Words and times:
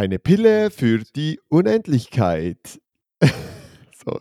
Eine 0.00 0.18
Pille 0.18 0.70
für 0.70 1.04
die 1.14 1.38
Unendlichkeit. 1.50 2.80
so. 4.02 4.18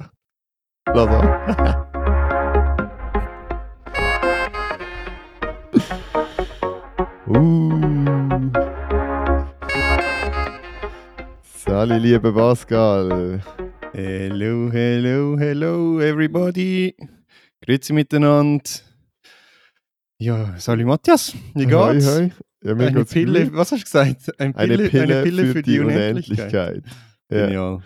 Lass 0.93 1.07
uh. 7.27 7.79
Sali, 11.65 11.97
liebe 11.97 12.33
Pascal. 12.33 13.41
Hello, 13.93 14.69
hello, 14.69 15.37
hello, 15.39 16.01
everybody. 16.01 16.93
Grüezi 17.61 17.93
miteinander. 17.93 18.69
Ja, 20.17 20.59
Sali 20.59 20.83
Matthias, 20.83 21.33
wie 21.55 21.65
geht's? 21.65 22.05
Hoi, 22.05 22.23
hoi. 22.23 22.48
Ja, 22.63 22.73
Eine 22.73 23.05
Pille, 23.05 23.45
gut. 23.45 23.55
was 23.55 23.71
hast 23.71 23.79
du 23.81 23.83
gesagt? 23.85 24.39
Eine 24.39 24.53
Pille, 24.53 25.03
Eine 25.03 25.23
Pille, 25.23 25.45
für, 25.53 25.61
die 25.61 25.79
Unendlichkeit. 25.79 26.83
Ja. 27.31 27.45
Genial. 27.45 27.81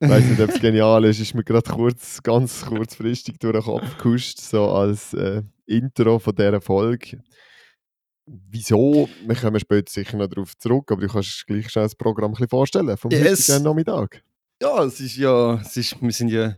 Ich 0.00 0.08
weiß 0.08 0.24
nicht, 0.24 0.40
ob 0.40 0.50
es 0.50 0.60
genial 0.60 1.04
ist. 1.04 1.20
Ist 1.20 1.34
mir 1.34 1.44
gerade 1.44 1.70
kurz, 1.70 2.22
ganz 2.22 2.66
kurzfristig 2.66 3.38
durch 3.38 3.54
den 3.54 3.62
Kopf 3.62 3.96
gehuscht, 3.98 4.38
so 4.40 4.68
als 4.70 5.14
äh, 5.14 5.42
Intro 5.66 6.18
von 6.18 6.34
dieser 6.34 6.60
Folge. 6.60 7.22
Wieso? 8.26 9.08
Wir 9.26 9.36
kommen 9.36 9.60
später 9.60 9.90
sicher 9.90 10.16
noch 10.16 10.26
darauf 10.28 10.56
zurück, 10.58 10.90
aber 10.90 11.02
du 11.02 11.08
kannst 11.08 11.46
gleich 11.46 11.70
schon 11.70 11.82
das 11.84 11.94
Programm 11.94 12.30
ein 12.30 12.34
bisschen 12.34 12.48
vorstellen 12.48 12.96
vom 12.96 13.10
Yes. 13.10 13.48
heutigen 13.48 13.64
Nachmittag. 13.64 14.22
Ja, 14.62 14.84
es 14.84 15.00
ist 15.00 15.16
ja, 15.16 15.54
es 15.60 15.76
ist, 15.76 16.00
wir 16.02 16.12
sind 16.12 16.28
ja 16.28 16.54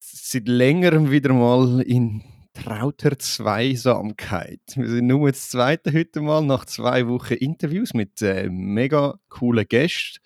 seit 0.00 0.48
längerem 0.48 1.10
wieder 1.10 1.32
mal 1.32 1.80
in 1.82 2.22
trauter 2.62 3.18
Zweisamkeit. 3.18 4.60
Wir 4.74 4.88
sind 4.88 5.06
nur 5.06 5.30
das 5.30 5.50
zweite 5.50 5.92
heute 5.92 6.20
mal 6.20 6.42
nach 6.42 6.64
zwei 6.64 7.06
Wochen 7.06 7.34
Interviews 7.34 7.94
mit 7.94 8.20
äh, 8.22 8.48
mega 8.50 9.18
coolen 9.28 9.66
Gästen. 9.68 10.20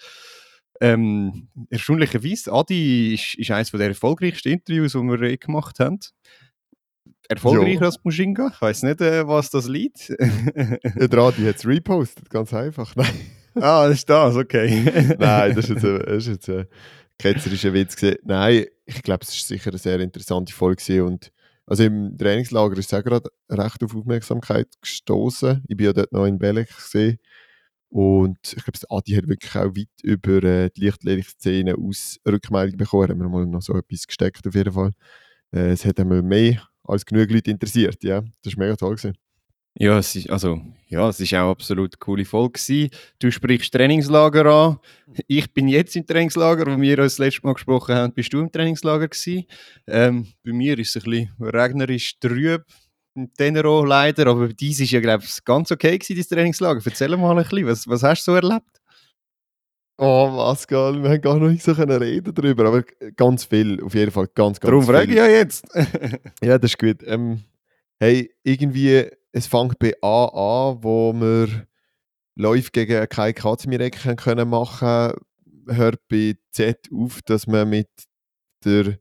Ähm, 0.80 1.48
erstaunlicherweise, 1.70 2.52
Adi 2.52 3.14
ist, 3.14 3.34
ist 3.36 3.50
eines 3.50 3.70
der 3.70 3.88
erfolgreichsten 3.88 4.48
Interviews, 4.48 4.92
die 4.92 4.98
wir 4.98 5.28
je 5.28 5.36
gemacht 5.36 5.78
haben. 5.78 6.00
Erfolgreicher 7.28 7.80
Ja. 7.80 7.86
als 7.86 8.02
Mushinga. 8.02 8.50
Ich 8.52 8.60
weiß 8.60 8.82
nicht, 8.82 9.00
äh, 9.00 9.26
was 9.26 9.50
das 9.50 9.68
liegt. 9.68 10.08
Ja, 10.98 11.06
der 11.06 11.18
Adi 11.18 11.42
hat 11.44 11.56
es 11.56 11.66
repostet, 11.66 12.28
ganz 12.30 12.52
einfach. 12.52 12.94
Nein, 13.54 13.62
ah, 13.62 13.88
das 13.88 13.98
ist 13.98 14.10
das, 14.10 14.34
okay. 14.36 14.82
Nein 15.18 15.54
das 15.54 15.68
ist 15.68 15.70
jetzt 15.70 15.84
ein, 15.84 15.98
das 15.98 16.16
ist 16.16 16.28
jetzt 16.28 16.48
ein 16.48 16.66
ketzerischer 17.18 17.74
Witz. 17.74 17.96
Gewesen. 17.96 18.18
Nein, 18.24 18.64
ich 18.86 19.02
glaube, 19.02 19.22
es 19.22 19.34
ist 19.34 19.46
sicher 19.46 19.70
eine 19.70 19.78
sehr 19.78 20.00
interessante 20.00 20.52
Folge. 20.52 21.04
Und 21.04 21.30
also 21.66 21.84
im 21.84 22.16
Trainingslager 22.18 22.76
ist 22.78 22.92
es 22.92 22.98
auch 22.98 23.04
gerade 23.04 23.30
recht 23.50 23.82
auf 23.84 23.94
Aufmerksamkeit 23.96 24.68
gestoßen. 24.80 25.64
Ich 25.68 25.76
bin 25.76 25.86
ja 25.86 25.92
dort 25.92 26.12
noch 26.12 26.26
in 26.26 26.38
Belek 26.38 26.68
gesehen. 26.74 27.18
Und 27.90 28.38
ich 28.42 28.64
glaube, 28.64 28.78
Adi 28.90 29.12
hat 29.12 29.28
wirklich 29.28 29.54
auch 29.54 29.76
weit 29.76 29.88
über 30.02 30.42
äh, 30.42 30.70
die 30.70 30.80
Lichtlehrszene 30.82 31.76
aus 31.76 32.18
Rückmeldung 32.26 32.78
bekommen. 32.78 33.10
Haben 33.10 33.20
wir 33.20 33.28
mal 33.28 33.46
noch 33.46 33.62
so 33.62 33.74
etwas 33.76 34.06
gesteckt 34.06 34.46
auf 34.46 34.54
jeden 34.54 34.72
Fall. 34.72 34.92
Äh, 35.54 35.72
es 35.72 35.84
hat 35.84 36.00
einmal 36.00 36.22
mehr 36.22 36.66
als 36.84 37.06
genug 37.06 37.30
Leute 37.30 37.50
interessiert. 37.50 38.02
Ja, 38.02 38.22
das 38.42 38.56
war 38.56 38.64
mega 38.64 38.76
toll. 38.76 38.96
Gewesen. 38.96 39.16
Ja, 39.74 39.98
es 39.98 40.14
ist, 40.14 40.28
also, 40.30 40.60
ja, 40.88 41.08
es 41.08 41.18
ist 41.18 41.32
auch 41.34 41.50
absolut 41.50 41.94
eine 41.94 41.98
coole 41.98 42.24
Folge. 42.24 42.52
gewesen. 42.60 42.90
Du 43.18 43.30
sprichst 43.30 43.72
Trainingslager 43.72 44.44
an. 44.46 44.78
Ich 45.26 45.52
bin 45.52 45.68
jetzt 45.68 45.96
im 45.96 46.06
Trainingslager, 46.06 46.66
wo 46.66 46.80
wir 46.80 46.98
uns 46.98 47.16
das 47.16 47.18
letzte 47.18 47.46
Mal 47.46 47.54
gesprochen 47.54 47.94
haben. 47.94 48.12
Bist 48.12 48.32
du 48.32 48.40
im 48.40 48.52
Trainingslager 48.52 49.08
gewesen? 49.08 49.44
Ähm, 49.86 50.26
bei 50.44 50.52
mir 50.52 50.78
ist 50.78 50.94
es 50.94 51.04
ein 51.04 51.10
bisschen 51.10 51.30
regnerisch 51.40 52.18
trüb. 52.20 52.64
Im 53.14 53.32
Tenero 53.34 53.84
leider, 53.84 54.26
aber 54.26 54.48
dies 54.48 54.80
ist 54.80 54.90
ja, 54.90 55.00
glaube 55.00 55.24
ich, 55.24 55.44
ganz 55.44 55.70
okay 55.70 55.98
gewesen, 55.98 56.16
das 56.18 56.28
Trainingslager. 56.28 56.80
Erzähl 56.84 57.14
mal 57.16 57.36
ein 57.36 57.42
bisschen, 57.42 57.66
was, 57.66 57.88
was 57.88 58.02
hast 58.02 58.26
du 58.26 58.32
so 58.32 58.36
erlebt? 58.36 58.80
Oh, 59.98 60.28
Pascal, 60.36 61.02
wir 61.02 61.10
haben 61.10 61.20
gar 61.20 61.38
noch 61.38 61.48
nicht 61.48 61.62
so 61.62 61.72
reden 61.72 62.34
darüber, 62.34 62.66
aber 62.66 62.82
ganz 63.14 63.44
viel, 63.44 63.82
auf 63.82 63.94
jeden 63.94 64.10
Fall 64.10 64.26
ganz, 64.34 64.58
ganz 64.58 64.70
Darum 64.70 64.82
viel. 64.84 64.94
frage 64.94 65.10
ich 65.10 65.16
ja 65.16 65.26
jetzt. 65.26 65.64
Ja, 66.42 66.58
das 66.58 66.72
ist 66.72 66.78
gut. 66.78 67.02
Ähm, 67.04 67.42
hey, 68.00 68.34
irgendwie, 68.42 69.08
es 69.32 69.46
fängt 69.46 69.78
bei 69.78 69.94
A 70.02 70.24
an, 70.26 70.82
wo 70.82 71.12
wir 71.12 71.66
Läufe 72.34 72.70
gegen 72.72 73.08
keine 73.08 73.34
Katzmirecken 73.34 74.16
können 74.16 74.48
machen 74.48 75.12
hört 75.66 76.00
bei 76.08 76.36
Z 76.50 76.88
auf, 76.94 77.20
dass 77.22 77.46
man 77.46 77.68
mit 77.68 77.88
der 78.64 78.98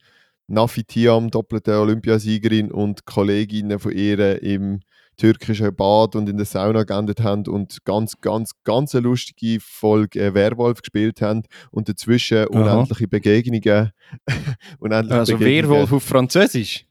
Nafi 0.47 0.83
Tiam, 0.83 1.29
doppelte 1.29 1.79
Olympiasiegerin 1.79 2.71
und 2.71 3.05
Kolleginnen 3.05 3.79
von 3.79 3.91
ihr 3.93 4.41
im 4.41 4.81
türkischen 5.17 5.73
Bad 5.75 6.15
und 6.15 6.27
in 6.27 6.37
der 6.37 6.45
Sauna 6.45 6.83
geendet 6.83 7.21
haben 7.21 7.45
und 7.47 7.85
ganz, 7.85 8.19
ganz, 8.21 8.51
ganz 8.63 8.95
eine 8.95 9.03
lustige 9.03 9.59
Folge 9.61 10.19
äh, 10.19 10.33
Werwolf 10.33 10.81
gespielt 10.81 11.21
haben 11.21 11.43
und 11.69 11.87
dazwischen 11.87 12.47
unendliche 12.47 13.07
Begegnungen. 13.07 13.91
unendliche 14.79 15.19
Also 15.19 15.37
Begegnungen. 15.37 15.75
Werwolf 15.75 15.93
auf 15.93 16.03
Französisch. 16.03 16.85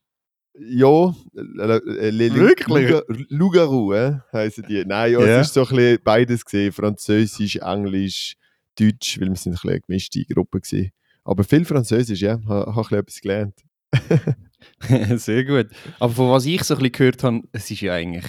Ja, 0.62 1.14
äh, 1.36 1.78
äh, 1.98 2.10
Le- 2.10 2.34
Wirklich? 2.34 2.90
Luga- 2.90 3.02
Lougarou, 3.30 3.92
äh, 3.94 4.18
heissen 4.32 4.64
die. 4.68 4.84
Nein, 4.84 5.12
ja, 5.12 5.20
Ja. 5.20 5.40
es 5.40 5.48
ist 5.48 5.54
so 5.54 5.62
ein 5.62 5.68
bisschen 5.74 5.98
beides 6.04 6.44
gesehen, 6.44 6.70
Französisch, 6.72 7.56
Englisch, 7.56 8.34
Deutsch, 8.78 9.18
weil 9.20 9.28
wir 9.28 9.36
sind 9.36 9.52
ein 9.52 9.54
bisschen 9.54 9.70
eine 9.70 9.80
gemischte 9.80 10.24
Gruppe 10.26 10.60
gewesen. 10.60 10.90
Aber 11.24 11.44
viel 11.44 11.64
Französisch, 11.64 12.20
ja, 12.20 12.38
habe 12.46 12.74
hab 12.74 12.86
ich 12.86 12.92
etwas 12.92 13.20
gelernt. 13.20 13.54
Sehr 15.16 15.44
gut. 15.44 15.68
Aber 15.98 16.12
von 16.12 16.30
was 16.30 16.44
ich 16.46 16.62
so 16.64 16.74
ein 16.74 16.78
bisschen 16.80 16.92
gehört 16.92 17.24
habe, 17.24 17.40
es 17.52 17.70
ist 17.70 17.80
ja 17.80 17.94
eigentlich 17.94 18.26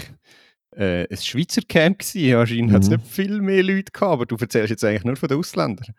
äh, 0.76 1.06
ein 1.10 1.18
Schweizer 1.18 1.62
Camp 1.68 2.00
gewesen. 2.00 2.36
Anscheinend 2.36 2.72
hat 2.72 2.84
es 2.84 2.90
Mhm. 2.90 2.96
nicht 2.98 3.08
viel 3.08 3.42
mehr 3.42 3.64
Leute 3.64 3.92
gehabt, 3.92 4.12
aber 4.14 4.26
du 4.26 4.36
erzählst 4.38 4.70
jetzt 4.70 4.84
eigentlich 4.86 5.04
nur 5.04 5.18
von 5.18 5.28
den 5.30 5.38
Ausländern. 5.38 5.94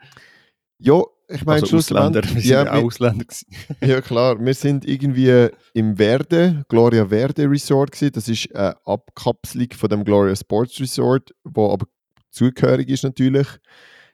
Ja, 0.82 1.02
ich 1.28 1.44
meine, 1.44 1.62
also 1.62 1.76
Ausländer, 1.76 2.22
wir 2.24 2.28
sind 2.28 2.44
ja, 2.44 2.64
ja, 2.64 2.72
auch 2.72 2.78
wir, 2.78 2.84
Ausländer 2.84 3.24
gewesen. 3.24 3.46
ja, 3.80 4.00
klar, 4.00 4.44
wir 4.44 4.54
sind 4.54 4.84
irgendwie 4.84 5.48
im 5.74 5.96
Verde, 5.96 6.64
Gloria 6.68 7.06
Verde 7.06 7.48
Resort 7.48 7.92
gewesen. 7.92 8.12
Das 8.12 8.28
ist 8.28 8.54
eine 8.54 8.76
Abkapselung 8.84 9.68
von 9.76 9.88
dem 9.88 10.04
Gloria 10.04 10.34
Sports 10.34 10.80
Resort, 10.80 11.32
wo 11.44 11.70
aber 11.72 11.86
zugehörig 12.30 12.88
ist 12.88 13.04
natürlich. 13.04 13.46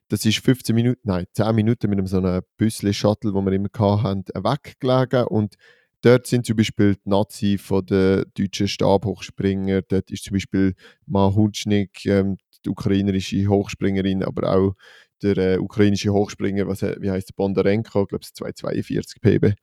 Das 0.09 0.27
ist 0.27 0.39
15 0.39 0.75
Minuten, 0.75 1.01
nein, 1.05 1.25
10 1.33 1.55
Minuten 1.55 1.89
mit 1.89 1.99
einem 1.99 2.07
so 2.07 2.19
einem 2.19 2.43
Büssli-Shuttle, 2.59 3.33
wo 3.33 3.41
wir 3.43 3.53
immer 3.53 3.69
hatten, 4.03 4.25
weggelegen. 4.35 5.27
Und 5.27 5.55
dort 6.03 6.27
sind 6.27 6.45
zum 6.45 6.57
Beispiel 6.57 6.97
die 6.97 7.09
Nazi 7.09 7.57
von 7.57 7.85
der 7.87 8.27
deutschen 8.37 8.69
Stabhochspringer, 8.69 9.83
dort 9.83 10.11
ist 10.11 10.25
zum 10.25 10.35
Beispiel 10.35 10.75
Ma 11.07 11.33
Hunschnik, 11.35 12.05
ähm, 12.05 12.37
die 12.65 12.71
ukrainische 12.71 13.47
Hochspringerin, 13.47 14.23
aber 14.23 14.55
auch 14.55 14.75
der 15.23 15.37
äh, 15.37 15.59
ukrainische 15.59 16.13
Hochspringer, 16.13 16.67
was, 16.69 16.81
he- 16.81 16.97
wie 17.01 17.11
heißt 17.11 17.29
der 17.31 17.35
Bondarenko, 17.35 18.03
ich 18.03 18.09
glaube 18.09 18.23
ist 18.25 18.37
242 18.37 19.21
PB, 19.21 19.55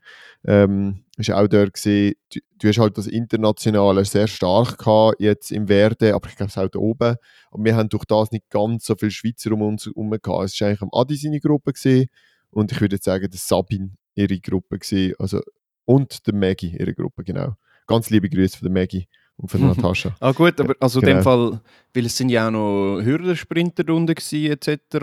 ähm, 0.46 1.04
ist 1.18 1.32
auch 1.32 1.48
dort 1.48 1.74
gesehen. 1.74 2.16
Du, 2.34 2.40
du 2.60 2.68
hast 2.68 2.78
halt 2.80 2.98
das 2.98 3.08
Internationale 3.08 4.06
sehr 4.06 4.28
stark 4.28 4.78
gehabt, 4.78 5.20
jetzt 5.20 5.52
im 5.52 5.68
Werde, 5.70 6.14
aber 6.14 6.30
ich 6.30 6.36
glaube 6.36 6.50
es 6.50 6.58
auch 6.58 6.68
da 6.70 6.80
oben. 6.80 7.16
Aber 7.52 7.64
wir 7.64 7.76
haben 7.76 7.90
durch 7.90 8.06
das 8.06 8.32
nicht 8.32 8.50
ganz 8.50 8.86
so 8.86 8.96
viele 8.96 9.12
Schweizer 9.12 9.52
um 9.52 9.62
uns 9.62 9.86
herum 9.86 10.10
gehabt. 10.12 10.46
Es 10.46 10.60
war 10.62 10.68
eigentlich 10.68 10.82
am 10.82 10.90
Adi 10.92 11.16
seine 11.16 11.40
Gruppe 11.40 11.74
gesehen 11.74 12.08
und 12.52 12.72
ich 12.72 12.82
würde 12.82 12.96
jetzt 12.96 13.06
sagen, 13.06 13.30
dass 13.30 13.48
Sabine 13.48 13.92
ihre 14.16 14.40
Gruppe 14.40 14.80
gesehen, 14.80 15.16
also 15.20 15.42
und 15.86 16.26
der 16.28 16.34
Maggie 16.34 16.76
ihre 16.78 16.94
Gruppe 16.94 17.24
genau. 17.24 17.56
Ganz 17.88 18.10
liebe 18.10 18.30
Grüße 18.30 18.58
von 18.58 18.66
der 18.74 18.82
Maggie 18.82 19.08
und 19.38 19.52
der 19.54 19.60
Natascha. 19.60 20.16
Ah 20.20 20.32
gut, 20.32 20.60
aber 20.60 20.76
also 20.80 21.00
in 21.00 21.06
Genau. 21.06 21.18
dem 21.20 21.24
Fall, 21.24 21.62
weil 21.94 22.06
es 22.06 22.16
sind 22.18 22.30
ja 22.30 22.48
auch 22.48 22.52
noch 22.52 23.02
Hürdensprinterrunden 23.04 24.16
gewesen, 24.16 24.52
etc. 24.52 24.96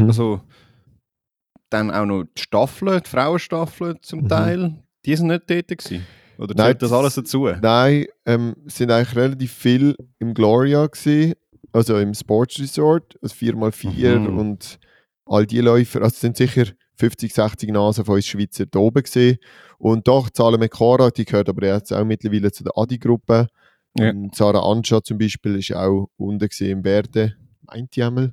Mhm. 0.00 0.06
Also 0.08 0.40
dann 1.70 1.90
auch 1.90 2.04
noch 2.06 2.24
die 2.36 2.42
Staffeln, 2.42 3.00
die 3.04 3.08
Frauenstaffeln 3.08 3.96
zum 4.02 4.20
Mhm. 4.22 4.28
Teil, 4.28 4.74
die 5.04 5.16
sind 5.16 5.28
nicht 5.28 5.48
dort 5.48 5.68
gewesen. 5.68 6.06
Oder 6.38 6.54
Nein, 6.56 6.66
zählt 6.68 6.82
das 6.82 6.92
alles 6.92 7.14
dazu? 7.14 7.48
Nein, 7.60 8.06
ähm, 8.26 8.56
es 8.66 8.76
sind 8.76 8.90
eigentlich 8.90 9.14
relativ 9.14 9.52
viel 9.52 9.94
im 10.18 10.32
Gloria 10.34 10.86
gewesen, 10.86 11.34
also 11.72 11.98
im 11.98 12.14
Sports 12.14 12.58
Resort, 12.58 13.16
also 13.22 13.34
4x4 13.34 14.18
Mhm. 14.20 14.38
und 14.38 14.78
all 15.26 15.46
die 15.46 15.60
Läufer, 15.60 16.00
also 16.02 16.14
es 16.14 16.20
sind 16.20 16.36
sicher 16.36 16.64
50, 16.96 17.32
60 17.32 17.70
Nasen 17.70 18.04
von 18.04 18.16
uns 18.16 18.26
Schweizer 18.26 18.66
da 18.66 18.78
oben 18.78 19.02
gewesen. 19.02 19.38
Und 19.78 20.06
doch, 20.08 20.28
Zahlen 20.30 20.60
mit 20.60 20.70
Cora, 20.72 21.10
die 21.10 21.24
gehört 21.24 21.48
aber 21.48 21.66
jetzt 21.66 21.92
auch 21.92 22.04
mittlerweile 22.04 22.50
zu 22.52 22.62
der 22.64 22.72
Adi-Gruppe. 22.76 23.46
Ja. 23.98 24.10
Und 24.10 24.34
Sarah 24.34 24.62
Anscha 24.70 25.02
zum 25.02 25.18
Beispiel 25.18 25.56
ist 25.56 25.74
auch 25.74 26.08
unten 26.16 26.48
im 26.60 26.82
Verde, 26.82 27.36
meint 27.62 27.94
die 27.96 28.02
einmal. 28.02 28.32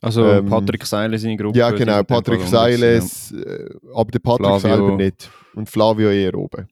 Also 0.00 0.28
ähm, 0.28 0.46
Patrick 0.46 0.84
Seiler 0.84 1.16
seine 1.16 1.36
Gruppe. 1.36 1.56
Ja, 1.56 1.70
genau, 1.70 2.00
in 2.00 2.06
Patrick 2.06 2.42
Seiles, 2.42 3.30
äh, 3.30 3.68
aber 3.94 4.10
der 4.10 4.18
Patrick 4.18 4.46
Flavio. 4.46 4.58
selber 4.58 4.96
nicht. 4.96 5.30
Und 5.54 5.70
Flavio 5.70 6.10
eher 6.10 6.34
oben. 6.34 6.66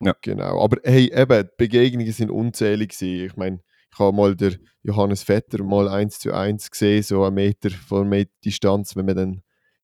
Ja. 0.00 0.14
Genau. 0.20 0.60
Aber 0.60 0.78
hey, 0.82 1.12
eben, 1.14 1.44
die 1.44 1.50
Begegnungen 1.56 2.12
sind 2.12 2.30
unzählig 2.30 2.90
gewesen. 2.90 3.26
Ich 3.26 3.36
meine, 3.36 3.60
ich 3.92 3.98
habe 3.98 4.16
mal 4.16 4.34
der 4.34 4.54
Johannes 4.82 5.22
Vetter 5.22 5.62
mal 5.62 5.88
eins 5.88 6.18
zu 6.18 6.32
eins 6.32 6.68
gesehen, 6.68 7.04
so 7.04 7.24
einen 7.24 7.36
Meter 7.36 7.70
von 7.70 8.08
Meter 8.08 8.32
Distanz, 8.44 8.96
wenn 8.96 9.06
man 9.06 9.16
dann 9.16 9.42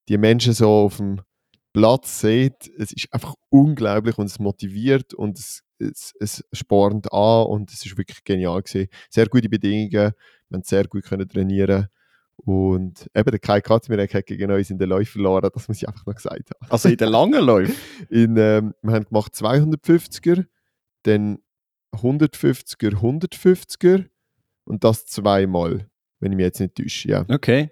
die 0.09 0.19
Menschen 0.19 0.53
so 0.53 0.69
auf 0.69 0.97
dem 0.97 1.21
Platz 1.73 2.21
sieht. 2.21 2.71
Es 2.79 2.93
ist 2.93 3.13
einfach 3.13 3.35
unglaublich 3.49 4.19
und 4.19 4.27
es 4.27 4.39
motiviert 4.39 5.15
und 5.15 5.39
es, 5.39 5.63
es, 5.79 6.15
es 6.19 6.45
spornt 6.53 7.13
an 7.13 7.47
und 7.47 7.73
es 7.73 7.85
ist 7.87 7.97
wirklich 7.97 8.25
genial 8.25 8.63
gewesen. 8.63 8.89
Sehr 9.09 9.27
gute 9.27 9.49
Bedingungen, 9.49 10.13
man 10.49 10.63
sehr 10.63 10.87
gut 10.87 11.05
können 11.05 11.29
trainieren 11.29 11.89
Und 12.37 13.09
eben 13.15 13.31
der 13.31 13.39
Kai 13.39 13.61
Katzmirek 13.61 14.15
hat 14.15 14.27
gegen 14.27 14.51
uns 14.51 14.71
in 14.71 14.79
den 14.79 14.89
Läufen 14.89 15.13
verloren, 15.13 15.51
das 15.53 15.69
muss 15.69 15.79
ich 15.79 15.89
einfach 15.89 16.07
noch 16.07 16.15
gesagt 16.15 16.51
haben. 16.51 16.71
Also 16.71 16.89
in 16.89 16.97
den 16.97 17.09
langen 17.09 17.45
Läufen? 17.45 17.75
in, 18.11 18.37
ähm, 18.37 18.75
wir 18.83 18.95
haben 18.95 19.05
gemacht 19.05 19.35
250er, 19.35 20.47
dann 21.05 21.39
150er, 21.93 22.95
150er 22.97 24.07
und 24.65 24.85
das 24.85 25.07
zweimal, 25.07 25.89
wenn 26.21 26.33
ich 26.33 26.37
mich 26.37 26.45
jetzt 26.45 26.61
nicht 26.61 26.75
täusche. 26.75 27.09
Ja. 27.09 27.25
Okay. 27.29 27.71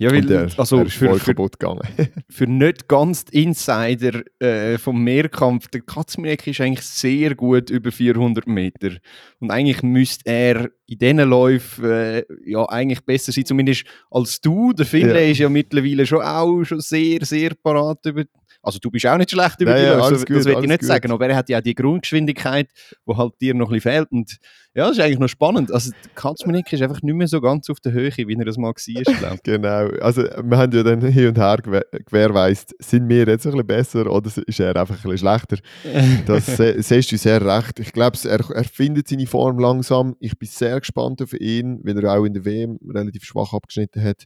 Ja, 0.00 0.10
weil, 0.10 0.22
der, 0.22 0.48
also 0.56 0.78
der 0.78 0.86
ist 0.86 0.94
für, 0.94 1.34
gegangen. 1.34 1.80
für 2.30 2.46
nicht 2.46 2.88
ganz 2.88 3.26
die 3.26 3.42
Insider 3.42 4.22
äh, 4.38 4.78
vom 4.78 5.04
Mehrkampf, 5.04 5.68
der 5.68 5.82
Katzmirek 5.82 6.46
ist 6.46 6.60
eigentlich 6.62 6.86
sehr 6.86 7.34
gut 7.34 7.68
über 7.68 7.92
400 7.92 8.46
Meter. 8.46 8.92
Und 9.40 9.50
eigentlich 9.50 9.82
müsste 9.82 10.30
er 10.30 10.70
in 10.86 10.98
diesen 10.98 11.18
Läufen 11.28 11.84
äh, 11.84 12.24
ja 12.46 12.64
eigentlich 12.70 13.04
besser 13.04 13.30
sein, 13.30 13.44
zumindest 13.44 13.84
als 14.10 14.40
du. 14.40 14.72
Der 14.72 14.86
Finlay 14.86 15.26
Ja. 15.26 15.32
ist 15.32 15.38
ja 15.38 15.48
mittlerweile 15.50 16.06
schon 16.06 16.22
auch 16.22 16.64
schon 16.64 16.80
sehr, 16.80 17.18
sehr 17.26 17.52
parat 17.62 18.06
über. 18.06 18.24
Also 18.62 18.78
du 18.78 18.90
bist 18.90 19.06
auch 19.06 19.16
nicht 19.16 19.30
schlecht 19.30 19.60
über 19.60 19.72
Nein, 19.72 19.80
die 19.80 19.86
ja, 19.86 19.92
Läufe, 19.94 20.04
alles 20.04 20.20
das 20.20 20.26
gut, 20.26 20.44
will 20.44 20.52
ich 20.62 20.68
nicht 20.68 20.80
gut. 20.80 20.88
sagen. 20.88 21.12
Aber 21.12 21.28
er 21.28 21.36
hat 21.36 21.48
ja 21.48 21.58
auch 21.58 21.62
die 21.62 21.74
Grundgeschwindigkeit, 21.74 22.68
die 23.08 23.16
halt 23.16 23.32
dir 23.40 23.54
noch 23.54 23.68
ein 23.70 23.74
bisschen 23.74 23.92
fehlt. 23.92 24.12
Und 24.12 24.36
ja, 24.74 24.86
das 24.86 24.98
ist 24.98 25.02
eigentlich 25.02 25.18
noch 25.18 25.28
spannend. 25.28 25.72
Also 25.72 25.90
der 25.90 26.10
Katzmirek 26.14 26.72
ist 26.72 26.82
einfach 26.82 27.02
nicht 27.02 27.14
mehr 27.14 27.26
so 27.26 27.40
ganz 27.40 27.70
auf 27.70 27.80
der 27.80 27.92
Höhe, 27.92 28.12
wie 28.16 28.36
er 28.38 28.44
das 28.44 28.56
mal 28.56 28.68
war. 28.68 29.38
Genau. 29.42 29.88
Also, 30.00 30.22
wir 30.22 30.58
haben 30.58 30.72
ja 30.72 30.82
dann 30.82 31.00
hin 31.00 31.28
und 31.28 31.38
her 31.38 31.58
gewährweist, 32.06 32.74
sind 32.78 33.08
wir 33.08 33.26
jetzt 33.26 33.46
ein 33.46 33.52
bisschen 33.52 33.66
besser 33.66 34.10
oder 34.10 34.30
ist 34.46 34.60
er 34.60 34.76
einfach 34.76 34.94
ein 34.96 35.10
bisschen 35.10 35.18
schlechter? 35.18 35.56
Das 36.26 36.56
siehst 36.86 37.12
du 37.12 37.16
sehr 37.16 37.44
recht. 37.44 37.80
Ich 37.80 37.92
glaube, 37.92 38.18
er, 38.24 38.50
er 38.50 38.64
findet 38.64 39.08
seine 39.08 39.26
Form 39.26 39.58
langsam. 39.58 40.16
Ich 40.20 40.38
bin 40.38 40.48
sehr 40.48 40.78
gespannt 40.78 41.22
auf 41.22 41.32
ihn, 41.32 41.80
weil 41.82 41.98
er 42.02 42.18
auch 42.18 42.24
in 42.24 42.34
der 42.34 42.44
WM 42.44 42.78
relativ 42.88 43.24
schwach 43.24 43.52
abgeschnitten 43.52 44.02
hat. 44.04 44.24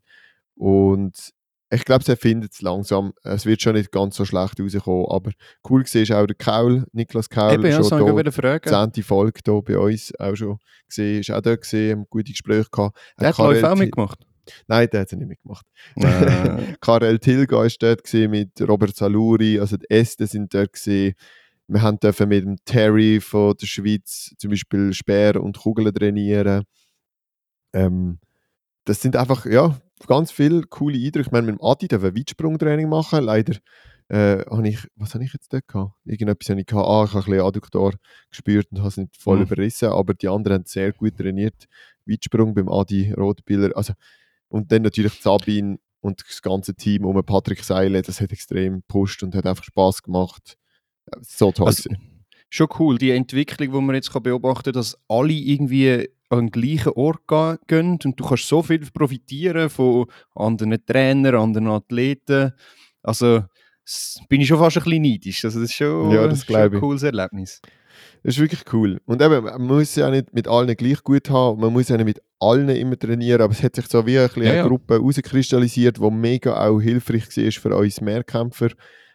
Und 0.57 1.33
ich 1.75 1.85
glaube, 1.85 2.05
er 2.07 2.17
findet 2.17 2.53
es 2.53 2.63
langsam. 2.63 3.13
Es 3.23 3.47
wird 3.47 3.63
schon 3.63 3.75
nicht 3.75 3.93
ganz 3.93 4.17
so 4.17 4.25
schlecht 4.25 4.61
rauskommen. 4.61 5.07
Aber 5.09 5.31
cool 5.69 5.83
ist 5.83 6.13
auch 6.13 6.27
der 6.27 6.37
Kaul, 6.37 6.85
Niklas 6.93 7.29
Kaul, 7.29 7.55
Eben, 7.55 7.67
ja, 7.67 7.83
schon 7.83 8.07
da, 8.07 8.17
wieder 8.17 8.33
fragen. 8.33 8.69
zehnte 8.69 9.03
Folge 9.03 9.41
hier 9.45 9.63
bei 9.63 9.79
uns 9.79 10.13
auch 10.19 10.35
schon 10.35 10.59
gesehen. 10.89 11.21
Ist 11.21 11.31
auch 11.31 11.41
dort 11.41 11.63
gesehen, 11.63 11.99
haben 11.99 12.07
gute 12.09 12.33
Gespräche 12.33 12.69
gehabt. 12.71 12.97
Der 13.19 13.29
hat 13.29 13.37
Karel 13.37 13.65
auch 13.65 13.77
mitgemacht. 13.77 14.19
Nein, 14.67 14.89
der 14.93 15.01
hat 15.01 15.13
es 15.13 15.19
nicht 15.19 15.29
mitgemacht. 15.29 15.67
Äh, 15.97 16.75
Karel 16.81 17.19
Tilga 17.19 17.57
war 17.57 17.69
dort 17.79 18.05
gewesen 18.05 18.31
mit 18.31 18.51
Robert 18.61 18.95
Saluri, 18.95 19.59
also 19.59 19.77
die 19.77 19.89
Äste 19.89 20.27
sind 20.27 20.53
dort 20.53 20.73
gesehen. 20.73 21.15
Wir 21.67 21.81
haben 21.81 21.99
dürfen 21.99 22.29
mit 22.29 22.45
dem 22.45 22.57
Terry 22.65 23.21
von 23.21 23.55
der 23.59 23.67
Schweiz 23.67 24.35
zum 24.37 24.51
Beispiel 24.51 24.93
Speer 24.93 25.43
und 25.43 25.59
Kugeln 25.59 25.95
trainieren. 25.95 26.65
Ähm, 27.73 28.19
das 28.85 29.01
sind 29.01 29.17
einfach, 29.17 29.47
ja, 29.47 29.81
ganz 30.07 30.31
viele 30.33 30.63
coole 30.63 30.97
Eindrücke. 30.97 31.21
Ich 31.27 31.31
meine, 31.33 31.47
mit 31.47 31.57
dem 31.61 31.65
Adi 31.65 31.89
dürfen 31.89 32.15
wir 32.15 32.17
Weitsprungtraining 32.21 32.89
machen. 32.89 33.25
Leider 33.25 33.57
äh, 34.09 34.45
habe 34.51 34.69
ich, 34.69 34.79
was 34.97 35.15
habe 35.15 35.25
ich 35.25 35.33
jetzt 35.33 35.53
dort 35.53 35.67
gehabt? 35.67 35.95
Irgendetwas 36.05 36.51
habe 36.51 36.61
ich 36.61 36.67
gehabt. 36.67 36.87
Ah, 36.87 37.05
ich 37.05 37.11
habe 37.15 37.25
ein 37.25 37.31
bisschen 37.31 37.47
Adduktor 37.47 37.93
gespürt 38.31 38.67
und 38.71 38.79
habe 38.79 38.89
es 38.89 38.97
nicht 38.97 39.17
voll 39.17 39.37
Mhm. 39.39 39.43
überrissen, 39.45 39.89
aber 39.89 40.15
die 40.15 40.29
anderen 40.29 40.59
haben 40.59 40.67
sehr 40.67 40.93
gut 40.93 41.17
trainiert. 41.17 41.67
Weitsprung 42.07 42.55
beim 42.55 42.69
Adi 42.69 43.13
Rotbiller. 43.13 43.77
Also, 43.77 43.95
und 44.49 44.71
dann 44.71 44.83
natürlich 44.83 45.15
Sabine 45.15 45.79
und 46.01 46.23
das 46.29 46.43
ganze 46.43 46.75
Team 46.75 47.07
um 47.07 47.25
Patrick 47.25 47.65
Seile, 47.65 48.03
das 48.03 48.21
hat 48.21 48.31
extrem 48.31 48.77
gepusht 48.81 49.23
und 49.23 49.35
hat 49.35 49.47
einfach 49.47 49.65
Spaß 49.65 50.03
gemacht. 50.03 50.57
Ja, 51.11 51.19
So 51.23 51.51
toll. 51.51 51.67
Also, 51.69 51.89
schon 52.51 52.69
cool, 52.79 52.99
die 52.99 53.11
Entwicklung, 53.11 53.73
die 53.73 53.81
man 53.81 53.95
jetzt 53.95 54.13
kann 54.13 54.23
beobachten 54.23 54.65
kann, 54.65 54.73
dass 54.75 54.99
alle 55.09 55.33
irgendwie 55.33 56.09
an 56.31 56.47
den 56.47 56.51
gleichen 56.51 56.93
Ort 56.93 57.21
gehen 57.67 57.99
und 58.05 58.19
du 58.19 58.25
kannst 58.25 58.49
so 58.49 58.63
viel 58.63 58.81
profitieren 58.93 59.69
von 59.71 60.07
anderen 60.35 60.85
Trainern, 60.85 61.35
anderen 61.35 61.69
Athleten. 61.69 62.53
Also 63.03 63.45
bin 64.29 64.41
ich 64.41 64.49
schon 64.49 64.59
fast 64.59 64.79
ein 64.79 64.85
bisschen 64.85 65.03
neidisch. 65.03 65.45
Also 65.45 65.61
das 65.61 65.71
ist 65.71 65.77
schon, 65.77 66.11
Ja, 66.11 66.27
das 66.27 66.45
schon 66.45 66.57
ein 66.57 66.81
cooles 66.81 67.03
Erlebnis. 67.03 67.61
Das 68.23 68.35
ist 68.35 68.41
wirklich 68.41 68.63
cool. 68.73 69.01
Und 69.05 69.21
eben, 69.21 69.45
man 69.45 69.63
muss 69.63 69.95
ja 69.95 70.11
nicht 70.11 70.33
mit 70.33 70.49
allen 70.49 70.75
gleich 70.75 71.03
gut 71.03 71.29
haben, 71.31 71.61
man 71.61 71.73
muss 71.73 71.89
ja 71.89 71.97
nicht 71.97 72.07
mit 72.07 72.23
allen 72.41 72.69
immer 72.71 72.99
trainieren, 72.99 73.43
aber 73.43 73.53
es 73.53 73.63
hat 73.63 73.77
sich 73.77 73.87
so 73.87 74.07
wie 74.07 74.19
ein 74.19 74.27
bisschen 74.27 74.43
Ja, 74.45 74.49
eine 74.51 74.59
ja. 74.59 74.67
Gruppe 74.67 74.95
herauskristallisiert, 74.95 75.99
die 75.99 76.11
mega 76.11 76.57
auch 76.67 76.81
hilfreich 76.81 77.37
war 77.37 77.53
für 77.53 77.77
uns 77.77 78.01
Mehrkämpfer. 78.01 78.71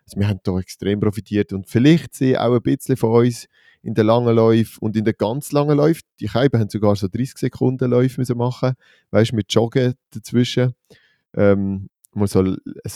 Also 0.06 0.20
wir 0.20 0.28
haben 0.28 0.40
da 0.44 0.60
extrem 0.60 1.00
profitiert 1.00 1.54
und 1.54 1.68
vielleicht 1.68 2.14
sehen 2.16 2.38
auch 2.38 2.54
ein 2.54 2.62
bisschen 2.62 2.98
von 2.98 3.26
uns 3.26 3.48
in 3.82 3.94
den 3.94 4.06
langen 4.06 4.36
Läufen 4.36 4.80
und 4.82 4.96
in 4.98 5.06
den 5.06 5.14
ganz 5.18 5.52
langen 5.52 5.78
Läufen. 5.78 6.02
Die 6.20 6.28
Scheiben 6.28 6.60
haben 6.60 6.70
sogar 6.70 6.96
so 6.96 7.08
30 7.08 7.38
Sekunden 7.38 7.90
Läufe 7.90 8.20
müssen 8.20 8.38
machen, 8.38 8.74
weißt 9.12 9.32
du, 9.32 9.36
mit 9.38 9.52
Joggen 9.54 9.94
dazwischen. 10.12 10.74
Ähm, 11.36 11.90
mal 12.14 12.28
so, 12.28 12.44
so 12.44 12.50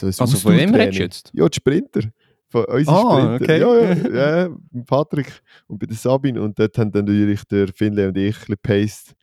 ein 0.07 0.13
Also 0.17 0.37
von 0.37 0.55
wem 0.57 0.73
redest 0.75 0.97
du 0.99 1.03
jetzt? 1.03 1.31
Ja, 1.33 1.47
die 1.47 1.55
Sprinter. 1.55 2.01
Von 2.49 2.65
unseren 2.65 2.95
Ah, 2.95 3.35
Sprinter. 3.37 3.43
okay. 3.43 3.59
Ja, 3.59 4.19
ja, 4.19 4.43
ja, 4.47 4.57
Patrick 4.85 5.41
und 5.67 5.79
bei 5.79 5.85
der 5.85 5.95
Sabine. 5.95 6.41
Und 6.41 6.59
dort 6.59 6.77
haben 6.77 6.91
dann 6.91 7.05
natürlich 7.05 7.43
der 7.45 7.67
Finlay 7.69 8.07
und 8.07 8.17
ich 8.17 8.35
ein 8.35 8.39
bisschen 8.39 8.57
paced. 8.61 9.15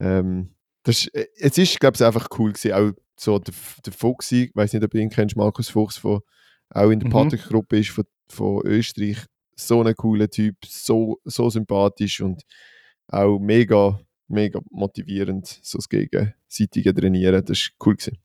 Ähm, 0.00 0.50
das 0.82 1.04
ist, 1.04 1.14
äh, 1.14 1.26
es 1.38 1.58
ist, 1.58 1.78
glaube 1.78 1.94
ich, 1.96 2.02
einfach 2.04 2.28
cool 2.38 2.52
gewesen. 2.52 2.72
Auch 2.72 2.90
so 3.16 3.38
der, 3.38 3.54
der 3.86 3.92
Fuchsi, 3.92 4.44
ich 4.44 4.56
weiß 4.56 4.72
nicht, 4.72 4.82
ob 4.84 4.90
du 4.90 4.98
ihn 4.98 5.10
kennst, 5.10 5.36
Markus 5.36 5.68
Fuchs, 5.68 6.00
der 6.02 6.20
auch 6.70 6.90
in 6.90 6.98
der 6.98 7.08
Mhm. 7.08 7.12
Patrick-Gruppe 7.12 7.78
ist 7.78 7.90
von, 7.90 8.04
von 8.28 8.62
Österreich. 8.66 9.18
So 9.54 9.82
ein 9.82 9.94
cooler 9.94 10.28
Typ, 10.28 10.56
so, 10.66 11.18
so 11.24 11.50
sympathisch 11.50 12.20
und 12.20 12.42
auch 13.08 13.38
mega, 13.38 14.00
mega 14.28 14.60
motivierend, 14.70 15.46
so 15.62 15.78
das 15.78 15.88
gegenseitige 15.88 16.94
Trainieren. 16.94 17.44
Das 17.44 17.58
ist 17.58 17.72
cool 17.84 17.96
gewesen. 17.96 18.18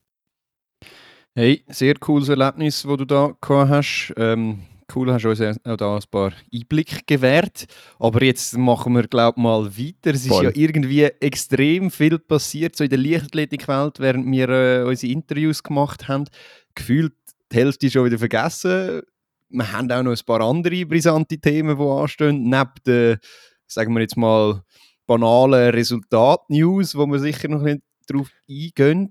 Hey, 1.35 1.63
sehr 1.67 1.93
cooles 1.95 2.29
Erlebnis, 2.29 2.81
das 2.81 2.97
du 2.97 3.05
da 3.05 3.31
gehabt 3.39 3.69
hast. 3.69 4.13
Ähm, 4.17 4.63
cool, 4.95 5.13
hast 5.13 5.23
du 5.23 5.29
uns 5.29 5.41
auch 5.41 5.77
da 5.77 5.95
ein 5.95 6.03
paar 6.09 6.33
Einblicke 6.51 7.01
gewährt. 7.05 7.65
Aber 7.99 8.23
jetzt 8.23 8.57
machen 8.57 8.93
wir, 8.95 9.03
glaube 9.03 9.37
ich, 9.37 9.43
mal 9.43 9.65
weiter. 9.65 10.15
Es 10.15 10.23
ist 10.23 10.29
Voll. 10.29 10.45
ja 10.45 10.51
irgendwie 10.55 11.03
extrem 11.03 11.91
viel 11.91 12.17
passiert 12.17 12.75
so 12.75 12.83
in 12.83 12.89
der 12.89 12.97
Leichtathletikwelt, 12.99 13.99
während 13.99 14.25
wir 14.31 14.49
äh, 14.49 14.83
unsere 14.83 15.13
Interviews 15.13 15.61
gemacht 15.61 16.07
haben. 16.07 16.25
Gefühlt 16.73 17.13
die 17.51 17.57
Hälfte 17.57 17.89
schon 17.89 18.05
wieder 18.05 18.17
vergessen. 18.17 19.01
Wir 19.49 19.71
haben 19.71 19.91
auch 19.91 20.03
noch 20.03 20.11
ein 20.11 20.25
paar 20.25 20.41
andere 20.41 20.85
brisante 20.85 21.39
Themen, 21.39 21.77
die 21.77 21.83
anstehen. 21.83 22.43
Neben 22.43 22.71
den, 22.85 23.17
sagen 23.65 23.93
wir 23.93 24.01
jetzt 24.01 24.17
mal, 24.17 24.61
banalen 25.05 25.71
Resultat-News, 25.71 26.95
wo 26.95 27.05
wir 27.07 27.19
sicher 27.19 27.47
noch 27.47 27.61
nicht 27.61 27.81
drauf 28.07 28.29
eingehen. 28.49 29.09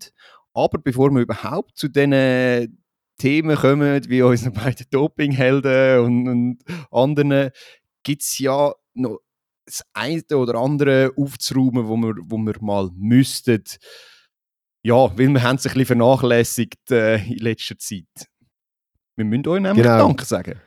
Aber 0.52 0.78
bevor 0.78 1.10
wir 1.10 1.22
überhaupt 1.22 1.76
zu 1.76 1.88
diesen 1.88 2.82
Themen 3.18 3.56
kommen, 3.56 4.08
wie 4.08 4.22
unseren 4.22 4.52
beiden 4.52 4.87
Dopinghelden 4.90 6.00
und, 6.00 6.28
und 6.28 6.58
anderen, 6.90 7.50
gibt 8.02 8.22
es 8.22 8.38
ja 8.38 8.72
noch 8.94 9.18
das 9.64 9.82
eine 9.94 10.22
oder 10.37 10.56
andere 10.56 11.12
aufzuräumen, 11.16 11.88
wo 11.88 11.96
wir, 11.96 12.14
wo 12.22 12.38
wir 12.38 12.54
mal 12.61 12.90
müssten. 12.94 13.64
Ja, 14.82 15.11
weil 15.18 15.28
wir 15.28 15.42
haben 15.42 15.56
es 15.56 15.66
ein 15.66 15.72
bisschen 15.72 15.87
vernachlässigt 15.87 16.90
äh, 16.90 17.16
in 17.16 17.38
letzter 17.38 17.76
Zeit. 17.76 18.28
Wir 19.16 19.25
müssen 19.25 19.46
euch 19.49 19.61
nämlich 19.61 19.82
Genau. 19.85 20.06
Danke 20.08 20.25
sagen. 20.25 20.61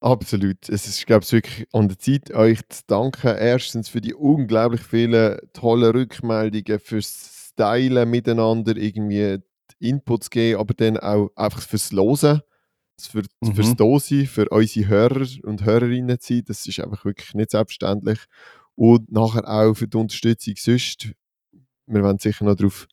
Absolut. 0.00 0.68
Es 0.68 0.86
ist, 0.86 1.06
glaube 1.06 1.24
ich, 1.24 1.32
wirklich 1.32 1.66
an 1.72 1.88
der 1.88 1.98
Zeit, 1.98 2.30
euch 2.32 2.60
zu 2.68 2.82
danken. 2.86 3.36
Erstens 3.38 3.88
für 3.88 4.00
die 4.00 4.12
unglaublich 4.14 4.82
vielen 4.82 5.38
tollen 5.54 5.92
Rückmeldungen, 5.92 6.78
fürs 6.78 7.52
Teilen 7.56 8.10
miteinander, 8.10 8.76
irgendwie 8.76 9.38
die 9.80 9.88
Inputs 9.88 10.28
geben, 10.28 10.60
aber 10.60 10.74
dann 10.74 10.98
auch 10.98 11.30
einfach 11.36 11.62
fürs 11.62 11.90
Losen, 11.92 12.42
für, 13.00 13.22
Mhm. 13.40 13.54
fürs 13.54 13.74
Dosen, 13.76 14.26
für 14.26 14.48
unsere 14.50 14.88
Hörer 14.88 15.26
und 15.44 15.64
Hörerinnen 15.64 16.20
zu 16.20 16.34
sein. 16.34 16.44
Das 16.46 16.66
ist 16.66 16.80
einfach 16.80 17.04
wirklich 17.04 17.32
nicht 17.34 17.50
selbstverständlich. 17.50 18.18
Und 18.76 19.10
nachher 19.10 19.48
auch 19.48 19.74
für 19.74 19.88
die 19.88 19.96
Unterstützung 19.96 20.54
sonst. 20.58 21.12
Wir 21.86 22.02
werden 22.02 22.18
sicher 22.18 22.44
noch 22.44 22.56
darauf 22.56 22.86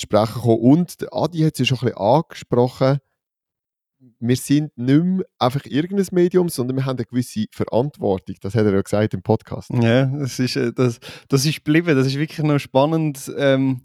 sprechen 0.00 0.40
kommen. 0.42 0.60
Und 0.60 1.12
Adi 1.12 1.40
hat 1.40 1.54
es 1.54 1.58
ja 1.58 1.64
schon 1.66 1.78
ein 1.88 1.92
bisschen 1.92 1.98
angesprochen 1.98 2.98
wir 4.20 4.36
sind 4.36 4.76
nicht 4.76 5.04
mehr 5.04 5.26
einfach 5.38 5.64
irgendein 5.66 6.06
Medium, 6.12 6.48
sondern 6.48 6.76
wir 6.76 6.86
haben 6.86 6.96
eine 6.96 7.06
gewisse 7.06 7.46
Verantwortung. 7.50 8.36
Das 8.40 8.54
hat 8.54 8.64
er 8.64 8.74
ja 8.74 8.80
gesagt 8.80 9.14
im 9.14 9.22
Podcast. 9.22 9.70
Ja, 9.70 10.06
das 10.06 10.38
ist, 10.38 10.56
äh, 10.56 10.72
das, 10.72 11.00
das 11.28 11.44
ist 11.44 11.64
geblieben. 11.64 11.96
Das 11.96 12.06
ist 12.06 12.18
wirklich 12.18 12.46
noch 12.46 12.58
spannend. 12.58 13.32
Ähm, 13.36 13.80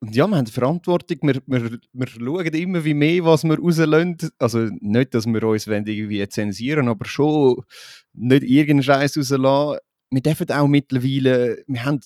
und 0.00 0.14
ja, 0.14 0.26
wir 0.26 0.36
haben 0.36 0.46
Verantwortung. 0.46 1.18
Wir, 1.22 1.40
wir, 1.46 1.78
wir 1.92 2.06
schauen 2.06 2.46
immer 2.46 2.84
wie 2.84 2.94
mehr, 2.94 3.24
was 3.24 3.44
wir 3.44 3.58
rauslösen. 3.58 4.30
Also 4.38 4.68
nicht, 4.80 5.14
dass 5.14 5.26
wir 5.26 5.42
uns 5.42 5.66
irgendwie 5.66 6.28
zensieren, 6.28 6.88
aber 6.88 7.06
schon 7.06 7.62
nicht 8.12 8.42
irgendeinen 8.42 8.82
Scheiß 8.82 9.16
rauslassen. 9.16 9.78
Wir 10.10 10.22
dürfen 10.22 10.50
auch 10.50 10.68
mittlerweile, 10.68 11.64
wir 11.66 11.84
haben 11.84 12.00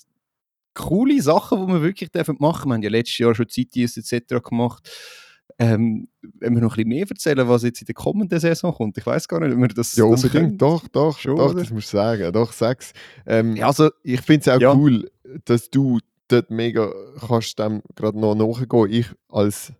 coole 0.75 1.21
Sachen, 1.21 1.67
die 1.67 1.73
wir 1.73 1.83
wirklich 1.83 2.11
dürfen 2.11 2.37
machen. 2.39 2.71
Wir 2.71 2.75
haben 2.75 2.83
ja 2.83 2.91
letztes 2.91 3.19
Jahr 3.19 3.35
schon 3.35 3.49
Zeitdienst 3.49 3.99
etc. 3.99 4.43
gemacht. 4.43 4.89
Ähm, 5.63 6.09
wenn 6.23 6.55
wir 6.55 6.63
noch 6.63 6.73
ein 6.73 6.77
bisschen 6.77 6.89
mehr 6.89 7.07
erzählen, 7.07 7.47
was 7.47 7.65
jetzt 7.65 7.83
in 7.83 7.85
der 7.87 7.95
kommenden 7.95 8.41
Saison 8.41 8.73
kommt, 8.73 8.97
ich 8.97 9.05
weiß 9.05 9.29
gar 9.29 9.41
nicht, 9.41 9.53
ob 9.55 9.61
wir 9.61 9.69
das, 9.69 9.95
Ja, 9.95 10.05
unbedingt. 10.05 10.33
können. 10.33 10.57
Doch, 10.59 10.89
doch, 10.89 11.19
Schon, 11.19 11.37
doch, 11.37 11.51
oder? 11.51 11.61
das 11.61 11.71
musst 11.71 11.93
du 11.93 11.99
sagen. 11.99 12.33
Doch, 12.33 12.53
sag's. 12.53 12.93
Ähm, 13.27 13.57
Ja, 13.57 13.67
also, 13.67 13.91
ich 14.03 14.23
finde 14.23 14.41
es 14.41 14.49
auch 14.49 14.61
Ja. 14.61 14.75
cool, 14.75 15.11
dass 15.45 15.69
du 15.69 15.99
dort 16.29 16.51
mega 16.51 16.91
kannst 17.29 17.59
dem 17.59 17.83
gerade 17.95 18.19
noch 18.19 18.35
nachgehen. 18.35 18.89
Ich 18.91 19.07
als 19.29 19.73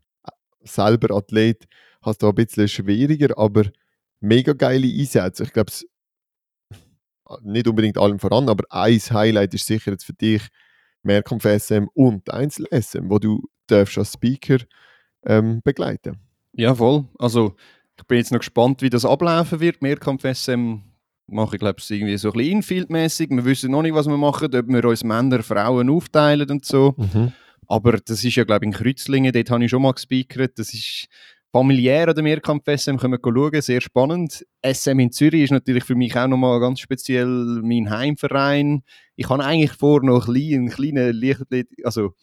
selber 0.63 1.17
Athlet 1.17 1.67
habe 2.03 2.11
es 2.11 2.19
da 2.19 2.29
ein 2.29 2.35
bisschen 2.35 2.69
schwieriger, 2.69 3.39
aber 3.39 3.65
mega 4.21 4.53
geile 4.53 4.87
Einsätze. 4.87 5.45
Ich 5.45 5.53
glaube, 5.55 5.73
nicht 7.43 7.69
unbedingt 7.69 7.97
allem 7.97 8.19
voran, 8.19 8.49
aber 8.49 8.65
ein 8.71 8.99
Highlight 8.99 9.55
ist 9.55 9.67
sicher 9.67 9.93
jetzt 9.93 10.05
für 10.05 10.13
dich 10.13 10.43
Mehrkampf 11.03 11.45
SM 11.47 11.87
und 11.95 12.29
Einzel 12.31 12.67
SM, 12.71 13.09
wo 13.09 13.19
du 13.19 13.49
darfst 13.67 13.97
als 13.97 14.13
Speaker 14.13 14.59
ähm, 15.27 15.61
begleiten. 15.65 16.19
Ja, 16.53 16.75
voll. 16.75 17.05
Also 17.19 17.55
ich 17.99 18.07
bin 18.07 18.19
jetzt 18.19 18.33
noch 18.33 18.39
gespannt, 18.39 18.83
wie 18.83 18.91
das 18.91 19.05
ablaufen 19.05 19.61
wird. 19.61 19.83
Mehrkampf 19.83 20.25
SM 20.25 20.79
mache 21.27 21.57
ich 21.57 21.61
glaube 21.61 21.77
ich 21.79 21.91
irgendwie 21.91 22.17
so 22.17 22.31
ein 22.31 22.39
bisschen 22.39 22.57
infieldmäßig. 22.57 23.31
Wir 23.31 23.45
wissen 23.45 23.71
noch 23.71 23.83
nicht, 23.83 23.95
was 23.95 24.07
wir 24.07 24.17
machen, 24.17 24.55
ob 24.55 24.69
wir 24.69 24.85
uns 24.85 25.05
Männer, 25.05 25.43
Frauen 25.43 25.91
aufteilen 25.91 26.51
und 26.51 26.65
so. 26.65 26.95
Mhm. 26.97 27.33
Aber 27.67 27.99
das 27.99 28.25
ist 28.25 28.35
ja 28.35 28.45
glaube 28.45 28.65
ich 28.65 28.69
in 28.69 28.73
Kreuzlingen, 28.73 29.33
dort 29.33 29.51
habe 29.51 29.65
ich 29.65 29.71
schon 29.71 29.83
mal 29.83 29.93
gespeakert. 29.93 30.59
Das 30.59 30.75
ist 30.75 31.07
familiär 31.53 32.09
an 32.09 32.15
der 32.15 32.25
Mehrkampf 32.25 32.65
SM 32.67 32.97
können 32.97 33.15
wir 33.15 33.21
schauen, 33.23 33.63
sehr 33.63 33.81
spannend. 33.81 34.47
SM 34.65 34.99
in 34.99 35.13
Zürich 35.13 35.43
ist 35.43 35.51
natürlich 35.51 35.85
für 35.85 35.95
mich 35.95 36.17
auch 36.17 36.27
nochmal 36.27 36.61
ganz 36.61 36.81
speziell 36.81 37.27
mein 37.27 37.91
Heimverein. 37.91 38.83
Ich 39.17 39.29
habe 39.29 39.45
eigentlich 39.45 39.73
vor, 39.73 40.03
noch 40.03 40.29
einen 40.29 40.69
kleinen, 40.69 41.13
kleinen 41.21 41.67
also 41.85 42.15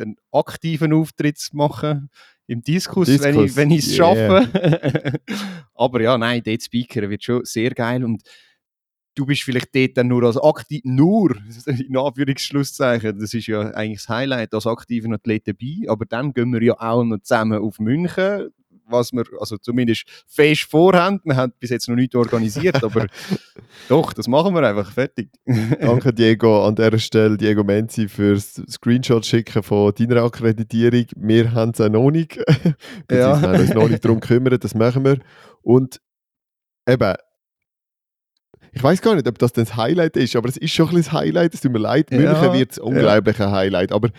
einen 0.00 0.16
aktiven 0.32 0.92
Auftritt 0.92 1.38
zu 1.38 1.56
machen 1.56 2.10
im 2.46 2.62
Diskus, 2.62 3.06
Diskus. 3.06 3.24
wenn 3.24 3.44
ich 3.44 3.56
wenn 3.56 3.70
es 3.70 3.96
yeah. 3.96 3.96
schaffe. 3.96 5.20
Aber 5.74 6.00
ja, 6.00 6.18
nein, 6.18 6.42
dort 6.44 6.62
Speaker 6.62 7.08
wird 7.08 7.22
schon 7.22 7.44
sehr 7.44 7.70
geil 7.70 8.04
und 8.04 8.22
du 9.14 9.26
bist 9.26 9.42
vielleicht 9.42 9.74
dort 9.74 9.96
dann 9.96 10.08
nur 10.08 10.24
als 10.24 10.36
aktiv, 10.36 10.80
nur, 10.84 11.36
in 11.66 11.96
Anführungsschlusszeichen, 11.96 13.18
das 13.18 13.34
ist 13.34 13.46
ja 13.46 13.70
eigentlich 13.70 14.00
das 14.00 14.08
Highlight, 14.08 14.54
als 14.54 14.66
aktiver 14.66 15.12
Athlet 15.12 15.46
dabei, 15.46 15.88
aber 15.88 16.06
dann 16.06 16.32
gehen 16.32 16.52
wir 16.52 16.62
ja 16.62 16.74
auch 16.78 17.04
noch 17.04 17.18
zusammen 17.22 17.60
auf 17.60 17.78
München, 17.78 18.50
was 18.90 19.12
wir 19.12 19.24
also 19.38 19.56
zumindest 19.58 20.04
fest 20.26 20.62
vorhaben. 20.62 21.20
Wir 21.24 21.36
haben 21.36 21.52
bis 21.58 21.70
jetzt 21.70 21.88
noch 21.88 21.96
nichts 21.96 22.14
organisiert, 22.14 22.82
aber 22.84 23.06
doch, 23.88 24.12
das 24.12 24.28
machen 24.28 24.54
wir 24.54 24.62
einfach. 24.62 24.90
Fertig. 24.92 25.30
Danke, 25.80 26.12
Diego, 26.12 26.66
an 26.66 26.74
dieser 26.74 26.98
Stelle, 26.98 27.36
Diego 27.36 27.64
Menzi, 27.64 28.08
fürs 28.08 28.62
Screenshot 28.68 29.24
schicken 29.24 29.62
von 29.62 29.92
deiner 29.94 30.22
Akkreditierung. 30.22 31.06
Wir 31.16 31.52
haben 31.52 31.72
es 31.72 31.80
auch 31.80 31.88
noch 31.88 32.10
nicht. 32.10 32.36
ja. 33.10 33.40
Wir 33.40 33.40
haben 33.40 33.60
uns 33.60 33.74
noch 33.74 33.88
nicht 33.88 34.04
darum 34.04 34.20
gekümmert, 34.20 34.62
das 34.64 34.74
machen 34.74 35.04
wir. 35.04 35.18
Und 35.62 36.00
eben, 36.88 37.14
ich 38.72 38.82
weiß 38.82 39.02
gar 39.02 39.14
nicht, 39.14 39.26
ob 39.26 39.38
das 39.38 39.52
das 39.52 39.76
Highlight 39.76 40.16
ist, 40.16 40.36
aber 40.36 40.48
es 40.48 40.56
ist 40.56 40.72
schon 40.72 40.88
ein 40.88 40.94
bisschen 40.94 41.12
das 41.12 41.20
Highlight. 41.20 41.54
Es 41.54 41.60
tut 41.60 41.72
mir 41.72 41.78
leid, 41.78 42.10
München 42.10 42.26
ja, 42.26 42.52
wird 42.52 42.72
es 42.72 42.78
unglaublich 42.78 43.38
ja. 43.38 43.50
Highlight. 43.50 43.92
Aber 43.92 44.10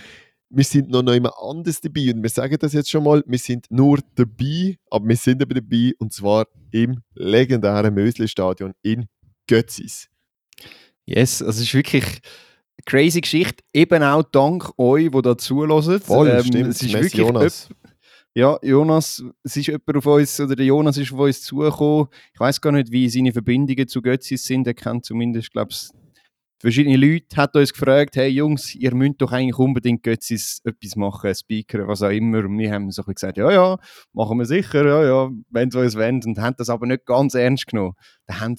wir 0.52 0.64
sind 0.64 0.90
noch 0.90 1.04
jemand 1.12 1.34
anders 1.42 1.80
dabei 1.82 2.14
und 2.14 2.22
wir 2.22 2.30
sagen 2.30 2.58
das 2.60 2.74
jetzt 2.74 2.90
schon 2.90 3.04
mal, 3.04 3.24
wir 3.26 3.40
sind 3.40 3.68
nur 3.70 4.00
dabei, 4.16 4.78
aber 4.90 5.08
wir 5.08 5.16
sind 5.16 5.42
aber 5.42 5.56
dabei 5.56 5.94
und 6.00 6.12
zwar 6.14 6.48
im 6.72 7.02
legendären 7.16 7.94
Mösli-Stadion 7.94 8.74
in 8.82 9.08
Götzis. 9.48 10.10
Yes, 11.06 11.42
es 11.42 11.60
ist 11.60 11.74
wirklich 11.74 12.04
eine 12.04 12.84
crazy 12.86 13.22
Geschichte, 13.22 13.64
eben 13.74 14.04
auch 14.04 14.24
dank 14.24 14.78
euch, 14.78 15.10
die 15.10 15.22
da 15.22 15.38
zulassen. 15.38 16.00
Voll, 16.00 16.30
ähm, 16.30 16.44
stimmt, 16.44 16.68
es 16.68 16.82
ist 16.82 16.94
wirklich 16.94 17.14
Jonas. 17.14 17.70
Ja, 18.34 18.58
Jonas, 18.62 19.22
es 19.44 19.58
ist 19.58 19.68
jemand 19.68 19.98
auf 19.98 20.06
uns, 20.06 20.40
oder 20.40 20.56
der 20.56 20.66
Jonas 20.66 20.98
ist 20.98 21.12
auf 21.12 21.20
uns 21.20 21.42
zugekommen. 21.42 22.08
Ich 22.34 22.40
weiß 22.40 22.62
gar 22.62 22.72
nicht, 22.72 22.90
wie 22.90 23.10
seine 23.10 23.34
Verbindungen 23.34 23.90
zu 23.90 24.02
Götzis 24.02 24.46
sind. 24.46 24.66
Er 24.68 24.74
kennt 24.74 25.04
zumindest, 25.04 25.52
glaube 25.52 25.72
ich, 25.72 25.90
verschiedene 26.62 26.96
Leute 26.96 27.36
haben 27.36 27.60
uns 27.60 27.74
gefragt, 27.74 28.16
hey 28.16 28.30
Jungs, 28.30 28.76
ihr 28.76 28.94
müsst 28.94 29.22
doch 29.22 29.32
eigentlich 29.32 29.58
unbedingt 29.58 30.04
Götzis 30.04 30.62
etwas 30.64 30.96
machen, 30.96 31.34
Speaker, 31.34 31.88
was 31.88 32.04
auch 32.04 32.10
immer. 32.10 32.40
Und 32.40 32.58
wir 32.58 32.72
haben 32.72 32.92
so 32.92 33.04
ein 33.06 33.14
gesagt, 33.14 33.38
ja, 33.38 33.52
ja, 33.52 33.78
machen 34.14 34.38
wir 34.38 34.46
sicher, 34.46 34.86
ja, 34.86 35.04
ja, 35.04 35.30
wenn 35.50 35.72
sie 35.72 35.80
uns 35.80 35.96
wollen. 35.96 36.22
Und 36.24 36.40
haben 36.40 36.56
das 36.58 36.70
aber 36.70 36.86
nicht 36.86 37.06
ganz 37.06 37.34
ernst 37.34 37.68
genommen. 37.68 37.94
Dann 38.28 38.56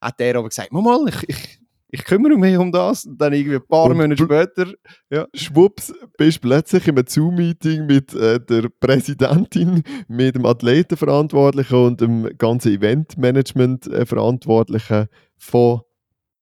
hat 0.00 0.20
der 0.20 0.36
aber 0.36 0.48
gesagt, 0.48 0.72
mal, 0.72 1.08
ich, 1.08 1.28
ich, 1.28 1.58
ich 1.88 2.04
kümmere 2.04 2.36
mich 2.36 2.56
um 2.56 2.70
das. 2.70 3.06
Und 3.06 3.18
dann 3.18 3.32
irgendwie 3.32 3.56
ein 3.56 3.66
paar 3.66 3.86
und 3.86 3.96
Monate 3.96 4.22
später, 4.22 4.72
ja. 5.10 5.26
Schwupps, 5.34 5.92
bist 6.18 6.40
plötzlich 6.40 6.86
in 6.86 6.96
einem 6.96 7.06
Zoom-Meeting 7.06 7.86
mit 7.86 8.14
äh, 8.14 8.38
der 8.40 8.68
Präsidentin, 8.80 9.82
mit 10.08 10.34
dem 10.34 10.44
Athletenverantwortlichen 10.44 11.78
und 11.78 12.00
dem 12.00 12.36
ganzen 12.36 12.72
Eventmanagement-Verantwortlichen 12.72 15.06
von 15.38 15.80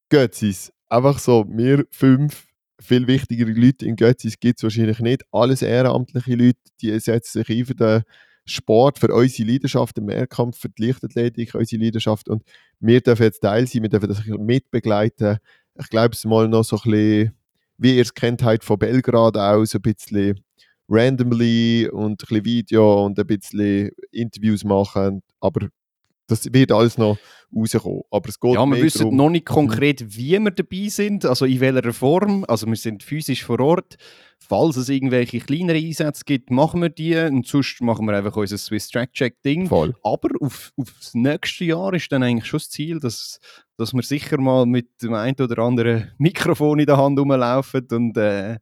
Götzis 0.09 0.73
einfach 0.91 1.19
so, 1.19 1.47
wir 1.49 1.87
fünf 1.91 2.47
viel 2.81 3.07
wichtigere 3.07 3.53
Leute 3.53 3.87
in 3.87 3.97
Götzis 3.97 4.41
gibt 4.41 4.59
es 4.59 4.63
wahrscheinlich 4.63 5.01
nicht. 5.01 5.23
Alles 5.33 5.63
ehrenamtliche 5.63 6.35
Leute, 6.35 6.59
die 6.81 6.99
setzen 6.99 7.43
sich 7.43 7.59
ein 7.59 7.67
für 7.67 7.75
den 7.75 8.03
Sport, 8.47 8.99
für 8.99 9.15
unsere 9.15 9.51
Leidenschaft, 9.51 9.97
den 9.97 10.07
Mehrkampf, 10.07 10.59
für 10.59 10.71
die 10.71 10.87
Leichtathletik, 10.87 11.55
unsere 11.55 11.83
Leidenschaft. 11.83 12.29
Und 12.29 12.43
wir 12.81 13.01
dürfen 13.01 13.23
jetzt 13.23 13.41
Teil 13.41 13.67
sein, 13.67 13.83
wir 13.83 13.91
dürfen 13.91 14.09
das 14.09 14.25
mitbegleiten. 14.27 15.39
Ich 15.79 15.89
glaube, 15.89 16.15
es 16.15 16.25
mal 16.25 16.49
noch 16.49 16.65
so 16.65 16.77
ein 16.77 16.91
bisschen, 16.91 17.35
wie 17.79 17.97
ihr 17.97 18.03
es 18.03 18.15
kennt, 18.15 18.43
halt 18.43 18.65
von 18.65 18.79
Belgrad 18.79 19.37
aus, 19.37 19.75
ein 19.75 19.83
bisschen 19.83 20.41
randomly 20.89 21.89
und 21.89 22.13
ein 22.13 22.17
bisschen 22.17 22.45
Video 22.45 23.05
und 23.05 23.19
ein 23.19 23.27
bisschen 23.27 23.91
Interviews 24.11 24.65
machen. 24.65 25.23
Aber 25.41 25.69
das 26.31 26.53
wird 26.53 26.73
alles 26.73 26.97
noch 26.97 27.19
rauskommen. 27.55 28.03
Aber 28.11 28.29
es 28.29 28.39
geht 28.39 28.55
ja, 28.55 28.67
wir 28.67 28.83
wissen 28.83 28.99
darum, 28.99 29.17
noch 29.17 29.31
nicht 29.31 29.47
konkret, 29.47 30.17
wie 30.17 30.39
wir 30.39 30.51
dabei 30.51 30.89
sind, 30.89 31.25
also 31.25 31.45
in 31.45 31.61
welcher 31.61 31.93
Form. 31.93 32.45
Also 32.47 32.67
wir 32.67 32.77
sind 32.77 33.03
physisch 33.03 33.45
vor 33.45 33.61
Ort. 33.61 33.97
Falls 34.39 34.77
es 34.77 34.89
irgendwelche 34.89 35.39
kleinere 35.41 35.79
Einsätze 35.79 36.25
gibt, 36.25 36.51
machen 36.51 36.83
wir 36.83 36.89
die. 36.89 37.15
Und 37.17 37.47
sonst 37.47 37.81
machen 37.83 38.07
wir 38.07 38.17
einfach 38.17 38.37
unser 38.37 38.59
Swiss 38.59 38.89
Track 38.89 39.13
Check 39.13 39.43
Ding. 39.43 39.67
Voll. 39.67 39.95
Aber 40.03 40.29
auf, 40.41 40.73
auf 40.77 40.93
das 40.99 41.15
nächste 41.15 41.65
Jahr 41.65 41.93
ist 41.93 42.11
dann 42.11 42.23
eigentlich 42.23 42.47
schon 42.47 42.59
das 42.59 42.71
Ziel, 42.71 43.01
dass, 43.01 43.41
dass 43.77 43.93
wir 43.93 44.03
sicher 44.03 44.41
mal 44.41 44.67
mit 44.67 45.03
dem 45.03 45.15
einen 45.15 45.37
oder 45.41 45.59
anderen 45.59 46.13
Mikrofon 46.19 46.79
in 46.79 46.87
der 46.87 46.97
Hand 46.97 47.19
rumlaufen 47.19 47.87
und 47.91 48.17
äh, 48.17 48.59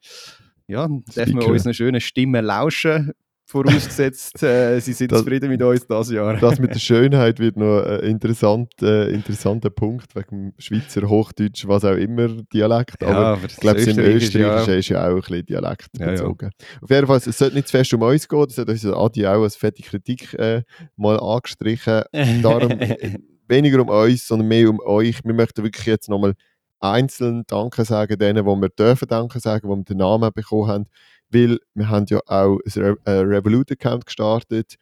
ja, 0.67 0.87
dürfen 0.87 1.41
wir 1.41 1.49
unseren 1.49 1.73
schönen 1.73 2.01
Stimmen 2.01 2.45
lauschen 2.45 3.13
vorausgesetzt, 3.49 4.43
äh, 4.43 4.79
sie 4.79 4.93
sind 4.93 5.11
das, 5.11 5.21
zufrieden 5.21 5.49
mit 5.49 5.63
uns 5.63 5.87
dieses 5.87 6.11
Jahr. 6.11 6.37
das 6.37 6.59
mit 6.59 6.75
der 6.75 6.79
Schönheit 6.79 7.39
wird 7.39 7.57
noch 7.57 7.83
ein 7.83 8.01
interessant, 8.01 8.71
äh, 8.83 9.09
interessanter 9.09 9.71
Punkt 9.71 10.15
wegen 10.15 10.53
dem 10.53 10.53
Schweizer 10.59 11.09
Hochdeutsch, 11.09 11.67
was 11.67 11.83
auch 11.85 11.97
immer 11.97 12.29
Dialekt. 12.53 13.01
Ja, 13.01 13.09
aber, 13.09 13.27
aber 13.27 13.47
ich 13.47 13.57
glaube, 13.57 13.81
im 13.81 13.99
Österreichischen 13.99 14.79
ist 14.79 14.89
ja 14.91 15.09
auch 15.09 15.15
ein 15.15 15.21
bisschen 15.21 15.47
Dialekt 15.47 15.89
ja, 15.99 16.11
bezogen. 16.11 16.51
Ja. 16.53 16.67
Auf 16.83 16.91
jeden 16.91 17.07
Fall, 17.07 17.17
es 17.17 17.39
sollte 17.39 17.55
nicht 17.57 17.69
zu 17.69 17.77
fest 17.77 17.95
um 17.95 18.03
uns 18.03 18.29
gehen, 18.29 18.45
das 18.47 18.59
hat 18.59 18.69
uns 18.69 18.85
Adi 18.85 19.27
auch 19.27 19.43
als 19.43 19.57
fette 19.57 19.83
Kritik 19.83 20.35
äh, 20.35 20.63
mal 20.97 21.19
angestrichen. 21.19 22.03
Darum 22.43 22.79
weniger 23.49 23.81
um 23.81 23.89
uns, 23.89 24.27
sondern 24.27 24.49
mehr 24.49 24.69
um 24.69 24.79
euch. 24.81 25.25
Wir 25.25 25.33
möchten 25.33 25.65
wirklich 25.65 25.87
jetzt 25.87 26.11
nochmal 26.11 26.35
einzeln 26.81 27.45
Danke 27.47 27.87
sagen, 27.87 28.19
denen, 28.19 28.45
wo 28.45 28.55
wir 28.57 28.69
dürfen 28.69 29.09
Danke 29.09 29.41
sagen, 29.41 29.69
wo 29.69 29.75
wir 29.75 29.85
den 29.85 29.97
Namen 29.97 30.31
bekommen 30.35 30.69
haben 30.69 30.87
weil 31.31 31.59
wir 31.75 31.89
haben 31.89 32.07
ja 32.09 32.21
auch 32.27 32.59
ein 32.65 32.97
Revolut-Account 33.07 34.07
gestartet, 34.07 34.77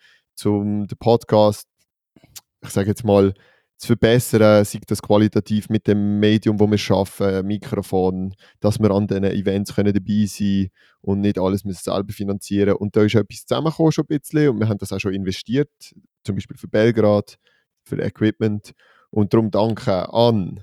um 0.44 0.86
den 0.86 0.98
Podcast, 0.98 1.68
ich 2.62 2.70
sage 2.70 2.88
jetzt 2.88 3.04
mal, 3.04 3.34
zu 3.78 3.88
verbessern, 3.88 4.64
sei 4.64 4.80
das 4.86 5.02
qualitativ 5.02 5.68
mit 5.68 5.86
dem 5.86 6.18
Medium, 6.18 6.58
wo 6.58 6.70
wir 6.70 6.96
arbeiten, 6.96 7.46
Mikrofon, 7.46 8.34
dass 8.60 8.78
wir 8.78 8.90
an 8.90 9.06
diesen 9.06 9.24
Events 9.24 9.74
können 9.74 9.92
dabei 9.92 10.24
sein 10.26 10.68
und 11.02 11.20
nicht 11.20 11.38
alles 11.38 11.64
müssen 11.64 11.82
selber 11.82 12.12
finanzieren. 12.12 12.76
Und 12.76 12.96
da 12.96 13.02
ist 13.02 13.14
etwas 13.14 13.44
zusammengekommen 13.44 13.92
schon 13.92 14.04
ein 14.08 14.18
bisschen 14.18 14.48
und 14.48 14.60
wir 14.60 14.68
haben 14.68 14.78
das 14.78 14.92
auch 14.92 14.98
schon 14.98 15.12
investiert, 15.12 15.70
zum 16.24 16.36
Beispiel 16.36 16.56
für 16.56 16.68
Belgrad, 16.68 17.36
für 17.84 17.98
Equipment. 18.00 18.72
Und 19.10 19.34
darum 19.34 19.50
danke 19.50 20.12
an 20.12 20.62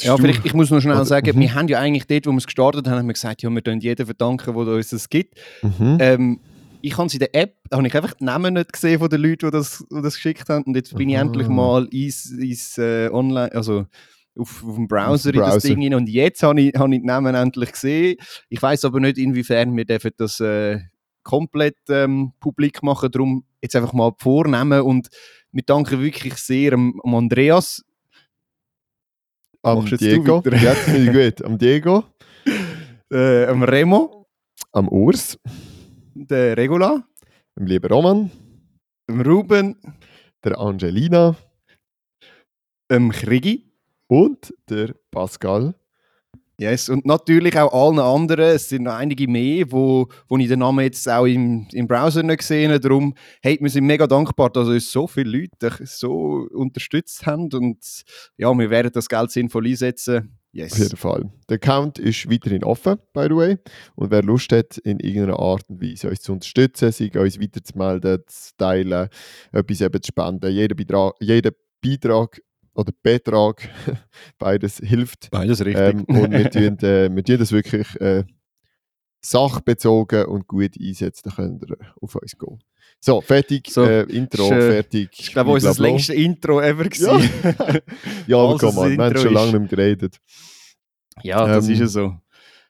ja, 0.00 0.16
vielleicht, 0.16 0.44
ich 0.44 0.54
muss 0.54 0.70
noch 0.70 0.80
schnell 0.80 0.94
also, 0.96 1.08
sagen, 1.08 1.38
wir 1.38 1.54
haben 1.54 1.68
ja 1.68 1.78
eigentlich 1.78 2.06
dort, 2.06 2.26
wo 2.26 2.30
wir 2.32 2.38
es 2.38 2.46
gestartet 2.46 2.86
haben, 2.86 2.98
haben 2.98 3.06
wir 3.06 3.14
gesagt, 3.14 3.42
ja, 3.42 3.50
wir 3.50 3.62
können 3.62 3.80
jeden 3.80 4.06
verdanken, 4.06 4.54
der 4.54 4.74
uns 4.74 4.90
das 4.90 5.08
gibt. 5.08 5.34
Mhm. 5.62 5.98
Ähm, 6.00 6.40
ich 6.82 6.96
habe 6.96 7.10
in 7.12 7.18
der 7.18 7.34
App, 7.34 7.56
habe 7.72 7.86
ich 7.86 7.94
einfach 7.94 8.14
die 8.14 8.24
Namen 8.24 8.54
nicht 8.54 8.72
gesehen 8.72 8.98
von 8.98 9.08
den 9.08 9.20
Leuten, 9.20 9.46
die 9.46 9.50
das, 9.50 9.84
die 9.90 10.02
das 10.02 10.14
geschickt 10.14 10.48
haben. 10.48 10.64
Und 10.64 10.76
jetzt 10.76 10.94
bin 10.94 11.08
ich 11.08 11.16
endlich 11.16 11.48
mal 11.48 11.86
ins, 11.90 12.30
ins 12.30 12.78
äh, 12.78 13.08
Online, 13.10 13.52
also 13.52 13.86
auf, 14.38 14.64
auf 14.64 14.74
dem 14.74 14.86
Browser, 14.86 15.32
Browser, 15.32 15.46
in 15.46 15.54
das 15.54 15.62
Ding 15.62 15.80
hin. 15.80 15.94
Und 15.94 16.08
jetzt 16.08 16.42
habe 16.42 16.60
ich, 16.60 16.74
habe 16.74 16.94
ich 16.94 17.00
die 17.00 17.06
Namen 17.06 17.34
endlich 17.34 17.72
gesehen. 17.72 18.16
Ich 18.48 18.62
weiß 18.62 18.84
aber 18.84 19.00
nicht, 19.00 19.18
inwiefern 19.18 19.76
wir 19.76 19.84
dürfen 19.84 20.12
das 20.16 20.40
äh, 20.40 20.80
komplett 21.22 21.76
ähm, 21.88 22.32
publik 22.40 22.82
machen. 22.82 23.10
Darum 23.10 23.44
jetzt 23.60 23.74
einfach 23.74 23.92
mal 23.92 24.12
vornehmen 24.18 24.82
und 24.82 25.08
wir 25.52 25.62
danken 25.64 26.00
wirklich 26.00 26.34
sehr 26.36 26.74
am 26.74 27.00
Andreas 27.02 27.82
am 29.66 29.84
Diego. 29.84 30.42
Jetzt 30.44 30.82
finde 30.84 31.20
ich 31.20 31.34
gut. 31.36 31.44
Am 31.44 31.58
Diego. 31.58 32.04
Äh, 33.08 33.46
am 33.46 33.62
Remo. 33.62 34.26
Am 34.72 34.88
Urs. 34.88 35.38
Der 36.12 36.56
Regula. 36.56 37.06
Am 37.54 37.64
lieben 37.64 37.86
Roman. 37.86 38.32
Am 39.08 39.20
Ruben. 39.20 39.76
Der 40.42 40.58
Angelina. 40.58 41.36
Am 42.90 43.12
Krigi. 43.12 43.70
Und 44.08 44.52
der 44.68 44.92
Pascal. 45.12 45.76
Yes, 46.58 46.88
und 46.88 47.04
natürlich 47.04 47.58
auch 47.58 47.72
allen 47.72 47.98
anderen. 47.98 48.46
Es 48.54 48.70
sind 48.70 48.84
noch 48.84 48.94
einige 48.94 49.28
mehr, 49.28 49.70
wo, 49.70 50.08
wo 50.26 50.38
ich 50.38 50.48
den 50.48 50.60
Namen 50.60 50.84
jetzt 50.84 51.06
auch 51.06 51.26
im, 51.26 51.66
im 51.72 51.86
Browser 51.86 52.22
nicht 52.22 52.38
gesehen 52.38 52.70
habe. 52.70 52.80
Darum, 52.80 53.14
hey, 53.42 53.58
wir 53.60 53.68
sind 53.68 53.84
mega 53.84 54.06
dankbar, 54.06 54.48
dass 54.48 54.66
uns 54.66 54.90
so 54.90 55.06
viele 55.06 55.38
Leute 55.38 55.84
so 55.84 56.48
unterstützt 56.54 57.26
haben. 57.26 57.52
Und 57.52 58.04
ja, 58.38 58.54
wir 58.54 58.70
werden 58.70 58.90
das 58.90 59.08
Geld 59.08 59.30
sinnvoll 59.32 59.66
einsetzen. 59.66 60.38
Yes. 60.52 60.72
Auf 60.72 60.78
jeden 60.78 60.96
Fall. 60.96 61.30
Der 61.50 61.56
Account 61.56 61.98
ist 61.98 62.30
weiterhin 62.30 62.64
offen, 62.64 62.96
by 63.12 63.26
the 63.28 63.36
way. 63.36 63.58
Und 63.94 64.10
wer 64.10 64.22
Lust 64.22 64.50
hat, 64.52 64.78
in 64.78 64.98
irgendeiner 65.00 65.38
Art 65.38 65.68
und 65.68 65.82
Weise 65.82 66.08
uns 66.08 66.22
zu 66.22 66.32
unterstützen, 66.32 66.90
sich 66.90 67.14
uns 67.14 67.38
weiterzumelden, 67.38 68.20
zu 68.26 68.56
teilen, 68.56 69.10
etwas 69.52 69.80
eben 69.82 70.02
zu 70.02 70.08
spenden, 70.08 70.50
jeder 70.50 70.74
Beitrag, 70.74 71.12
jeder 71.20 71.50
Beitrag 71.82 72.40
oder 72.76 72.92
Betrag, 73.02 73.68
beides 74.38 74.78
hilft. 74.78 75.30
Beides 75.30 75.64
richtig. 75.64 75.94
Ähm, 75.94 76.04
und 76.04 76.30
wir 76.30 76.50
tun, 76.50 76.78
äh, 76.80 77.14
wir 77.14 77.24
tun 77.24 77.38
das 77.38 77.52
wirklich 77.52 78.00
äh, 78.00 78.24
sachbezogen 79.20 80.26
und 80.26 80.46
gut 80.46 80.72
einsetzen, 80.80 81.22
dann 81.24 81.34
könnt 81.58 81.70
ihr 81.70 81.76
auf 82.00 82.14
uns 82.14 82.36
gehen. 82.38 82.58
So, 83.00 83.20
fertig, 83.20 83.68
So, 83.70 83.84
äh, 83.84 84.02
Intro, 84.04 84.44
ist, 84.44 84.64
fertig. 84.66 85.10
Ich 85.18 85.32
glaube, 85.32 85.50
unser 85.50 85.70
blablabla. 85.74 85.86
längste 85.88 86.14
Intro 86.14 86.60
ever 86.60 86.88
Ja, 86.94 87.18
ja 88.26 88.36
aber 88.38 88.52
Also, 88.52 88.66
komm 88.66 88.74
mal, 88.76 88.96
das 88.96 88.98
wir 88.98 89.04
haben 89.04 89.16
schon 89.18 89.34
lange 89.34 89.46
nicht 89.52 89.58
mehr 89.60 89.68
geredet. 89.68 90.18
ja, 91.22 91.46
das 91.46 91.66
Ähm, 91.66 91.72
ist 91.74 91.80
ja 91.80 91.86
so. 91.86 92.16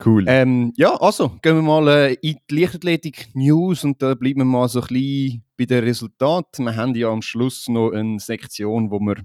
Cool. 0.05 0.25
Ähm, 0.29 0.73
ja, 0.77 0.95
also 1.01 1.31
gehen 1.41 1.57
wir 1.57 1.63
mal 1.63 1.89
äh, 1.89 2.15
in 2.21 2.37
die 2.51 2.61
Leichtathletik-News 2.61 3.85
und 3.85 4.03
da 4.03 4.15
bleiben 4.15 4.41
wir 4.41 4.45
mal 4.45 4.69
so 4.69 4.81
ein 4.81 4.87
bisschen 4.89 5.45
bei 5.57 5.65
den 5.65 5.85
Resultaten. 5.85 6.65
Wir 6.65 6.77
haben 6.77 6.95
ja 6.95 7.09
am 7.09 7.23
Schluss 7.23 7.67
noch 7.69 7.93
eine 7.93 8.19
Sektion, 8.21 8.91
wo 8.91 9.01
wir 9.01 9.17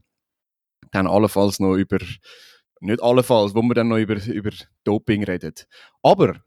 dann 0.91 1.07
allenfalls 1.07 1.59
noch 1.59 1.75
über, 1.75 1.99
nicht 2.79 3.01
allenfalls, 3.01 3.53
wo 3.55 3.61
wir 3.61 3.73
dann 3.73 3.87
noch 3.89 3.97
über, 3.97 4.15
über 4.25 4.51
Doping 4.83 5.23
reden. 5.23 5.53
Aber 6.03 6.41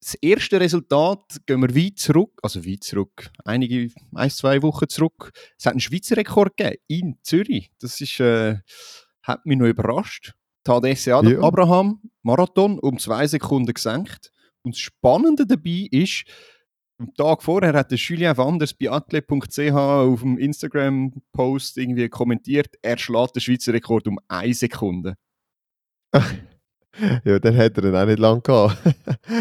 das 0.00 0.14
erste 0.14 0.60
Resultat 0.60 1.40
gehen 1.46 1.60
wir 1.62 1.74
weit 1.74 1.98
zurück, 1.98 2.38
also 2.42 2.64
weit 2.64 2.84
zurück, 2.84 3.30
einige, 3.44 3.90
ein, 4.14 4.30
zwei 4.30 4.62
Wochen 4.62 4.88
zurück. 4.88 5.32
Es 5.58 5.66
hat 5.66 5.72
einen 5.72 5.80
Schweizer 5.80 6.16
Rekord 6.16 6.56
gegeben 6.56 6.82
in 6.86 7.18
Zürich. 7.22 7.72
Das 7.80 8.00
ist, 8.00 8.20
äh, 8.20 8.58
hat 9.22 9.44
mich 9.46 9.58
noch 9.58 9.66
überrascht. 9.66 10.32
Tadesse 10.62 11.14
Ad- 11.14 11.30
Ja. 11.32 11.40
Abraham, 11.40 12.00
Marathon, 12.22 12.78
um 12.78 12.98
zwei 12.98 13.26
Sekunden 13.26 13.72
gesenkt. 13.72 14.30
Und 14.62 14.74
das 14.74 14.80
Spannende 14.80 15.46
dabei 15.46 15.88
ist, 15.90 16.24
am 16.98 17.14
Tag 17.14 17.42
vorher 17.42 17.74
hat 17.74 17.90
der 17.90 17.98
Julien 17.98 18.36
Wanders 18.36 18.72
bei 18.74 18.90
atlet.ch 18.90 19.70
auf 19.72 20.20
dem 20.20 20.38
Instagram-Post 20.38 21.78
irgendwie 21.78 22.08
kommentiert, 22.08 22.68
er 22.82 22.98
schlägt 22.98 23.36
den 23.36 23.40
Schweizer 23.40 23.72
Rekord 23.72 24.06
um 24.08 24.18
eine 24.28 24.54
Sekunde. 24.54 25.14
Ja, 27.26 27.38
dann 27.38 27.52
hätte 27.54 27.82
er 27.82 27.88
ihn 27.90 27.94
auch 27.94 28.06
nicht 28.06 28.18
lange 28.18 28.40
gehabt. 28.40 28.78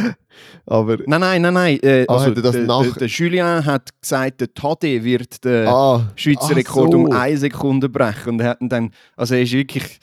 Aber, 0.65 0.97
Nein, 1.05 1.21
nein, 1.21 1.41
nein, 1.41 1.53
nein. 1.53 1.79
Äh, 1.81 2.05
Ah, 2.05 2.15
also 2.17 2.31
das 2.31 2.51
der, 2.51 2.63
nach- 2.65 2.97
der, 2.97 3.07
Julien 3.07 3.63
hat 3.65 3.89
gesagt, 4.01 4.41
der 4.41 4.53
Tade 4.53 5.01
wird 5.05 5.45
den 5.45 5.65
ah, 5.65 6.11
Schweizer 6.17 6.53
Rekord 6.53 6.91
so. 6.91 6.97
um 6.97 7.11
eine 7.13 7.37
Sekunde 7.37 7.87
brechen. 7.87 8.31
Und 8.33 8.39
er 8.41 8.49
hat 8.49 8.57
dann, 8.59 8.91
also 9.15 9.35
er 9.35 9.43
ist 9.43 9.53
wirklich 9.53 9.99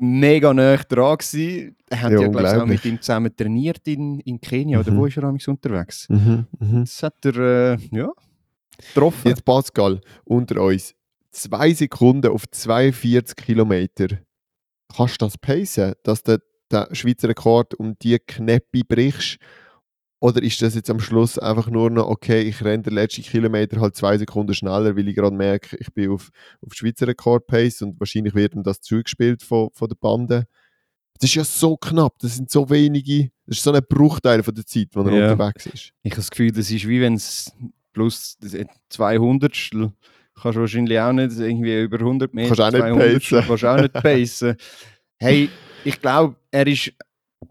mega 0.00 0.52
nah 0.54 0.76
dran 0.76 1.16
gewesen. 1.18 1.76
Er 1.88 2.02
hat 2.02 2.12
Ja, 2.12 2.20
ja, 2.20 2.28
glaube 2.28 2.48
ich, 2.48 2.54
auch 2.54 2.66
mit 2.66 2.84
ihm 2.84 3.00
zusammen 3.00 3.34
trainiert 3.36 3.86
in, 3.86 4.20
in 4.20 4.40
Kenia. 4.40 4.80
Oder 4.80 4.92
Mhm. 4.92 4.96
wo 4.96 5.06
ist 5.06 5.16
er 5.16 5.24
amigs 5.24 5.48
unterwegs? 5.48 6.08
Mhm, 6.08 6.46
mhm. 6.58 6.80
Das 6.80 7.02
hat 7.02 7.24
er, 7.24 7.36
äh, 7.36 7.78
ja, 7.92 8.10
getroffen. 8.78 9.28
Jetzt 9.28 9.44
Pascal, 9.44 10.00
unter 10.24 10.62
uns. 10.62 10.94
Zwei 11.30 11.72
Sekunden 11.74 12.30
auf 12.30 12.44
42 12.50 13.36
Kilometer. 13.36 14.08
Kannst 14.94 15.20
du 15.22 15.26
das 15.26 15.38
pacen, 15.38 15.94
dass 16.02 16.22
du 16.22 16.38
den 16.72 16.94
Schweizer 16.94 17.28
Rekord 17.28 17.74
um 17.74 17.96
die 18.00 18.18
Knäppi 18.18 18.82
brichst? 18.82 19.38
Oder 20.20 20.42
ist 20.42 20.60
das 20.60 20.74
jetzt 20.74 20.90
am 20.90 21.00
Schluss 21.00 21.38
einfach 21.38 21.68
nur 21.70 21.88
noch, 21.90 22.06
okay, 22.06 22.42
ich 22.42 22.62
renne 22.62 22.82
den 22.82 22.92
letzten 22.92 23.22
Kilometer 23.22 23.80
halt 23.80 23.96
zwei 23.96 24.18
Sekunden 24.18 24.52
schneller, 24.54 24.94
weil 24.94 25.08
ich 25.08 25.16
gerade 25.16 25.34
merke, 25.34 25.76
ich 25.78 25.90
bin 25.94 26.10
auf, 26.10 26.28
auf 26.64 26.74
Schweizer 26.74 27.08
Rekord-Pace 27.08 27.82
und 27.82 27.98
wahrscheinlich 27.98 28.34
wird 28.34 28.54
ihm 28.54 28.62
das 28.62 28.82
zugespielt 28.82 29.42
von, 29.42 29.70
von 29.72 29.88
der 29.88 29.96
Bande. 29.96 30.46
Das 31.18 31.30
ist 31.30 31.34
ja 31.36 31.44
so 31.44 31.76
knapp, 31.76 32.18
das 32.18 32.36
sind 32.36 32.50
so 32.50 32.68
wenige, 32.68 33.30
das 33.46 33.58
ist 33.58 33.64
so 33.64 33.72
ein 33.72 33.82
Bruchteil 33.88 34.42
von 34.42 34.54
der 34.54 34.66
Zeit, 34.66 34.88
wo 34.92 35.00
er 35.02 35.12
Ja. 35.12 35.32
unterwegs 35.32 35.66
ist. 35.66 35.92
Ich 36.02 36.12
habe 36.12 36.16
das 36.20 36.30
Gefühl, 36.30 36.52
das 36.52 36.70
ist 36.70 36.86
wie 36.86 37.00
wenn 37.00 37.14
es 37.14 37.50
plus 37.92 38.36
200 38.90 39.52
kannst 40.42 40.56
du 40.56 40.60
wahrscheinlich 40.60 40.98
auch 41.00 41.12
nicht 41.12 41.38
irgendwie 41.38 41.82
über 41.82 41.98
100 41.98 42.32
Meter, 42.32 42.48
Kannst 42.54 42.60
auch 42.62 42.72
nicht 42.72 42.80
200 42.80 43.22
pacen. 43.22 43.44
kannst 43.46 43.64
auch 43.64 43.76
nicht 43.80 43.92
pacen. 43.94 44.56
Hey, 45.22 45.50
ich 45.84 46.00
glaube, 46.00 46.34
er 46.50 46.66
ist, 46.66 46.92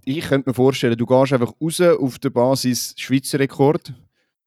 ich 0.06 0.22
könnte 0.22 0.50
mir 0.50 0.54
vorstellen, 0.54 0.98
du 0.98 1.06
gehst 1.06 1.34
einfach 1.34 1.54
raus 1.62 1.82
auf 1.82 2.20
der 2.20 2.30
Basis 2.30 2.94
Schweizer 2.98 3.40
Rekord 3.40 3.94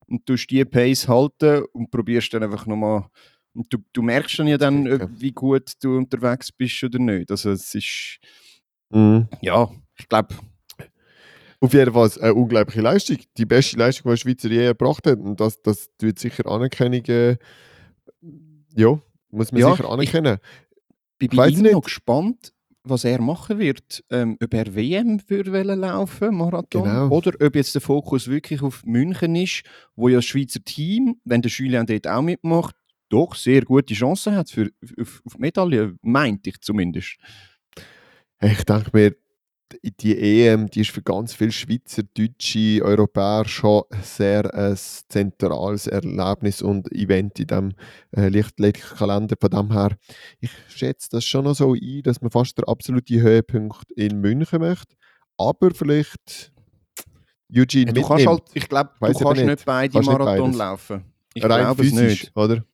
und 0.07 0.25
tust 0.27 0.51
die 0.51 0.65
Pace 0.65 1.09
halten 1.09 1.65
und 1.73 1.91
probierst 1.91 2.33
dann 2.35 2.43
einfach 2.43 2.67
nochmal, 2.67 3.07
und 3.55 3.73
du, 3.73 3.79
du 3.93 4.03
merkst 4.03 4.39
dann 4.39 4.47
ja 4.49 4.57
dann, 4.59 4.91
ob- 4.93 5.11
wie 5.19 5.33
gut 5.33 5.73
du 5.83 5.97
unterwegs 5.97 6.51
bist 6.53 6.83
oder 6.85 6.99
nicht. 6.99 7.31
Also 7.31 7.51
es 7.51 7.75
ist, 7.75 8.19
Mhm. 8.91 9.27
ja, 9.41 9.71
ich 9.99 10.09
glaube, 10.09 10.35
Auf 11.61 11.73
jeden 11.75 11.93
Fall 11.95 12.11
eine 12.21 12.35
unglaubliche 12.35 12.81
Leistung. 12.81 13.19
Die 13.37 13.47
beste 13.47 13.77
Leistung, 13.79 14.11
die 14.13 14.19
Schweizer 14.19 14.49
je 14.51 14.65
erbracht 14.65 15.07
hat. 15.07 15.19
Und 15.21 15.39
das, 15.41 15.63
das 15.63 15.91
tut 15.97 16.19
sicher 16.19 16.45
Anerkennung. 16.47 17.05
Äh, 17.07 17.37
ja, 18.75 19.01
muss 19.31 19.53
man 19.53 19.61
Ja, 19.61 19.71
sicher 19.71 19.89
anerkennen. 19.89 20.39
bin 21.19 21.29
Ich 21.31 21.37
bei 21.37 21.47
weiss 21.47 21.53
ihm 21.55 21.63
nicht. 21.63 21.73
noch 21.73 21.83
gespannt, 21.83 22.53
was 22.85 23.05
er 23.05 23.21
machen 23.21 23.59
wird. 23.59 24.03
Ähm, 24.11 24.37
ob 24.43 24.55
er 24.55 24.75
WM 24.75 25.21
würde 25.29 25.63
laufen, 25.63 26.35
Marathon, 26.37 26.83
Genau. 26.85 27.09
oder 27.09 27.33
ob 27.45 27.55
jetzt 27.55 27.75
der 27.75 27.83
Fokus 27.83 28.29
wirklich 28.29 28.63
auf 28.63 28.85
München 28.85 29.37
ist, 29.37 29.63
wo 29.95 30.09
ja 30.09 30.17
das 30.17 30.25
Schweizer 30.25 30.63
Team, 30.65 31.17
wenn 31.25 31.43
der 31.43 31.51
Julien 31.51 31.87
dort 31.87 32.07
auch 32.09 32.23
mitmacht, 32.23 32.75
doch 33.09 33.35
sehr 33.35 33.63
gute 33.63 33.95
Chancen 33.95 34.35
hat 34.35 34.51
für, 34.51 34.71
auf, 35.01 35.23
auf 35.25 35.39
Medaille, 35.39 35.95
meinte 36.03 36.51
ich 36.51 36.61
zumindest. 36.61 37.17
Ich 38.41 38.65
denke 38.65 38.91
mir, 38.93 39.15
die 39.83 40.47
EM 40.47 40.69
die 40.71 40.81
ist 40.81 40.91
für 40.91 41.03
ganz 41.03 41.35
viele 41.35 41.53
Schweizer, 41.53 42.03
Deutsche, 42.17 42.81
Europäer 42.83 43.45
schon 43.47 43.83
sehr 44.03 44.53
ein 44.55 44.77
zentrales 44.77 45.87
Erlebnis 45.87 46.63
und 46.63 46.91
Event 46.93 47.39
in 47.41 47.47
diesem 47.47 47.73
äh, 48.17 48.29
Lichtathletikkalender. 48.29 49.37
Von 49.41 49.51
dem 49.51 49.73
her, 49.73 49.97
ich 50.41 50.51
schätze 50.69 51.09
das 51.13 51.25
schon 51.25 51.45
noch 51.45 51.55
so 51.55 51.75
ein, 51.75 52.03
dass 52.03 52.21
man 52.21 52.31
fast 52.31 52.59
der 52.59 52.69
absolute 52.69 53.21
Höhepunkt 53.21 53.91
in 53.93 54.21
München 54.21 54.61
möchte. 54.61 54.95
Aber 55.37 55.71
vielleicht 55.73 56.53
Eugene 57.55 57.87
Ja, 57.87 57.93
du 57.93 58.01
kannst 58.03 58.11
mitnimmt. 58.25 58.29
halt, 58.29 58.43
ich 58.55 58.69
glaube, 58.69 58.91
du 59.01 59.07
kannst 59.07 59.37
nicht, 59.37 59.47
nicht. 59.47 59.65
beide 59.65 59.93
Kannst 59.93 60.09
nicht 60.09 60.19
Marathon 60.19 60.45
beides. 60.47 60.59
laufen. 60.59 61.05
Ich 61.35 61.43
rein 61.45 61.61
glaube 61.61 61.83
es 61.83 61.89
physisch, 61.91 62.23
nicht. 62.25 62.37
oder? 62.37 62.65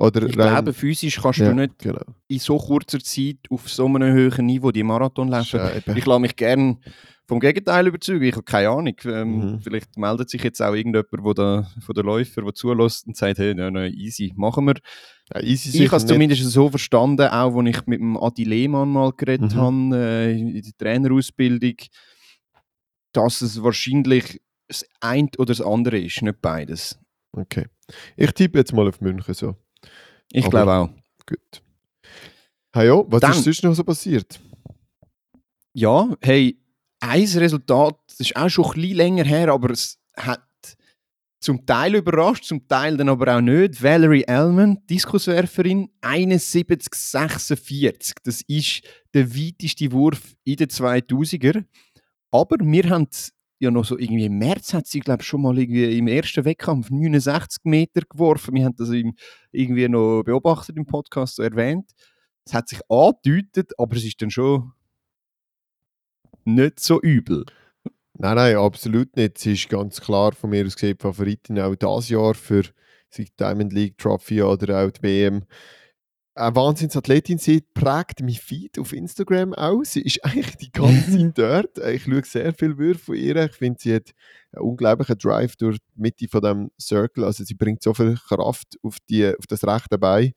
Oder 0.00 0.22
Ich 0.22 0.38
rein, 0.38 0.48
glaube, 0.54 0.72
physisch 0.72 1.20
kannst 1.20 1.40
ja, 1.40 1.50
du 1.50 1.54
nicht 1.54 1.78
Genau. 1.78 2.00
in 2.26 2.38
so 2.38 2.56
kurzer 2.56 3.00
Zeit 3.00 3.36
auf 3.50 3.68
so 3.68 3.84
einem 3.86 4.12
höheren 4.12 4.46
Niveau 4.46 4.70
die 4.72 4.82
Marathon 4.82 5.28
laufen. 5.28 5.44
Scheibe. 5.60 5.92
Ich 5.98 6.06
lasse 6.06 6.20
mich 6.20 6.36
gerne 6.36 6.78
vom 7.28 7.38
Gegenteil 7.38 7.86
überzeugen. 7.86 8.24
Ich 8.24 8.32
habe 8.32 8.42
keine 8.44 8.70
Ahnung. 8.70 8.94
Ähm, 9.04 9.38
Mhm. 9.52 9.60
Vielleicht 9.60 9.98
meldet 9.98 10.30
sich 10.30 10.42
jetzt 10.42 10.60
auch 10.62 10.74
irgendjemand 10.74 11.08
wo 11.22 11.34
da, 11.34 11.70
von 11.80 11.94
den 11.94 12.06
Läufern, 12.06 12.44
der 12.46 12.54
zulässt 12.54 13.06
und 13.06 13.16
sagt, 13.16 13.38
hey, 13.38 13.54
nein, 13.54 13.74
nein, 13.74 13.92
easy, 13.92 14.32
machen 14.36 14.64
wir. 14.66 14.76
Ja, 15.34 15.42
easy 15.42 15.84
Ich 15.84 15.88
habe 15.88 15.98
es 15.98 16.06
zumindest 16.06 16.42
so 16.50 16.70
verstanden, 16.70 17.28
auch 17.28 17.54
als 17.56 17.68
ich 17.68 17.86
mit 17.86 18.00
dem 18.00 18.16
Adi 18.16 18.44
Lehmann 18.44 18.88
mal 18.88 19.12
geredet 19.12 19.54
Mhm. 19.54 19.60
habe, 19.60 19.96
äh, 19.96 20.32
in 20.32 20.62
der 20.62 20.72
Trainerausbildung, 20.78 21.74
dass 23.12 23.42
es 23.42 23.62
wahrscheinlich 23.62 24.40
das 24.68 24.84
eine 25.00 25.28
oder 25.36 25.46
das 25.54 25.60
andere 25.60 25.98
ist, 25.98 26.22
nicht 26.22 26.40
beides. 26.40 26.98
Okay. 27.32 27.66
Ich 28.16 28.32
tippe 28.32 28.58
jetzt 28.58 28.72
mal 28.72 28.88
auf 28.88 29.00
München 29.00 29.34
so. 29.34 29.56
Ich 30.32 30.48
glaube 30.48 30.72
auch. 30.72 30.88
Gut. 31.26 31.62
Hey, 32.72 32.86
ja, 32.86 33.02
was 33.06 33.20
Dann- 33.20 33.32
ist 33.32 33.44
sonst 33.44 33.62
noch 33.64 33.74
so 33.74 33.84
passiert? 33.84 34.40
Ja, 35.72 36.08
hey, 36.20 36.56
ein 37.00 37.24
Resultat, 37.24 37.96
das 38.08 38.20
ist 38.20 38.36
auch 38.36 38.48
schon 38.48 38.64
ein 38.66 38.72
bisschen 38.72 38.96
länger 38.96 39.24
her, 39.24 39.48
aber 39.48 39.70
es 39.70 39.98
hat 40.16 40.42
zum 41.42 41.64
Teil 41.64 41.94
überrascht, 41.94 42.44
zum 42.44 42.68
Teil 42.68 42.98
dann 42.98 43.08
aber 43.08 43.34
auch 43.36 43.40
nicht. 43.40 43.82
Valerie 43.82 44.24
Ellman, 44.24 44.78
Diskuswerferin, 44.88 45.88
71,46. 46.02 48.12
Das 48.22 48.42
ist 48.42 48.82
der 49.14 49.34
weiteste 49.34 49.90
Wurf 49.90 50.36
in 50.44 50.56
den 50.56 50.68
2000er. 50.68 51.64
Aber 52.30 52.56
wir 52.60 52.90
haben 52.90 53.08
ja 53.60 53.70
noch 53.70 53.84
so 53.84 53.98
irgendwie 53.98 54.24
im 54.24 54.38
März 54.38 54.74
hat 54.74 54.86
sie, 54.86 55.00
glaube 55.00 55.22
schon 55.22 55.42
mal 55.42 55.58
irgendwie 55.58 55.96
im 55.96 56.08
ersten 56.08 56.44
Wettkampf 56.44 56.90
69 56.90 57.64
Meter 57.64 58.00
geworfen. 58.08 58.54
Wir 58.54 58.64
haben 58.64 58.76
das 58.76 58.90
irgendwie 59.52 59.88
noch 59.88 60.22
beobachtet 60.24 60.76
im 60.76 60.86
Podcast 60.86 61.36
so 61.36 61.42
erwähnt. 61.42 61.90
Es 62.44 62.54
hat 62.54 62.68
sich 62.68 62.80
angedeutet, 62.88 63.72
aber 63.78 63.96
es 63.96 64.04
ist 64.04 64.20
dann 64.22 64.30
schon 64.30 64.72
nicht 66.44 66.80
so 66.80 67.00
übel. 67.00 67.44
Nein, 68.14 68.36
nein, 68.36 68.56
absolut 68.56 69.14
nicht. 69.16 69.38
Sie 69.38 69.52
ist 69.52 69.68
ganz 69.68 70.00
klar 70.00 70.32
von 70.32 70.50
mir 70.50 70.66
aus 70.66 70.74
gesehen 70.74 70.96
Favoritin 70.98 71.60
auch 71.60 71.74
dieses 71.74 72.08
Jahr 72.08 72.34
für 72.34 72.62
die 73.16 73.28
Diamond 73.38 73.72
League 73.72 73.98
Trophy 73.98 74.42
oder 74.42 74.84
auch 74.84 74.90
die 74.90 75.02
WM. 75.02 75.44
Eine 76.40 76.56
Wahnsinnsathletin 76.56 77.38
sie 77.38 77.60
prägt 77.60 78.20
mein 78.20 78.34
Feed 78.34 78.78
auf 78.78 78.92
Instagram 78.92 79.54
auch. 79.54 79.82
Sie 79.84 80.00
ist 80.00 80.24
eigentlich 80.24 80.56
die 80.56 80.72
ganze 80.72 81.18
Zeit 81.18 81.38
dort. 81.76 81.78
Ich 81.86 82.04
schaue 82.04 82.24
sehr 82.24 82.54
viel 82.54 82.78
Würfe 82.78 83.04
von 83.04 83.14
ihr. 83.14 83.36
Ich 83.36 83.52
finde, 83.52 83.80
sie 83.80 83.94
hat 83.94 84.12
einen 84.52 84.64
unglaublichen 84.64 85.18
Drive 85.18 85.56
durch 85.56 85.78
die 85.78 86.00
Mitte 86.00 86.28
von 86.28 86.40
dem 86.40 86.70
Circle. 86.80 87.24
Also 87.24 87.44
sie 87.44 87.54
bringt 87.54 87.82
so 87.82 87.94
viel 87.94 88.16
Kraft 88.16 88.76
auf, 88.82 88.96
die, 89.08 89.28
auf 89.28 89.46
das 89.46 89.64
rechte 89.64 89.98
Bein, 89.98 90.32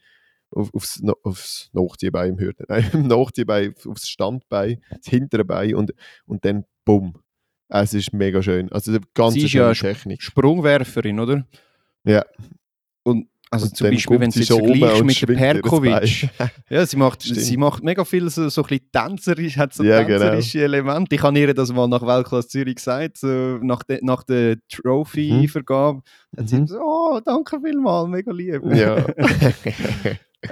auf, 0.52 0.74
aufs, 0.74 1.02
aufs 1.24 1.70
Nachziehbein 1.74 2.32
im 2.32 2.40
Hürden, 2.40 2.66
nein, 2.70 2.90
im 2.94 3.08
Nachziehbein, 3.08 3.74
aufs 3.86 4.08
Standbein, 4.08 4.82
das 4.90 5.08
hintere 5.08 5.46
Bein 5.46 5.76
und, 5.76 5.94
und 6.26 6.46
dann 6.46 6.66
bumm. 6.86 7.16
Es 7.70 7.94
ist 7.94 8.14
mega 8.14 8.44
schön. 8.44 8.72
Also 8.72 8.92
eine 8.92 9.02
ganz 9.16 9.34
Sie 9.34 9.46
ist 9.46 9.52
schöne 9.52 9.68
ja 9.68 9.74
Technik. 9.74 10.22
Sprungwerferin, 10.22 11.20
oder? 11.20 11.48
Ja. 12.04 12.24
Und 13.02 13.28
also 13.54 13.66
Und 13.68 13.76
zum 13.78 13.86
dann 13.86 13.94
Beispiel, 13.94 14.20
wenn 14.20 14.32
sie 14.32 14.40
jetzt 14.40 14.52
um 14.52 14.66
vergleichst 14.66 15.04
mit 15.06 15.22
der 15.22 15.28
Perkovic. 15.36 16.30
Ja, 16.70 16.86
sie 16.86 16.98
macht, 16.98 17.24
Stimmt. 17.24 17.40
sie 17.40 17.58
macht 17.58 17.84
mega 17.84 18.04
viel 18.04 18.30
so, 18.30 18.50
so 18.50 18.64
ein 18.64 18.68
bisschen 18.68 18.90
tänzerisch, 18.92 19.58
hat 19.58 19.74
so 19.74 19.84
Ja, 19.84 20.02
genau. 20.04 20.20
tänzerische 20.20 20.64
Elemente. 20.64 21.16
Ich 21.16 21.22
habe 21.22 21.38
ihr 21.38 21.54
das 21.54 21.72
mal 21.72 21.88
nach 21.88 22.02
Weltklasse 22.02 22.48
Zürich 22.48 22.76
gesagt, 22.76 23.18
so 23.18 23.28
nach, 23.62 23.84
de, 23.84 24.00
nach 24.02 24.24
der 24.24 24.58
Trophy-Vergabe. 24.70 26.02
Hat 26.38 26.50
sie 26.50 26.58
Mhm. 26.62 26.68
so, 26.68 26.80
oh, 26.82 27.20
danke 27.24 27.60
vielmals, 27.64 28.10
mega 28.10 28.32
lieb. 28.32 28.62
ja. 28.74 29.06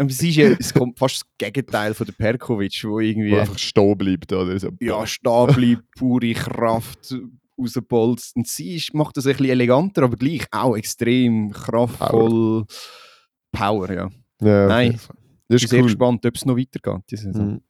Sie 0.07 0.29
ist 0.29 0.35
ja, 0.37 0.47
es 0.57 0.73
kommt 0.73 0.97
fast 0.97 1.15
das 1.17 1.23
Gegenteil 1.37 1.93
von 1.93 2.05
der 2.05 2.13
Perkovic, 2.13 2.81
wo 2.85 3.01
irgendwie 3.01 3.31
Wo 3.33 3.39
einfach 3.39 3.57
stehen 3.57 3.97
bleibt. 3.97 4.31
Oder 4.31 4.57
so. 4.57 4.69
ja, 4.79 5.05
stehen 5.05 5.47
bleibt, 5.47 5.83
pure 5.97 6.31
Kraft 6.31 7.13
rausbolzt. 7.62 8.36
Und 8.36 8.47
sie 8.47 8.76
ist, 8.76 8.93
macht 8.93 9.17
das 9.17 9.26
ein 9.26 9.34
bisschen 9.34 9.50
eleganter, 9.52 10.04
aber 10.04 10.17
gleich 10.17 10.45
auch 10.52 10.76
extrem 10.76 11.52
kraftvoll. 11.52 12.65
Power, 13.52 13.91
ja. 13.91 14.10
Ja, 14.41 14.63
auf 14.65 14.69
Nein. 14.69 14.91
Ich 14.93 15.08
bin 15.47 15.56
ist 15.58 15.69
sehr 15.69 15.80
cool. 15.80 15.86
gespannt, 15.88 16.26
ob 16.26 16.36
es 16.36 16.45
noch 16.45 16.58
weitergeht. 16.58 17.04
diese 17.10 17.24
Saison. 17.32 17.47
Mhm. 17.54 17.62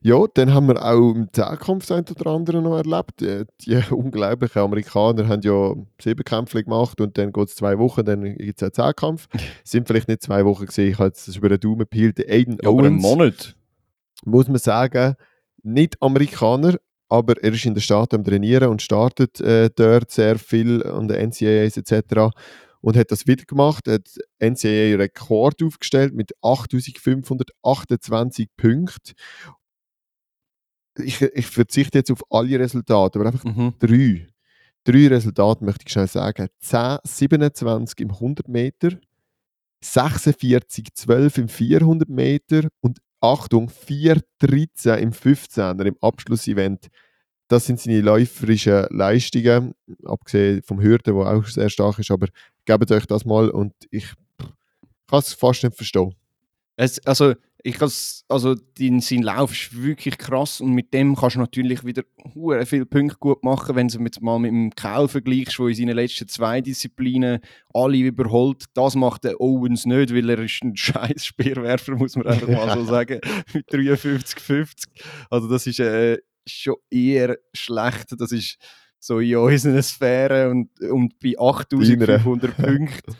Ja, 0.00 0.24
dann 0.32 0.54
haben 0.54 0.66
wir 0.68 0.82
auch 0.82 1.12
im 1.14 1.28
Zehnkampf 1.32 1.86
das 1.86 1.98
eine 1.98 2.04
oder 2.18 2.30
andere 2.30 2.62
noch 2.62 2.76
erlebt. 2.78 3.20
Die, 3.20 3.44
die 3.60 3.76
unglaublichen 3.94 4.62
Amerikaner 4.62 5.28
haben 5.28 5.42
ja 5.42 5.74
sieben 6.00 6.24
Kämpfe 6.24 6.64
gemacht 6.64 7.00
und 7.00 7.18
dann 7.18 7.32
geht 7.32 7.48
es 7.48 7.56
zwei 7.56 7.78
Wochen, 7.78 8.04
dann 8.04 8.22
gibt 8.36 8.60
es 8.60 8.62
einen 8.62 8.72
Zehnkampf. 8.72 9.28
Es 9.34 9.42
sind 9.70 9.86
vielleicht 9.86 10.08
nicht 10.08 10.22
zwei 10.22 10.44
Wochen 10.46 10.66
gesehen, 10.66 10.90
ich 10.92 10.98
habe 10.98 11.08
jetzt 11.08 11.28
das 11.28 11.36
über 11.36 11.50
den 11.50 11.60
Daumen 11.60 11.80
gepeilt. 11.80 12.16
Der 12.18 12.30
Aiden 12.30 12.58
Ja, 12.62 12.70
aber 12.70 12.78
einen 12.78 12.94
Owens, 12.94 13.02
Monat. 13.02 13.56
muss 14.24 14.48
man 14.48 14.58
sagen, 14.58 15.16
nicht 15.62 16.00
Amerikaner, 16.00 16.78
aber 17.08 17.42
er 17.42 17.52
ist 17.52 17.64
in 17.64 17.74
den 17.74 17.80
Staaten 17.80 18.16
am 18.16 18.24
Trainieren 18.24 18.68
und 18.70 18.82
startet 18.82 19.40
äh, 19.40 19.70
dort 19.74 20.10
sehr 20.10 20.38
viel 20.38 20.84
an 20.84 21.08
den 21.08 21.30
NCAAs 21.30 21.76
etc. 21.76 22.34
Und 22.80 22.96
hat 22.96 23.10
das 23.10 23.26
wieder 23.26 23.44
gemacht, 23.44 23.88
hat 23.88 24.08
NCAA-Rekord 24.40 25.62
aufgestellt 25.62 26.14
mit 26.14 26.32
8528 26.42 28.48
Punkten. 28.56 29.12
Ich, 30.98 31.20
ich 31.22 31.46
verzichte 31.46 31.98
jetzt 31.98 32.10
auf 32.10 32.22
alle 32.30 32.58
Resultate, 32.58 33.18
aber 33.18 33.28
einfach 33.28 33.44
Mhm. 33.44 33.74
drei. 33.78 34.26
Drei 34.84 35.08
Resultate 35.08 35.64
möchte 35.64 35.84
ich 35.86 35.92
schnell 35.92 36.08
sagen. 36.08 36.48
10, 36.60 36.98
27 37.04 38.00
im 38.00 38.10
100 38.10 38.48
Meter, 38.48 38.90
46, 39.82 40.88
12 40.94 41.38
im 41.38 41.48
400 41.48 42.08
Meter 42.08 42.68
und 42.80 42.98
Achtung, 43.20 43.68
4, 43.68 44.20
13 44.38 44.98
im 44.98 45.12
15er 45.12 45.84
im 45.84 45.96
Abschlussevent. 46.00 46.88
Das 47.48 47.66
sind 47.66 47.80
seine 47.80 48.00
läuferischen 48.00 48.86
Leistungen, 48.90 49.74
abgesehen 50.04 50.62
vom 50.62 50.80
Hürden, 50.80 51.16
der 51.16 51.26
auch 51.26 51.46
sehr 51.46 51.70
stark 51.70 51.98
ist, 51.98 52.10
aber 52.10 52.28
gebt 52.66 52.90
euch 52.90 53.06
das 53.06 53.24
mal 53.24 53.48
und 53.48 53.72
ich 53.90 54.12
kann 55.08 55.20
es 55.20 55.32
fast 55.32 55.64
nicht 55.64 55.76
verstehen. 55.76 56.14
Es, 56.76 57.04
also, 57.06 57.34
ich 57.64 57.80
also 58.28 58.54
dein, 58.78 59.00
sein 59.00 59.22
Lauf 59.22 59.52
ist 59.52 59.82
wirklich 59.82 60.16
krass 60.16 60.60
und 60.60 60.72
mit 60.72 60.94
dem 60.94 61.16
kannst 61.16 61.36
du 61.36 61.40
natürlich 61.40 61.84
wieder 61.84 62.02
hure 62.34 62.64
viele 62.66 62.86
Punkte 62.86 63.16
gut 63.18 63.42
machen, 63.42 63.74
wenn 63.74 63.88
du 63.88 63.98
jetzt 64.00 64.22
mal 64.22 64.38
mit 64.38 64.50
dem 64.50 64.70
Kel 64.74 65.08
vergleichst, 65.08 65.58
der 65.58 65.66
in 65.66 65.74
seinen 65.74 65.96
letzten 65.96 66.28
zwei 66.28 66.60
Disziplinen 66.60 67.40
alle 67.74 67.96
überholt. 67.96 68.64
Das 68.74 68.94
macht 68.94 69.24
der 69.24 69.40
Owens 69.40 69.86
nicht, 69.86 70.14
weil 70.14 70.30
er 70.30 70.38
ist 70.38 70.62
ein 70.62 70.76
scheiß 70.76 71.26
Speerwerfer, 71.26 71.96
muss 71.96 72.16
man 72.16 72.28
einfach 72.28 72.48
mal 72.48 72.78
so 72.78 72.84
sagen, 72.84 73.20
mit 73.52 73.68
53,50. 73.68 74.84
Also 75.30 75.48
das 75.48 75.66
ist 75.66 75.80
äh, 75.80 76.18
schon 76.46 76.76
eher 76.90 77.38
schlecht. 77.52 78.14
Das 78.18 78.30
ist 78.30 78.56
so 79.00 79.18
in 79.18 79.36
unseren 79.36 79.82
Sphären 79.82 80.50
und, 80.50 80.90
und 80.90 81.18
bei 81.18 81.34
8500 81.38 82.56
Punkten 82.62 83.16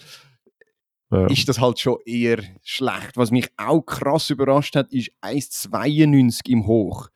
Ja. 1.11 1.27
ist 1.29 1.49
das 1.49 1.59
halt 1.61 1.79
schon 1.79 1.97
eher 2.05 2.43
schlecht. 2.63 3.17
Was 3.17 3.31
mich 3.31 3.49
auch 3.57 3.81
krass 3.81 4.29
überrascht 4.31 4.77
hat, 4.77 4.93
ist 4.93 5.11
1,92 5.23 6.49
im 6.51 6.67
Hoch. 6.67 7.09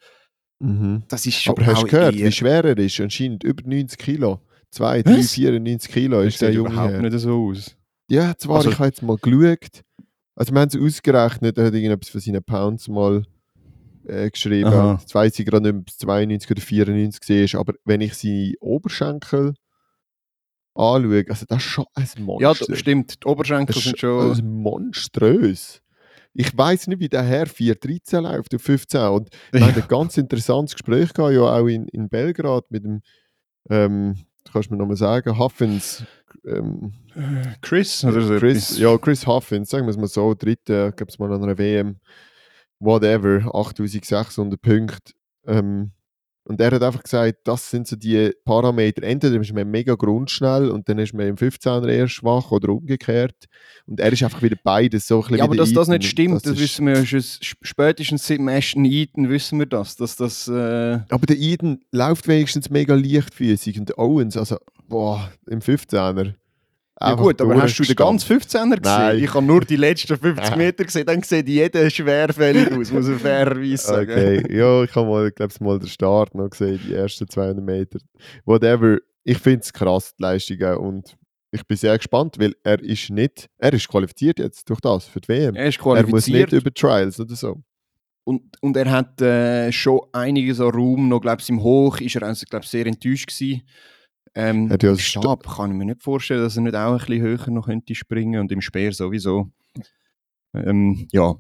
Mhm. 0.61 1.03
Das 1.09 1.27
ist 1.27 1.43
schon 1.43 1.57
Aber 1.57 1.67
hast 1.67 1.83
du 1.83 1.87
gehört, 1.89 2.15
eher, 2.17 2.27
wie 2.29 2.33
schwer 2.33 2.65
er 2.65 2.79
ist? 2.79 3.01
Anscheinend 3.01 3.45
über 3.45 3.63
90 3.69 3.99
Kilo. 3.99 4.41
2, 4.71 5.03
3, 5.03 5.19
Was? 5.19 5.33
94 5.33 5.93
Kilo 5.93 6.23
das 6.23 6.35
ist 6.35 6.41
der 6.41 6.49
sieht 6.49 6.57
Junge. 6.57 6.71
überhaupt 6.73 6.93
her. 6.93 7.03
nicht 7.03 7.19
so 7.19 7.49
aus. 7.49 7.77
Ja, 8.09 8.35
zwar, 8.39 8.57
Also- 8.57 8.71
ich 8.71 8.79
habe 8.79 8.87
jetzt 8.89 9.03
mal 9.03 9.19
geschaut. 9.19 9.83
Also, 10.35 10.55
wir 10.55 10.61
haben 10.63 10.69
es 10.69 10.77
ausgerechnet, 10.81 11.59
er 11.59 11.67
hat 11.67 11.75
irgendetwas 11.75 12.09
von 12.09 12.21
seinen 12.23 12.43
Pounds 12.43 12.89
mal 12.89 13.25
äh, 14.07 14.31
geschrieben. 14.31 14.69
Aha. 14.73 14.99
Jetzt 15.01 15.15
weiss 15.15 15.39
ich 15.39 15.45
gerade 15.47 15.71
nicht, 15.71 15.81
ob 15.83 15.89
es 15.89 15.99
92 15.99 16.51
oder 16.51 16.61
94 16.63 17.53
war, 17.55 17.61
aber 17.61 17.75
wenn 17.85 18.01
ich 18.01 18.15
seine 18.15 18.55
Oberschenkel 18.61 19.55
anschaue, 20.75 21.25
also 21.29 21.47
das 21.47 21.59
ist 21.59 21.65
schon 21.65 21.85
ein 21.95 22.07
Monster. 22.25 22.43
Ja, 22.43 22.55
das 22.55 22.79
stimmt. 22.79 23.23
Die 23.23 23.27
Oberschenkel 23.29 23.75
Das 23.75 23.85
sind 23.85 23.95
ist 23.95 24.01
schon. 24.01 24.33
ein 24.33 24.63
monströs. 24.63 25.81
Ich 26.35 26.57
weiß 26.57 26.87
nicht, 26.87 27.01
wie 27.01 27.09
der 27.09 27.23
Herr 27.23 27.47
4,13 27.47 28.21
läuft 28.23 28.55
auf 28.55 28.63
15. 28.63 29.01
Und 29.09 29.29
wir 29.51 29.67
hatten 29.67 29.83
ein 29.83 29.89
ganz 29.89 30.17
interessantes 30.17 30.75
Gespräch 30.75 31.13
gehabt, 31.13 31.35
ja 31.35 31.43
auch 31.43 31.67
in, 31.67 31.87
in 31.89 32.09
Belgrad 32.09 32.71
mit 32.71 32.85
dem, 32.85 33.03
ähm, 33.69 34.17
kannst 34.51 34.71
du 34.71 34.75
mir 34.75 34.79
nochmal 34.79 34.97
sagen, 34.97 35.39
Huffins. 35.39 36.05
Ähm, 36.47 36.95
Chris 37.61 38.03
oder 38.05 38.23
so. 38.23 38.39
Chris, 38.39 38.79
ja, 38.79 38.97
Chris 38.97 39.27
Huffins, 39.27 39.69
sagen 39.69 39.85
wir 39.87 39.91
es 39.91 39.99
mal 39.99 40.07
so, 40.09 40.35
dritte, 40.35 40.93
gab 40.97 41.09
es 41.11 41.19
mal 41.19 41.31
an 41.33 41.43
einer 41.43 41.59
WM, 41.59 41.99
whatever, 42.81 43.55
8600 43.55 44.61
Punkte. 44.61 45.13
Ähm, 45.47 45.93
und 46.45 46.61
er 46.61 46.71
hat 46.73 46.83
einfach 46.83 47.03
gesagt, 47.03 47.39
das 47.45 47.71
sind 47.71 47.87
so 47.87 47.97
die 47.97 48.33
Parameter. 48.45 49.03
Entweder 49.03 49.41
ist 49.41 49.53
man 49.55 49.71
mega 49.71 49.95
grundschnell 49.95 50.71
und 50.71 50.89
dann 50.89 50.99
ist 50.99 51.15
man 51.15 51.27
im 51.29 51.37
15er 51.37 51.89
eher 51.89 52.09
schwach 52.09 52.51
oder 52.51 52.71
umgekehrt. 52.71 53.47
Und 53.87 54.01
er 54.01 54.13
ist 54.13 54.23
einfach 54.23 54.43
wieder 54.43 54.57
beides 54.63 55.07
so 55.07 55.17
ein 55.17 55.21
bisschen 55.23 55.39
Ja, 55.39 55.45
aber 55.45 55.57
dass 55.57 55.69
der 55.71 55.77
das 55.79 55.89
nicht 55.89 56.05
stimmt, 56.05 56.45
das, 56.45 56.53
ist- 56.53 56.61
wissen 56.61 56.87
wir 56.87 57.07
schon 57.07 57.21
sp- 57.23 57.63
spätestens 57.63 58.27
seit 58.27 58.39
dem 58.39 58.49
Ashton 58.49 58.85
Eaton 58.85 59.29
wissen 59.29 59.59
wir 59.59 59.67
das, 59.67 59.97
dass 59.97 60.17
das 60.17 60.49
äh, 60.49 60.99
Aber 61.09 61.27
der 61.27 61.39
Eden 61.39 61.81
läuft 61.93 62.27
wenigstens 62.29 62.71
mega 62.71 62.95
leichtfüßig 62.95 63.79
und 63.79 63.89
der 63.91 63.99
Owens, 63.99 64.37
also, 64.37 64.57
boah, 64.89 65.31
im 65.49 65.61
15er. 65.61 66.35
Ja 67.11 67.15
gut, 67.15 67.41
aber 67.41 67.61
hast 67.63 67.79
du 67.79 67.83
den 67.85 67.97
ganzen 67.97 68.39
15er 68.41 68.41
gesehen? 68.41 68.79
Nein. 68.83 69.19
Ich 69.25 69.35
habe 69.35 69.45
nur 69.47 69.61
die 69.63 69.77
letzten 69.77 70.17
50 70.17 70.53
Ah. 70.53 70.57
Meter 70.57 70.85
gesehen, 70.85 71.07
dann 71.07 71.23
sieht 71.23 71.49
jeder 71.49 71.89
schwerfällig 71.91 72.71
aus, 72.73 72.91
muss 72.93 73.07
man 73.09 73.19
fairerweise 73.19 73.77
sagen. 73.77 74.11
Okay, 74.13 74.57
ja, 74.57 74.83
ich 74.85 74.95
habe 74.95 75.09
mal, 75.09 75.31
glaube 75.31 75.55
mal 75.61 75.79
den 75.79 75.89
Start 75.89 76.35
noch 76.35 76.51
gesehen, 76.51 76.81
die 76.87 76.95
ersten 76.95 77.29
200 77.29 77.65
Meter. 77.65 77.99
Whatever, 78.45 78.99
ich 79.25 79.39
finde 79.39 79.61
es 79.61 79.73
krass, 79.73 80.15
die 80.19 80.23
Leistungen 80.23 80.77
und 80.77 81.17
ich 81.51 81.67
bin 81.67 81.77
sehr 81.77 81.97
gespannt, 81.99 82.37
weil 82.39 82.55
er 82.65 82.81
ist 82.83 83.11
nicht, 83.11 83.49
er 83.59 83.73
ist 83.75 83.87
qualifiziert 83.89 84.39
jetzt 84.39 84.69
durch 84.71 84.81
das, 84.81 85.05
für 85.07 85.21
die 85.21 85.29
WM. 85.29 85.55
Er 85.55 85.67
ist 85.67 85.79
Er 85.79 85.85
muss 85.85 85.95
qualifiziert 85.95 86.53
nicht 86.53 86.63
über 86.63 86.73
Trials 86.73 87.21
oder 87.21 87.35
so. 87.37 87.63
und, 88.25 88.43
und 88.63 88.77
er 88.77 88.91
hat 88.91 89.21
äh, 89.21 89.71
schon 89.71 90.01
einiges 90.13 90.61
an 90.61 90.71
Raum, 90.71 91.09
noch 91.09 91.21
glaube 91.21 91.43
ich 91.43 91.49
im 91.51 91.63
Hoch 91.63 92.01
ist 92.01 92.17
er 92.17 92.23
also, 92.23 92.47
glaub, 92.49 92.65
sehr 92.65 92.87
enttäuscht 92.87 93.27
gewesen. 93.29 93.63
Ähm, 94.35 94.69
ja 94.69 94.75
Im 94.75 94.79
das 94.79 95.01
Sta- 95.03 95.21
Stab 95.21 95.47
kann 95.57 95.71
ich 95.73 95.77
mir 95.77 95.85
nicht 95.85 96.03
vorstellen, 96.03 96.41
dass 96.43 96.57
er 96.57 96.63
nicht 96.63 96.75
auch 96.75 96.93
ein 96.93 96.99
bisschen 96.99 97.21
höher 97.23 97.51
noch 97.51 97.67
könnte 97.67 97.95
springen 97.95 98.41
und 98.41 98.51
im 98.53 98.61
Speer 98.61 98.93
sowieso. 98.93 99.51
Ähm, 100.55 101.07
ja. 101.13 101.35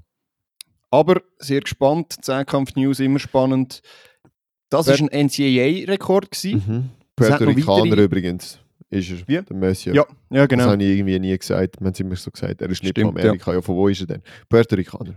Aber 0.90 1.22
sehr 1.38 1.60
gespannt, 1.60 2.16
Zehnkampf-News 2.22 3.00
immer 3.00 3.18
spannend. 3.18 3.80
Das 4.68 4.86
war 4.88 4.94
ein 4.94 5.08
NCAA-Rekord. 5.26 6.36
Mhm. 6.44 6.90
Puerto 7.16 7.44
Ricaner 7.44 7.96
übrigens, 7.98 8.58
ist 8.90 9.10
er, 9.10 9.28
Wie? 9.28 9.40
der 9.42 9.56
Monsieur. 9.56 9.94
Ja, 9.94 10.04
ja, 10.30 10.40
Das 10.46 10.48
genau. 10.48 10.64
habe 10.64 10.82
ich 10.82 10.90
irgendwie 10.98 11.18
nie 11.18 11.36
gesagt, 11.38 11.80
man 11.80 11.88
hat 11.92 12.00
immer 12.00 12.16
so 12.16 12.30
gesagt, 12.30 12.60
er 12.60 12.68
ist 12.70 12.82
nicht 12.82 12.90
Stimmt, 12.92 13.12
von 13.12 13.20
Amerika, 13.20 13.52
ja. 13.54 13.60
von 13.62 13.76
wo 13.76 13.88
ist 13.88 14.00
er 14.00 14.06
denn? 14.06 14.22
Puerto 14.48 14.74
Ricaner. 14.76 15.14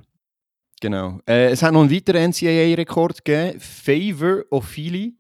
genau. 0.81 1.19
Äh, 1.27 1.47
es 1.51 1.63
hat 1.63 1.73
noch 1.73 1.81
einen 1.81 1.91
weiteren 1.91 2.31
NCAA-Rekord 2.31 3.23
gegeben. 3.25 3.59
Favor 3.59 4.43
Ofili. 4.49 5.15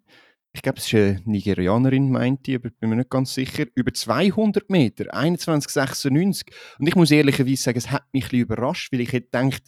Ich 0.55 0.61
glaube, 0.61 0.77
es 0.77 0.85
ist 0.85 0.93
eine 0.93 1.21
Nigerianerin, 1.25 2.09
meinte 2.09 2.51
ich, 2.51 2.57
aber 2.57 2.69
bin 2.69 2.89
mir 2.89 2.95
nicht 2.95 3.09
ganz 3.09 3.33
sicher. 3.33 3.65
Über 3.75 3.93
200 3.93 4.69
Meter, 4.69 5.13
21,96. 5.13 6.45
Und 6.79 6.87
ich 6.87 6.95
muss 6.95 7.11
ehrlicherweise 7.11 7.61
sagen, 7.61 7.77
es 7.77 7.91
hat 7.91 8.03
mich 8.13 8.23
ein 8.23 8.29
bisschen 8.29 8.39
überrascht, 8.39 8.93
weil 8.93 9.01
ich 9.01 9.11
hätte 9.11 9.27
gedacht, 9.29 9.63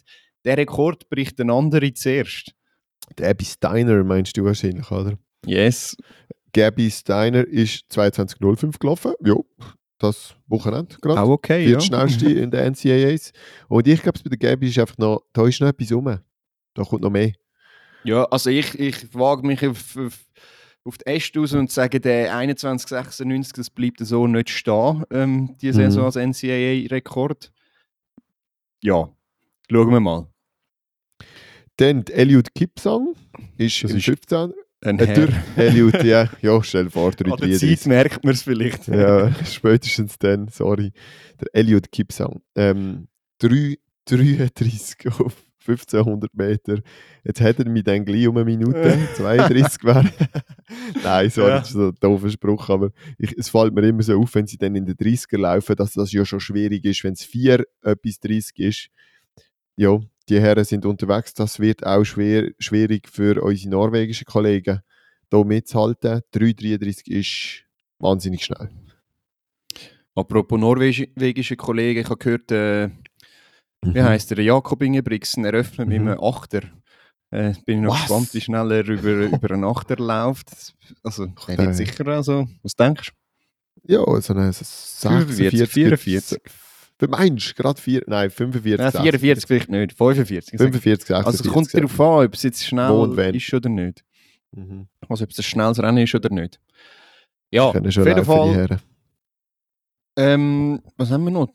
der 0.46 0.56
Rekord 0.56 1.10
bricht 1.10 1.38
ein 1.42 1.50
andere 1.50 1.92
zuerst. 1.92 2.54
Der 3.18 3.28
Abby 3.28 3.44
Steiner 3.44 4.02
meinst 4.02 4.34
du 4.38 4.44
wahrscheinlich, 4.44 4.90
oder? 4.90 5.18
Yes. 5.44 5.94
Gabby 6.54 6.90
Steiner 6.90 7.46
ist 7.46 7.84
22.05 7.92 8.78
gelaufen. 8.78 9.12
Ja, 9.22 9.34
das 9.98 10.36
Wochenende 10.46 10.96
gerade. 11.02 11.20
Auch 11.20 11.28
okay, 11.28 11.66
Viert 11.66 11.82
ja. 11.82 11.86
schnellste 11.86 12.32
in 12.32 12.50
den 12.50 12.72
NCAAs. 12.72 13.32
Und 13.68 13.86
ich 13.86 14.00
glaube, 14.00 14.20
bei 14.24 14.30
der 14.30 14.38
Gabi 14.38 14.68
ist 14.68 14.78
einfach 14.78 14.96
noch, 14.96 15.22
da 15.34 15.46
ist 15.46 15.60
noch 15.60 15.68
etwas 15.68 15.92
rum. 15.92 16.18
Da 16.72 16.82
kommt 16.82 17.02
noch 17.02 17.10
mehr. 17.10 17.32
Ja, 18.04 18.24
also 18.24 18.48
ich, 18.48 18.78
ich 18.78 19.14
wage 19.14 19.46
mich 19.46 19.66
auf, 19.66 19.96
auf, 19.98 20.18
auf 20.88 20.98
die 20.98 21.06
Äste 21.06 21.38
raus 21.38 21.52
und 21.52 21.70
sage, 21.70 22.00
der 22.00 22.30
2196, 22.30 23.52
das 23.52 23.70
bleibt 23.70 23.98
so 24.00 24.26
nicht 24.26 24.50
stehen, 24.50 25.04
ähm, 25.10 25.54
die 25.60 25.72
Saison 25.72 26.00
Mhm. 26.00 26.06
als 26.06 26.16
NCAA-Rekord. 26.16 27.52
Ja, 28.82 29.08
schauen 29.70 29.90
wir 29.92 30.00
mal. 30.00 30.26
Dann 31.76 32.04
Eliud 32.08 32.54
Kipsang 32.54 33.14
ist 33.56 33.84
Das 33.84 33.90
im 33.92 33.98
ist 33.98 34.04
15. 34.06 34.52
Ein 34.80 34.98
Äh, 35.00 35.06
Herr. 35.06 35.28
Eliud, 35.56 36.02
ja, 36.04 36.28
ja, 36.40 36.62
stell 36.62 36.88
vor, 36.90 37.06
An 37.08 37.14
der 37.18 37.26
333. 37.36 37.80
Zeit 37.80 37.86
merkt 37.88 38.24
man 38.24 38.32
es 38.34 38.42
vielleicht. 38.42 38.86
Ja, 38.88 39.32
spätestens 39.44 40.18
dann, 40.18 40.48
sorry. 40.48 40.92
Der 41.40 41.48
Eliud 41.54 41.90
Kipsang. 41.92 42.40
Ähm, 42.54 43.08
3, 43.40 43.76
33 44.06 45.08
auf 45.20 45.34
1500 45.68 46.34
Meter. 46.34 46.78
Jetzt 47.24 47.40
hat 47.40 47.58
er 47.58 47.68
mich 47.68 47.84
dann 47.84 48.04
gleich 48.04 48.26
um 48.26 48.36
eine 48.36 48.44
Minute, 48.44 48.98
32 49.16 49.84
wäre. 49.84 50.08
Nein, 51.04 51.30
sorry, 51.30 51.50
Ja. 51.50 51.58
das 51.58 51.68
ist 51.68 51.74
so 51.74 51.88
ein 51.88 51.94
doofer 52.00 52.30
Spruch, 52.30 52.68
aber 52.70 52.90
ich, 53.18 53.36
es 53.36 53.48
fällt 53.48 53.74
mir 53.74 53.86
immer 53.88 54.02
so 54.02 54.18
auf, 54.20 54.34
wenn 54.34 54.46
sie 54.46 54.58
dann 54.58 54.74
in 54.74 54.86
den 54.86 54.96
30er 54.96 55.38
laufen, 55.38 55.76
dass 55.76 55.92
das 55.92 56.12
ja 56.12 56.24
schon 56.24 56.40
schwierig 56.40 56.84
ist, 56.84 57.04
wenn 57.04 57.12
es 57.14 57.24
4 57.24 57.64
etwas 57.82 58.20
30 58.20 58.58
ist. 58.58 58.88
Ja, 59.76 59.98
die 60.28 60.40
Herren 60.40 60.64
sind 60.64 60.84
unterwegs, 60.84 61.34
das 61.34 61.58
wird 61.60 61.86
auch 61.86 62.04
schwer, 62.04 62.50
schwierig 62.58 63.08
für 63.08 63.42
unsere 63.42 63.70
norwegischen 63.70 64.24
Kollegen, 64.26 64.80
hier 65.30 65.44
mitzuhalten. 65.44 66.20
3,33 66.34 67.06
ist 67.10 67.64
wahnsinnig 67.98 68.44
schnell. 68.44 68.68
Apropos 70.14 70.58
norwegische 70.58 71.56
Kollegen, 71.56 72.00
ich 72.00 72.06
habe 72.10 72.18
gehört, 72.18 72.50
äh, 72.50 72.90
wie 73.84 74.02
heisst 74.02 74.30
der? 74.30 74.40
Jakob 74.42 74.82
Ingebrigtsen 74.82 75.44
eröffnet 75.44 75.88
mit 75.88 76.00
Mhm. 76.02 76.08
einem 76.08 76.20
Achter. 76.20 76.62
Äh, 77.30 77.52
bin 77.66 77.78
ich 77.78 77.84
noch 77.84 77.92
Was? 77.94 78.00
gespannt, 78.02 78.34
wie 78.34 78.40
schnell 78.40 78.72
er 78.72 78.88
über, 78.88 79.10
über 79.42 79.50
einen 79.54 79.64
Achter 79.64 79.96
läuft. 79.96 80.74
Also, 81.02 81.26
der 81.26 81.56
Nein. 81.56 81.66
wird 81.66 81.76
sicher 81.76 82.06
also, 82.06 82.48
was 82.62 82.74
denkst 82.74 83.10
du? 83.86 83.92
Ja, 83.94 84.20
so 84.20 84.34
eine 84.34 84.52
46, 84.52 85.68
44. 85.68 86.40
Du 86.98 87.06
meinst 87.06 87.54
gerade 87.54 87.80
vier, 87.80 88.02
nein, 88.08 88.28
45, 88.28 88.78
Ja, 88.78 88.90
44 88.90 89.46
vielleicht 89.46 89.68
nicht, 89.70 89.92
45. 89.96 90.58
45, 90.58 91.06
46. 91.06 91.14
Also 91.14 91.44
es 91.44 91.52
kommt 91.52 91.72
darauf 91.72 92.00
an, 92.00 92.26
ob 92.26 92.34
es 92.34 92.42
jetzt 92.42 92.64
schnell 92.66 93.34
ist 93.36 93.54
oder 93.54 93.68
nicht. 93.68 94.04
Mhm. 94.50 94.88
Also 95.08 95.22
ob 95.24 95.30
es 95.30 95.38
ein 95.38 95.42
schnelles 95.44 95.78
Rennen 95.80 95.98
ist 95.98 96.14
oder 96.14 96.28
nicht. 96.30 96.58
Ja, 97.52 97.64
auf 97.66 97.74
jeden 97.76 98.24
Fall. 98.24 98.78
Ähm, 100.16 100.82
was 100.96 101.10
haben 101.10 101.24
wir 101.24 101.30
noch? 101.30 101.52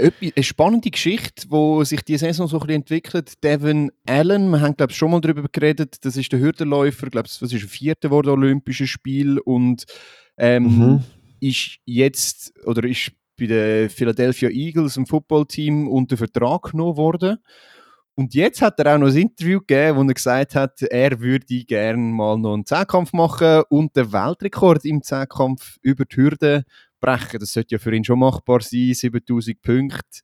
Eine 0.00 0.44
spannende 0.44 0.90
Geschichte, 0.90 1.46
wo 1.48 1.84
sich 1.84 2.02
die 2.02 2.16
Saison 2.16 2.48
so 2.48 2.56
ein 2.56 2.60
bisschen 2.60 2.80
entwickelt. 2.82 3.34
Devin 3.44 3.90
Allen, 4.06 4.50
wir 4.50 4.60
haben 4.60 4.76
glaube 4.76 4.92
ich 4.92 4.98
schon 4.98 5.10
mal 5.10 5.20
darüber 5.20 5.46
geredet, 5.50 6.04
das 6.04 6.16
ist 6.16 6.32
der 6.32 6.40
Hürdenläufer, 6.40 7.08
glaube 7.10 7.28
ich, 7.28 7.42
was 7.42 7.52
ist 7.52 7.62
der 7.62 7.68
vierte 7.68 8.08
geworden, 8.08 8.30
Olympische 8.30 8.86
Spiel 8.86 9.38
und 9.38 9.84
ähm, 10.38 10.64
Mhm. 10.64 11.04
ist 11.40 11.76
jetzt 11.84 12.52
oder 12.66 12.88
ist 12.88 13.12
bei 13.38 13.46
den 13.46 13.88
Philadelphia 13.90 14.50
Eagles 14.50 14.96
im 14.96 15.06
Footballteam 15.06 15.88
unter 15.88 16.16
Vertrag 16.16 16.70
genommen 16.72 16.96
worden. 16.96 17.38
Und 18.14 18.34
jetzt 18.34 18.60
hat 18.60 18.78
er 18.80 18.94
auch 18.94 18.98
noch 18.98 19.06
ein 19.08 19.16
Interview 19.16 19.60
gegeben, 19.60 19.96
wo 19.96 20.02
er 20.02 20.12
gesagt 20.14 20.54
hat, 20.54 20.82
er 20.82 21.20
würde 21.20 21.64
gerne 21.64 21.96
mal 21.96 22.36
noch 22.36 22.52
einen 22.52 22.66
Zehnkampf 22.66 23.14
machen 23.14 23.62
und 23.70 23.96
den 23.96 24.12
Weltrekord 24.12 24.84
im 24.84 25.02
Zehnkampf 25.02 25.78
über 25.80 26.04
die 26.04 26.16
Hürde 26.16 26.64
brechen. 27.00 27.40
Das 27.40 27.52
sollte 27.52 27.74
ja 27.74 27.78
für 27.78 27.94
ihn 27.94 28.04
schon 28.04 28.18
machbar 28.18 28.60
sein, 28.60 28.94
7000 28.94 29.60
Punkte 29.62 30.20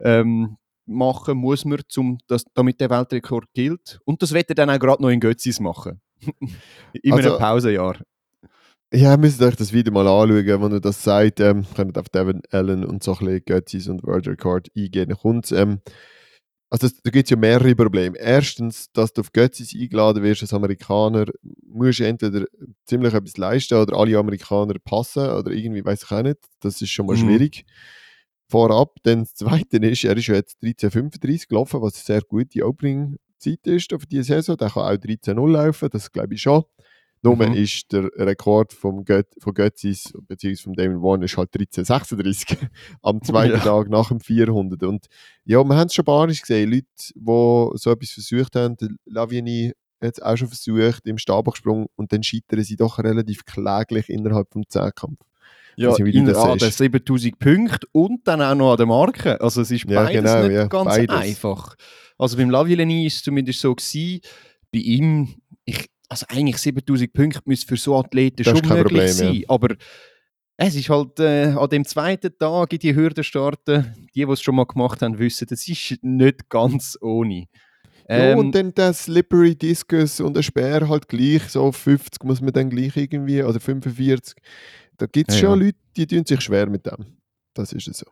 ähm, 0.00 0.56
machen 0.86 1.38
muss 1.38 1.64
man, 1.64 1.80
zum, 1.88 2.18
dass, 2.26 2.44
damit 2.54 2.80
der 2.80 2.90
Weltrekord 2.90 3.46
gilt. 3.54 3.98
Und 4.04 4.22
das 4.22 4.32
wird 4.32 4.48
er 4.50 4.54
dann 4.54 4.70
auch 4.70 4.78
gerade 4.78 5.02
noch 5.02 5.08
in 5.10 5.20
Götzis 5.20 5.60
machen. 5.60 6.00
in 7.02 7.12
Also- 7.12 7.30
einem 7.30 7.38
Pausenjahr. 7.38 7.96
Ja, 8.92 9.12
ihr 9.12 9.18
müsst 9.18 9.42
euch 9.42 9.56
das 9.56 9.72
Video 9.72 9.92
mal 9.92 10.06
anschauen, 10.06 10.62
wenn 10.62 10.72
ihr 10.72 10.80
das 10.80 11.02
sagt. 11.02 11.40
Ähm, 11.40 11.66
könnt 11.74 11.98
auf 11.98 12.08
Devin 12.10 12.42
Allen 12.52 12.84
und 12.84 13.02
so 13.02 13.12
ein 13.12 13.18
bisschen 13.26 13.44
Götzis 13.44 13.88
und 13.88 14.04
World 14.04 14.28
Record 14.28 14.68
eingehen. 14.76 15.08
Dann 15.08 15.18
kommt's, 15.18 15.50
ähm, 15.50 15.80
also 16.74 16.88
da 17.04 17.10
gibt 17.10 17.26
es 17.26 17.30
ja 17.30 17.36
mehrere 17.36 17.76
Probleme. 17.76 18.18
Erstens, 18.18 18.90
dass 18.92 19.12
du 19.12 19.20
auf 19.20 19.30
Götzis 19.32 19.72
eingeladen 19.80 20.24
wirst 20.24 20.42
als 20.42 20.52
Amerikaner, 20.52 21.26
musst 21.68 22.00
du 22.00 22.04
entweder 22.04 22.46
ziemlich 22.84 23.14
etwas 23.14 23.36
leisten 23.36 23.74
oder 23.78 23.96
alle 23.96 24.18
Amerikaner 24.18 24.74
passen 24.84 25.28
oder 25.28 25.52
irgendwie, 25.52 25.84
weiß 25.84 26.02
ich 26.02 26.10
auch 26.10 26.22
nicht. 26.22 26.38
Das 26.58 26.82
ist 26.82 26.90
schon 26.90 27.06
mal 27.06 27.14
Mhm. 27.16 27.20
schwierig. 27.20 27.64
Vorab. 28.48 28.96
Dann 29.04 29.20
das 29.20 29.34
Zweite 29.34 29.76
ist, 29.76 30.02
er 30.02 30.16
ist 30.16 30.26
ja 30.26 30.34
jetzt 30.34 30.60
13,35 30.62 31.46
gelaufen, 31.48 31.80
was 31.80 31.94
eine 31.94 32.02
sehr 32.04 32.22
gute 32.22 32.66
Opening-Zeit 32.66 33.66
ist 33.66 33.90
für 33.90 33.98
diese 34.10 34.24
Saison. 34.24 34.56
Der 34.56 34.70
kann 34.70 34.82
auch 34.82 34.98
13,0 34.98 35.52
laufen, 35.52 35.88
das 35.92 36.10
glaube 36.10 36.34
ich 36.34 36.42
schon. 36.42 36.64
Nur 37.24 37.36
Mhm. 37.36 37.54
ist 37.54 37.90
der 37.92 38.04
Rekord 38.16 38.72
vom 38.72 39.04
Göt 39.04 39.26
von 39.40 39.54
Götzis 39.54 40.12
bzw. 40.28 40.56
von 40.56 40.74
Damon 40.74 41.02
Warren 41.02 41.22
ist 41.22 41.36
halt 41.36 41.50
1336 41.54 42.56
am 43.02 43.22
zweiten 43.22 43.54
Ja. 43.54 43.60
Tag 43.60 43.88
nach 43.88 44.08
dem 44.08 44.20
400. 44.20 44.82
Und 44.84 45.06
ja, 45.44 45.64
wir 45.64 45.74
haben 45.76 45.86
es 45.86 45.94
schon 45.94 46.04
barisch 46.04 46.42
gesehen, 46.42 46.70
Leute, 46.70 46.86
die 47.14 47.78
so 47.78 47.90
etwas 47.90 48.10
versucht 48.10 48.54
haben, 48.56 48.76
der 48.76 48.88
Lavieni 49.06 49.72
hat 50.02 50.18
es 50.18 50.22
auch 50.22 50.36
schon 50.36 50.48
versucht 50.48 51.06
im 51.06 51.18
Stabhochsprung 51.18 51.86
und 51.96 52.12
dann 52.12 52.22
scheitern 52.22 52.62
sie 52.62 52.76
doch 52.76 52.98
relativ 52.98 53.44
kläglich 53.44 54.08
innerhalb 54.10 54.52
vom 54.52 54.62
Zehnkampf. 54.68 55.18
Ja, 55.76 55.88
Also, 55.88 56.04
in, 56.04 56.28
an 56.28 56.58
den 56.58 56.58
siehst. 56.60 56.78
7000 56.78 57.38
Punkten 57.38 57.86
und 57.92 58.28
dann 58.28 58.40
auch 58.42 58.54
noch 58.54 58.72
an 58.72 58.76
der 58.76 58.86
Marke. 58.86 59.40
Also 59.40 59.62
es 59.62 59.70
ist 59.72 59.84
Ja, 59.88 60.04
beides 60.04 60.22
genau, 60.22 60.42
nicht 60.46 60.52
ja, 60.54 60.66
ganz 60.66 60.84
beides. 60.88 61.16
einfach. 61.16 61.74
Also 62.16 62.36
beim 62.36 62.50
Lavileni 62.50 63.06
ist 63.06 63.16
es 63.16 63.22
zumindest 63.24 63.60
so 63.60 63.74
gewesen, 63.74 64.20
bei 64.72 64.78
ihm, 64.80 65.34
also 66.08 66.26
eigentlich 66.28 66.58
7000 66.58 67.12
Punkte 67.12 67.40
müssen 67.44 67.66
für 67.66 67.76
so 67.76 67.96
Athleten 67.96 68.42
Das 68.42 68.58
schon 68.58 68.68
möglich 68.68 68.82
Problem, 68.84 69.06
ja. 69.06 69.12
sein. 69.12 69.44
Aber 69.48 69.74
es 70.56 70.74
ist 70.74 70.88
halt 70.88 71.18
äh, 71.18 71.46
an 71.46 71.68
dem 71.68 71.84
zweiten 71.84 72.36
Tag 72.38 72.72
in 72.72 72.78
die 72.78 72.94
Hürde 72.94 73.24
starten, 73.24 73.94
die, 74.14 74.24
die 74.24 74.32
es 74.32 74.40
schon 74.40 74.54
mal 74.54 74.66
gemacht 74.66 75.02
haben, 75.02 75.18
wissen, 75.18 75.46
das 75.48 75.66
ist 75.66 75.98
nicht 76.02 76.48
ganz 76.48 76.96
ohne. 77.00 77.46
ja, 78.08 78.32
Ähm, 78.32 78.38
und 78.38 78.54
dann 78.54 78.72
der 78.74 78.92
Slippery 78.92 79.56
Discus 79.56 80.20
und 80.20 80.36
der 80.36 80.42
Speer 80.42 80.88
halt 80.88 81.08
gleich, 81.08 81.42
so 81.48 81.62
auf 81.62 81.76
50 81.76 82.22
muss 82.24 82.40
man 82.40 82.52
dann 82.52 82.70
gleich 82.70 82.96
irgendwie, 82.96 83.42
oder 83.42 83.58
45. 83.58 84.36
Da 84.96 85.06
gibt 85.06 85.30
es 85.30 85.36
Ja, 85.36 85.48
schon 85.48 85.60
ja. 85.60 85.66
Leute, 85.66 85.78
die 85.96 86.06
tun 86.06 86.24
sich 86.24 86.40
schwer 86.40 86.68
mit 86.68 86.86
dem. 86.86 87.18
Das 87.54 87.72
ist 87.72 87.88
es 87.88 87.98
so. 87.98 88.06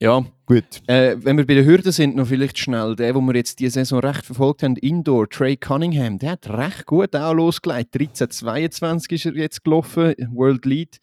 Ja, 0.00 0.24
Gut. 0.48 0.64
Äh, 0.86 1.16
wenn 1.18 1.36
wir 1.38 1.46
bei 1.46 1.54
den 1.54 1.64
Hürden 1.66 1.90
sind, 1.90 2.14
noch 2.14 2.28
vielleicht 2.28 2.56
schnell, 2.58 2.94
der, 2.94 3.14
wo 3.16 3.20
wir 3.20 3.34
jetzt 3.34 3.58
diese 3.58 3.80
Saison 3.80 3.98
recht 3.98 4.24
verfolgt 4.24 4.62
haben, 4.62 4.76
Indoor, 4.76 5.28
Trey 5.28 5.56
Cunningham, 5.56 6.18
der 6.18 6.32
hat 6.32 6.48
recht 6.48 6.86
gut 6.86 7.16
auch 7.16 7.32
losgelegt. 7.34 7.96
13,22 7.96 9.12
ist 9.12 9.26
er 9.26 9.34
jetzt 9.34 9.64
gelaufen, 9.64 10.14
World 10.32 10.64
Lead. 10.64 10.98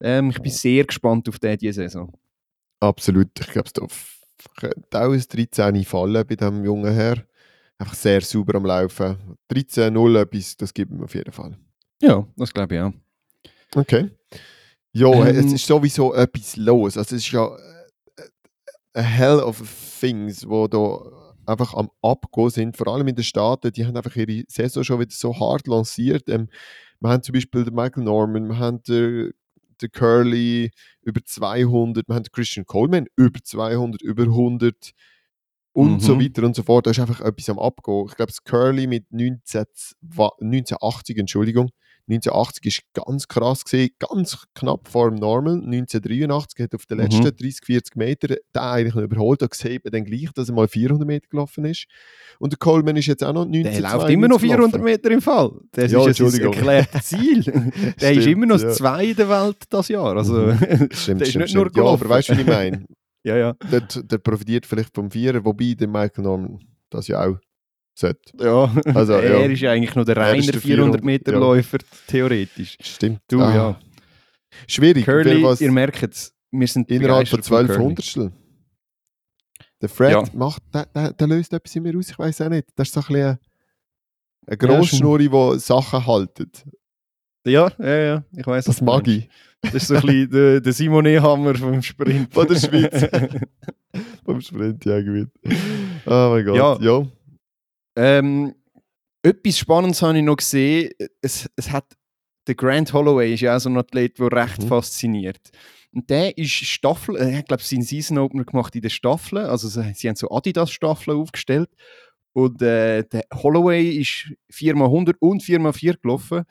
Ähm, 0.00 0.30
ich 0.30 0.40
bin 0.40 0.50
sehr 0.50 0.84
gespannt 0.84 1.28
auf 1.28 1.38
den 1.38 1.56
diese 1.58 1.82
Saison. 1.82 2.12
Absolut. 2.80 3.28
Ich 3.40 3.46
glaube, 3.48 3.68
f- 3.84 4.18
könnte 4.56 4.76
auch 5.00 5.12
ein 5.12 5.22
13 5.28 5.84
fallen 5.84 6.24
bei 6.26 6.34
diesem 6.34 6.64
jungen 6.64 6.92
Herr. 6.92 7.24
Einfach 7.78 7.94
sehr 7.94 8.20
sauber 8.22 8.56
am 8.56 8.66
Laufen. 8.66 9.16
13-0 9.52 10.20
etwas, 10.20 10.56
das 10.56 10.74
gibt 10.74 10.90
ihm 10.90 11.02
auf 11.02 11.14
jeden 11.14 11.30
Fall. 11.32 11.56
Ja, 12.02 12.26
das 12.36 12.52
glaube 12.52 12.74
ich 12.74 12.80
auch. 12.80 12.92
Okay. 13.76 14.10
Ja, 14.92 15.12
Ähm, 15.12 15.36
es 15.46 15.52
ist 15.52 15.66
sowieso 15.66 16.12
etwas 16.14 16.56
los. 16.56 16.96
Also 16.96 17.14
es 17.14 17.22
ist 17.22 17.30
ja 17.30 17.48
a 18.94 19.02
hell 19.02 19.40
of 19.40 19.60
things, 20.00 20.48
wo 20.48 20.66
da 20.68 20.98
einfach 21.46 21.74
am 21.74 21.90
Abgehen 22.02 22.50
sind. 22.50 22.76
Vor 22.76 22.88
allem 22.88 23.08
in 23.08 23.14
den 23.16 23.24
Staaten, 23.24 23.72
die 23.72 23.86
haben 23.86 23.96
einfach 23.96 24.14
ihre 24.16 24.44
Saison 24.48 24.84
schon 24.84 25.00
wieder 25.00 25.12
so 25.14 25.38
hart 25.38 25.66
lanciert. 25.66 26.28
Ähm, 26.28 26.48
wir 27.00 27.10
haben 27.10 27.22
zum 27.22 27.32
Beispiel 27.34 27.64
den 27.64 27.74
Michael 27.74 28.04
Norman, 28.04 28.48
wir 28.48 28.58
haben 28.58 28.82
den, 28.82 29.32
den 29.80 29.90
Curly 29.92 30.70
über 31.02 31.20
200, 31.24 32.08
wir 32.08 32.14
haben 32.14 32.24
den 32.24 32.32
Christian 32.32 32.66
Coleman 32.66 33.06
über 33.16 33.38
200, 33.42 34.02
über 34.02 34.24
100 34.24 34.90
und 35.72 36.02
so 36.02 36.16
Mhm. 36.16 36.20
weiter 36.22 36.42
und 36.44 36.56
so 36.56 36.62
fort. 36.64 36.86
Da 36.86 36.90
ist 36.90 36.98
einfach 37.00 37.20
etwas 37.20 37.48
am 37.50 37.58
Abgehen. 37.58 38.06
Ich 38.08 38.16
glaube, 38.16 38.32
das 38.32 38.42
Curly 38.42 38.86
mit 38.86 39.12
19, 39.12 39.64
1980, 40.40 41.18
Entschuldigung, 41.18 41.70
1980 42.08 42.64
ist 42.66 42.80
ganz 42.94 43.28
krass 43.28 43.64
gesehen, 43.64 43.90
ganz 43.98 44.44
knapp 44.54 44.88
vor 44.88 45.10
dem 45.10 45.18
Normal. 45.18 45.60
1983 45.62 46.60
hat 46.64 46.74
auf 46.74 46.86
den 46.86 46.96
Mhm. 46.98 47.02
letzten 47.04 47.22
30, 47.36 47.64
40 47.64 47.96
Meter 47.96 48.28
den 48.28 48.38
eigentlich 48.54 48.94
noch 48.94 49.02
überholt. 49.02 49.42
Da 49.42 49.48
sieht 49.52 49.84
man 49.84 49.92
dann 49.92 50.04
gleich, 50.04 50.30
dass 50.34 50.48
er 50.48 50.54
mal 50.54 50.68
400 50.68 51.06
Meter 51.06 51.26
gelaufen 51.28 51.64
ist. 51.64 51.86
Und 52.38 52.52
der 52.52 52.58
Coleman 52.58 52.96
ist 52.96 53.06
jetzt 53.06 53.22
auch 53.22 53.32
noch 53.32 53.44
19, 53.44 53.62
Der 53.64 53.80
läuft 53.80 54.10
immer 54.10 54.28
noch 54.28 54.40
400 54.40 54.82
Meter 54.82 55.10
im 55.10 55.20
Fall. 55.20 55.50
Das 55.72 55.92
Ja, 55.92 55.98
ist 56.00 56.18
ja 56.18 56.24
Entschuldigung. 56.26 56.54
erklärtes 56.54 57.06
Ziel. 57.06 57.42
der 58.00 58.12
ist 58.12 58.22
Stimmt, 58.22 58.26
immer 58.26 58.46
noch 58.46 58.60
ja. 58.60 58.70
zwei 58.70 59.04
in 59.06 59.16
der 59.16 59.28
Welt 59.28 59.56
das 59.68 59.88
Jahr. 59.88 60.16
Also, 60.16 60.34
Mhm. 60.34 60.88
Stimmt, 60.92 61.20
der 61.20 61.28
ist 61.28 61.36
nicht 61.36 61.54
nur 61.54 61.64
Ja, 61.66 61.70
gelaufen. 61.70 62.04
aber 62.04 62.14
weißt 62.14 62.30
du, 62.30 62.36
wie 62.36 62.40
ich 62.42 62.46
meine? 62.46 62.84
ja, 63.24 63.36
ja. 63.36 63.52
der, 63.70 63.80
der 63.82 64.18
profitiert 64.18 64.64
vielleicht 64.66 64.94
vom 64.94 65.10
Vierer, 65.10 65.44
wobei 65.44 65.74
der 65.78 65.88
Michael 65.88 66.24
Norman 66.24 66.58
das 66.90 67.06
ja 67.08 67.22
auch 67.26 67.36
sollte. 67.98 68.32
ja. 68.40 68.72
Also, 68.94 69.12
er 69.14 69.40
ja. 69.40 69.46
ist 69.46 69.60
ja 69.60 69.72
eigentlich 69.72 69.94
noch 69.94 70.04
der 70.04 70.16
Er 70.16 70.32
reine 70.32 70.42
der 70.46 70.60
400 70.60 71.02
Meter 71.04 71.32
400 71.32 71.40
Läufer, 71.48 71.78
theoretisch. 72.06 72.76
Stimmt. 72.80 73.20
Du, 73.28 73.40
Ah, 73.40 73.54
ja. 73.54 73.80
Schwierig. 74.66 75.04
Curly, 75.04 75.42
was 75.42 75.60
ihr 75.60 75.70
merkt 75.72 76.02
es, 76.14 76.34
wir 76.50 76.66
sind 76.66 76.90
innerhalb 76.90 77.28
von 77.28 77.40
begeistert 77.40 77.46
von 77.46 77.66
12 77.66 77.68
Curly. 77.68 77.84
Hundertstel. 77.84 78.32
Der 79.80 79.88
Fred 79.88 80.10
Ja. 80.12 80.24
macht, 80.32 80.62
der, 80.74 80.86
der, 80.86 81.12
der 81.12 81.26
löst 81.28 81.52
etwas 81.52 81.76
in 81.76 81.82
mir 81.84 81.96
aus, 81.96 82.10
ich 82.10 82.18
weiß 82.18 82.40
auch 82.40 82.48
nicht. 82.48 82.66
Das 82.74 82.88
ist 82.88 82.94
so 82.94 83.00
ein 83.00 83.06
bisschen 83.06 83.24
eine, 83.26 83.38
Ja, 84.48 84.56
Grossschnurri, 84.56 85.28
die 85.28 85.58
Sachen 85.60 86.04
haltet. 86.06 86.64
Ja, 87.46 87.70
ja, 87.78 87.96
ja, 87.98 88.24
ich 88.36 88.46
weiß 88.46 88.64
Das 88.64 88.80
mag 88.80 89.06
ich. 89.06 89.28
Das 89.62 89.74
ist 89.74 89.88
so 89.88 89.94
ein 89.94 90.02
bisschen 90.02 90.30
der, 90.30 90.60
der 90.60 90.72
Simone 90.72 91.22
Hammer 91.22 91.54
vom 91.54 91.80
Sprint. 91.82 92.32
Von 92.34 92.46
der 92.48 92.56
Schweiz. 92.56 93.08
Beim 94.24 94.40
Sprint, 94.40 94.84
ja, 94.84 95.00
gewinnt. 95.00 95.30
Oh 96.06 96.30
mein 96.32 96.44
Gott. 96.44 96.56
Ja. 96.56 96.78
Ja. 96.80 97.06
Ähm, 97.98 98.54
etwas 99.22 99.58
Spannendes 99.58 100.00
habe 100.02 100.16
ich 100.18 100.24
noch 100.24 100.36
gesehen. 100.36 100.90
Es, 101.20 101.48
es 101.56 101.70
hat, 101.70 101.84
der 102.46 102.54
Grant 102.54 102.92
Holloway 102.92 103.34
ist 103.34 103.40
ja 103.40 103.56
auch 103.56 103.60
so 103.60 103.68
ein 103.68 103.76
Athlet, 103.76 104.18
der 104.18 104.30
recht 104.32 104.62
Mhm. 104.62 104.68
fasziniert. 104.68 105.50
Und 105.92 106.08
der 106.08 106.36
ist 106.38 106.50
Staffel, 106.52 107.16
er 107.16 107.36
hat, 107.38 107.48
glaube 107.48 107.60
ich, 107.62 107.68
seinen 107.68 107.82
Season 107.82 108.18
Opener 108.18 108.44
gemacht 108.44 108.74
in 108.76 108.82
den 108.82 108.90
Staffeln. 108.90 109.44
Also 109.46 109.68
sie, 109.68 109.92
sie 109.94 110.08
haben 110.08 110.16
so 110.16 110.30
Adidas-Staffeln 110.30 111.16
aufgestellt. 111.18 111.70
Und 112.34 112.62
äh, 112.62 113.02
der 113.04 113.24
Holloway 113.34 113.90
ist 113.96 114.30
4x100 114.52 115.14
und 115.18 115.42
4x4 115.42 116.00
gelaufen. 116.00 116.44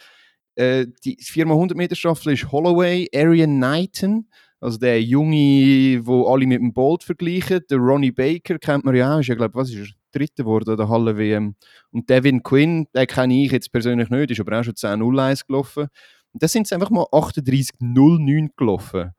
Äh, 0.55 0.87
die 1.05 1.17
4x100 1.17 1.75
Meter 1.75 1.95
Staffel 1.95 2.33
ist 2.33 2.51
Holloway, 2.51 3.07
Arian 3.15 3.57
Knighton, 3.57 4.27
also 4.59 4.77
der 4.79 5.01
Junge, 5.01 6.01
wo 6.03 6.27
alle 6.27 6.47
mit 6.47 6.59
dem 6.59 6.73
Bolt 6.73 7.03
vergleichen. 7.03 7.61
Der 7.69 7.77
Ronnie 7.77 8.11
Baker 8.11 8.57
kennt 8.57 8.83
man 8.83 8.95
ja 8.95 9.15
auch, 9.15 9.19
ist 9.19 9.27
ja, 9.27 9.35
glaube 9.35 9.53
was 9.53 9.69
ist 9.69 9.77
er, 9.77 9.87
Dritter 10.11 10.43
geworden 10.43 10.71
an 10.71 10.77
der 10.77 10.89
Halle 10.89 11.17
WM. 11.17 11.55
Und 11.91 12.09
Devin 12.09 12.43
Quinn, 12.43 12.87
den 12.95 13.07
kenne 13.07 13.43
ich 13.43 13.51
jetzt 13.51 13.71
persönlich 13.71 14.09
nicht, 14.09 14.31
ist 14.31 14.39
aber 14.39 14.59
auch 14.59 14.63
schon 14.63 14.73
10.01 14.73 15.47
gelaufen. 15.47 15.87
Und 16.33 16.43
da 16.43 16.47
sind 16.47 16.67
sie 16.67 16.75
einfach 16.75 16.89
mal 16.89 17.05
38.09 17.11 18.49
gelaufen. 18.55 19.11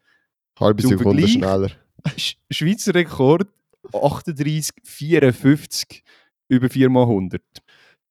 Halbe 0.58 0.82
Sekunde 0.82 1.28
schneller. 1.28 1.70
Sch 2.16 2.36
Schweizer 2.50 2.94
Rekord 2.94 3.48
38,54 3.92 6.02
über 6.48 6.66
4x100. 6.66 7.40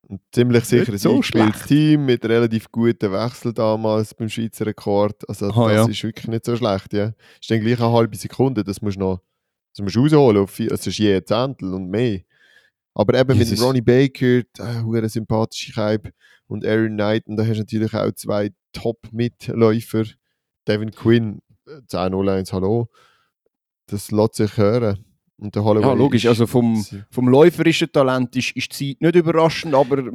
Ein 0.09 0.21
ziemlich 0.31 0.63
sicheres 0.63 1.01
so 1.01 1.11
eingespieltes. 1.11 1.65
Team 1.65 2.05
mit 2.05 2.23
relativ 2.23 2.71
guten 2.71 3.11
Wechsel 3.11 3.53
damals 3.53 4.13
beim 4.13 4.29
Schweizer 4.29 4.65
Rekord. 4.65 5.27
Also 5.27 5.49
Aha, 5.49 5.67
das 5.67 5.73
ja. 5.73 5.91
ist 5.91 6.03
wirklich 6.03 6.27
nicht 6.27 6.45
so 6.45 6.55
schlecht. 6.55 6.93
Ja. 6.93 7.11
Ist 7.41 7.51
dann 7.51 7.59
gleich 7.59 7.79
eine 7.79 7.91
halbe 7.91 8.15
Sekunde, 8.15 8.63
das 8.63 8.81
musst 8.81 8.95
du 8.95 9.01
noch 9.01 9.19
das 9.77 9.83
musst 9.83 9.95
du 9.95 10.01
rausholen. 10.01 10.41
Auf 10.41 10.51
vier, 10.51 10.71
es 10.71 10.87
ist 10.87 10.97
je 10.97 11.15
ein 11.15 11.25
Zehntel 11.25 11.73
und 11.73 11.89
mehr. 11.89 12.21
Aber 12.99 13.13
eben 13.13 13.37
mit 13.37 13.47
Jesus. 13.47 13.59
dem 13.59 13.63
Ronnie 13.63 13.81
Baker, 13.81 14.41
der 14.57 14.83
hure 14.83 15.07
sympathische 15.07 15.71
Kaib 15.71 16.11
und 16.47 16.65
Aaron 16.65 16.95
Knighton, 16.95 17.37
da 17.37 17.43
hast 17.45 17.57
du 17.57 17.59
natürlich 17.59 17.93
auch 17.93 18.11
zwei 18.13 18.49
Top-Mitläufer. 18.73 20.05
Devin 20.67 20.89
Quinn, 20.89 21.43
äh, 21.67 21.79
10-0-1, 21.87 22.51
hallo. 22.53 22.89
Das 23.85 24.09
lässt 24.09 24.35
sich 24.35 24.57
hören. 24.57 25.05
Und 25.37 25.53
der 25.53 25.63
Holloway 25.63 25.85
Ja, 25.85 25.93
logisch. 25.93 26.25
Also 26.25 26.47
vom, 26.47 26.83
vom 27.11 27.27
läuferischen 27.27 27.91
Talent 27.91 28.35
ist, 28.35 28.55
ist 28.55 28.79
die 28.79 28.95
Zeit 28.95 29.01
nicht 29.01 29.15
überraschend, 29.15 29.75
aber 29.75 30.11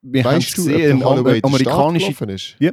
wir 0.00 0.24
haben 0.24 0.38
es 0.38 0.54
gesehen, 0.54 1.00
der 1.00 1.06
Holloway 1.06 1.32
eine 1.32 1.40
den 1.42 1.58
Start 1.58 1.76
amerikanische... 1.76 2.06
gelaufen 2.06 2.28
ist? 2.30 2.56
Ja. 2.58 2.72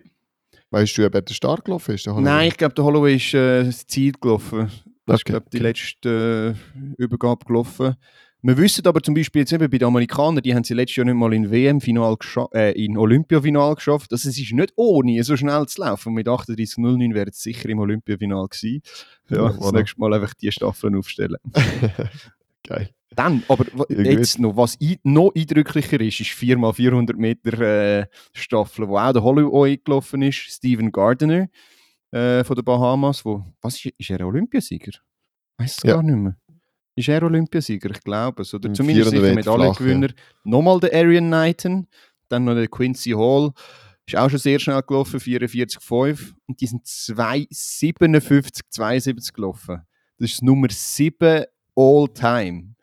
Weißt 0.70 0.98
du, 0.98 1.06
ob 1.06 1.14
er 1.14 1.24
den 1.24 1.34
Start 1.34 1.66
gelaufen 1.66 1.96
ist? 1.96 2.06
der? 2.06 2.14
Nein, 2.14 2.48
ich 2.48 2.58
glaube, 2.58 2.74
der 2.74 2.86
Holloway 2.86 3.18
ist 3.18 3.34
äh, 3.34 3.66
das 3.66 3.86
Ziel 3.86 4.14
gelaufen. 4.14 4.72
Okay, 5.06 5.22
glaube 5.26 5.48
die 5.52 5.60
letzte 5.60 6.56
äh, 6.74 7.04
Übergabe 7.04 7.46
gelaufen. 7.46 7.98
Wir 8.44 8.58
wissen 8.58 8.86
aber 8.88 9.02
zum 9.04 9.14
Beispiel 9.14 9.42
jetzt 9.42 9.54
eben 9.54 9.70
bei 9.70 9.78
den 9.78 9.88
Amerikanern, 9.88 10.42
die 10.42 10.56
haben 10.56 10.64
sie 10.64 10.74
letztes 10.74 10.96
Jahr 10.96 11.06
nicht 11.06 11.16
mal 11.16 11.32
in 11.34 11.52
WM-Final 11.52 12.18
äh, 12.56 12.72
in 12.84 12.98
Olympiafinal 12.98 13.76
geschafft. 13.76 14.12
Also 14.12 14.30
es 14.30 14.38
ist 14.38 14.52
nicht 14.52 14.74
ohne, 14.76 15.24
so 15.24 15.38
schnell 15.38 15.66
zu 15.68 15.82
laufen. 15.82 16.14
Mit 16.14 16.28
38.09 16.28 17.14
wäre 17.14 17.30
es 17.30 17.44
sicher 17.44 17.70
im 17.70 17.80
Olympiafinal 17.80 18.48
gewesen. 18.48 18.82
Ja, 19.30 19.38
Ja, 19.38 19.48
das 19.50 19.58
voilà. 19.58 19.78
nächste 19.78 20.00
Mal 20.00 20.14
einfach 20.16 20.34
die 20.34 20.52
Staffeln 20.52 20.96
aufstellen. 20.96 21.38
Geil. 22.68 22.90
Dann, 23.14 23.44
aber 23.50 23.66
jetzt 23.90 24.40
noch, 24.40 24.56
was 24.56 24.78
noch 25.04 25.32
eindrücklicher 25.36 26.00
ist, 26.00 26.22
ist 26.22 26.32
4x400 26.32 27.16
Meter 27.18 27.60
äh, 27.60 28.06
Staffel, 28.34 28.88
wo 28.88 28.98
auch 28.98 29.12
der 29.12 29.22
Holloway 29.22 29.78
gelaufen 29.78 30.22
ist, 30.22 30.38
Stephen 30.38 30.92
Gardiner 30.92 31.50
äh, 32.12 32.44
von 32.46 32.56
den 32.56 32.64
Bahamas, 32.64 33.26
wo, 33.26 33.44
was 33.62 33.76
ist, 33.84 33.94
ist 33.98 34.10
er 34.10 34.26
Olympiasieger? 34.26 34.94
Weiß 35.58 35.78
es 35.78 35.84
Ja. 35.84 35.96
gar 35.96 36.04
nicht 36.04 36.16
mehr. 36.16 36.38
Ist 36.96 37.08
er 37.08 37.24
Olympiasieger? 37.24 37.90
Ich 37.92 38.02
glaube 38.02 38.42
es. 38.42 38.54
Oder 38.54 38.68
Im 38.70 38.76
zumindest 38.76 39.12
400 39.12 39.22
sicher 39.22 39.36
Meter 39.36 39.58
Medaillengewinner. 39.58 40.14
Nochmal 40.44 40.80
der 40.80 40.94
Arian 40.94 41.28
Knighton, 41.28 41.88
dann 42.28 42.44
noch 42.44 42.56
der 42.56 42.68
Quincy 42.68 43.12
Hall, 43.12 43.52
ist 44.06 44.16
auch 44.16 44.30
schon 44.30 44.40
sehr 44.40 44.60
schnell 44.60 44.82
gelaufen, 44.82 45.20
44,5. 45.20 46.34
Und 46.48 46.60
die 46.60 46.68
sind 46.68 46.86
2,57, 46.86 48.62
72 48.70 49.34
gelaufen. 49.34 49.82
Das 50.18 50.32
ist 50.32 50.44
Nummer 50.44 50.68
7 50.70 51.46
all 51.76 52.08
time. 52.14 52.76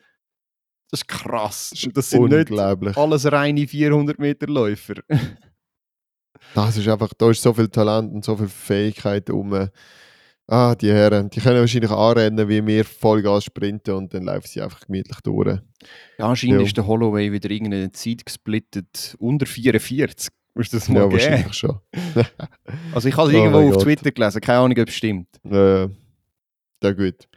Das 0.90 1.02
ist 1.02 1.08
krass. 1.08 1.72
Das 1.92 2.10
sind 2.10 2.30
nicht 2.30 2.50
alles 2.50 3.30
reine 3.30 3.68
400 3.68 4.18
Meter 4.18 4.46
Läufer. 4.46 4.94
Das 6.54 6.76
ist 6.76 6.88
einfach, 6.88 7.12
da 7.18 7.30
ist 7.30 7.42
so 7.42 7.52
viel 7.52 7.68
Talent 7.68 8.12
und 8.12 8.24
so 8.24 8.36
viel 8.36 8.48
Fähigkeit 8.48 9.28
um. 9.28 9.68
Ah, 10.50 10.74
die 10.74 10.90
Herren, 10.90 11.28
die 11.28 11.40
können 11.40 11.60
wahrscheinlich 11.60 11.90
anrennen, 11.90 12.48
wie 12.48 12.66
wir 12.66 12.82
Vollgas 12.84 13.44
sprinten 13.44 13.94
und 13.94 14.14
dann 14.14 14.24
laufen 14.24 14.46
sie 14.46 14.62
einfach 14.62 14.80
gemütlich 14.80 15.18
durch. 15.22 15.58
Ja, 16.18 16.26
anscheinend 16.26 16.60
Ja. 16.60 16.66
ist 16.66 16.76
der 16.76 16.86
Holloway 16.86 17.30
wieder 17.30 17.50
irgendeine 17.50 17.92
Zeit 17.92 18.24
gesplittet 18.24 19.14
unter 19.18 19.44
44. 19.44 20.30
Musst 20.54 20.72
du 20.72 20.78
das 20.78 20.88
mal 20.88 21.00
Ja, 21.00 21.06
geben? 21.06 21.12
wahrscheinlich 21.12 21.52
schon. 21.54 21.78
Also 22.94 23.08
ich 23.08 23.16
habe 23.16 23.28
es 23.28 23.34
Oh 23.34 23.38
irgendwo 23.38 23.58
auf 23.68 23.74
Gott. 23.74 23.82
Twitter 23.84 24.10
gelesen, 24.10 24.40
keine 24.40 24.58
Ahnung, 24.60 24.78
ob 24.78 24.88
es 24.88 24.94
stimmt. 24.94 25.28
Äh, 25.44 25.82
ja, 26.82 26.92
gut. 26.96 27.28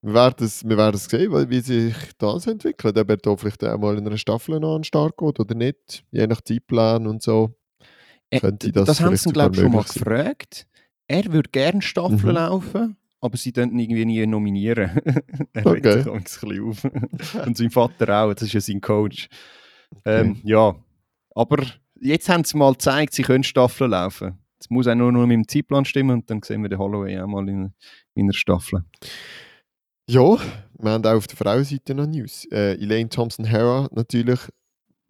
Wir 0.00 0.14
werden 0.14 0.44
es, 0.46 0.64
wir 0.68 0.76
werden 0.76 0.94
es 0.96 1.04
sehen, 1.06 1.50
wie 1.50 1.60
sich 1.60 1.94
das 2.18 2.46
entwickelt. 2.46 2.96
Ob 2.96 3.10
er 3.10 3.16
da 3.16 3.36
vielleicht 3.36 3.64
auch 3.64 3.78
mal 3.78 3.98
in 3.98 4.06
einer 4.06 4.16
Staffel 4.18 4.58
noch 4.60 4.74
an 4.76 4.80
den 4.82 4.84
Start 4.84 5.16
geht 5.16 5.38
oder 5.40 5.54
nicht. 5.54 6.04
Je 6.12 6.26
nach 6.28 6.40
Zeitplan 6.40 7.06
und 7.08 7.22
so. 7.22 7.54
Äh, 8.30 8.40
das 8.40 8.86
das 8.86 9.00
haben 9.00 9.16
sie, 9.16 9.30
glaube 9.32 9.54
ich, 9.56 9.60
schon 9.60 9.72
mal 9.72 9.82
gefragt. 9.82 10.66
Er 11.12 11.32
würde 11.32 11.50
gerne 11.50 11.82
Staffeln 11.82 12.20
Mhm. 12.22 12.28
laufen, 12.30 12.96
aber 13.20 13.36
sie 13.36 13.52
dürfen 13.52 13.78
irgendwie 13.78 14.04
nie 14.04 14.26
nominieren. 14.26 14.90
er 15.52 15.66
Okay. 15.66 15.88
regt 15.88 16.04
sich 16.04 16.12
ein 16.12 16.22
bisschen 16.22 16.68
auf. 16.68 16.84
Und 17.46 17.56
sein 17.56 17.70
Vater 17.70 18.22
auch, 18.24 18.32
das 18.34 18.42
ist 18.44 18.52
ja 18.54 18.60
sein 18.60 18.80
Coach. 18.80 19.28
Ähm, 20.06 20.40
ja, 20.42 20.74
aber 21.34 21.64
jetzt 22.00 22.28
haben 22.28 22.44
sie 22.44 22.56
mal 22.56 22.72
gezeigt, 22.72 23.12
sie 23.14 23.22
können 23.22 23.44
Staffeln 23.44 23.90
laufen. 23.90 24.38
Es 24.58 24.70
muss 24.70 24.86
auch 24.86 24.94
nur 24.94 25.12
noch 25.12 25.26
mit 25.26 25.34
dem 25.34 25.48
Zeitplan 25.48 25.84
stimmen 25.84 26.10
und 26.20 26.30
dann 26.30 26.40
sehen 26.42 26.62
wir 26.62 26.68
den 26.68 26.78
Holloway 26.78 27.18
auch 27.20 27.26
mal 27.26 27.48
in, 27.48 27.72
in 28.14 28.26
einer 28.26 28.32
Staffel. 28.32 28.84
Ja, 30.08 30.36
wir 30.78 30.90
haben 30.90 31.04
auch 31.04 31.12
auf 31.16 31.26
der 31.26 31.36
Frauenseite 31.36 31.94
noch 31.94 32.06
News. 32.06 32.46
Äh, 32.50 32.74
Elaine 32.74 33.08
Thompson-Hara 33.08 33.88
natürlich, 33.92 34.40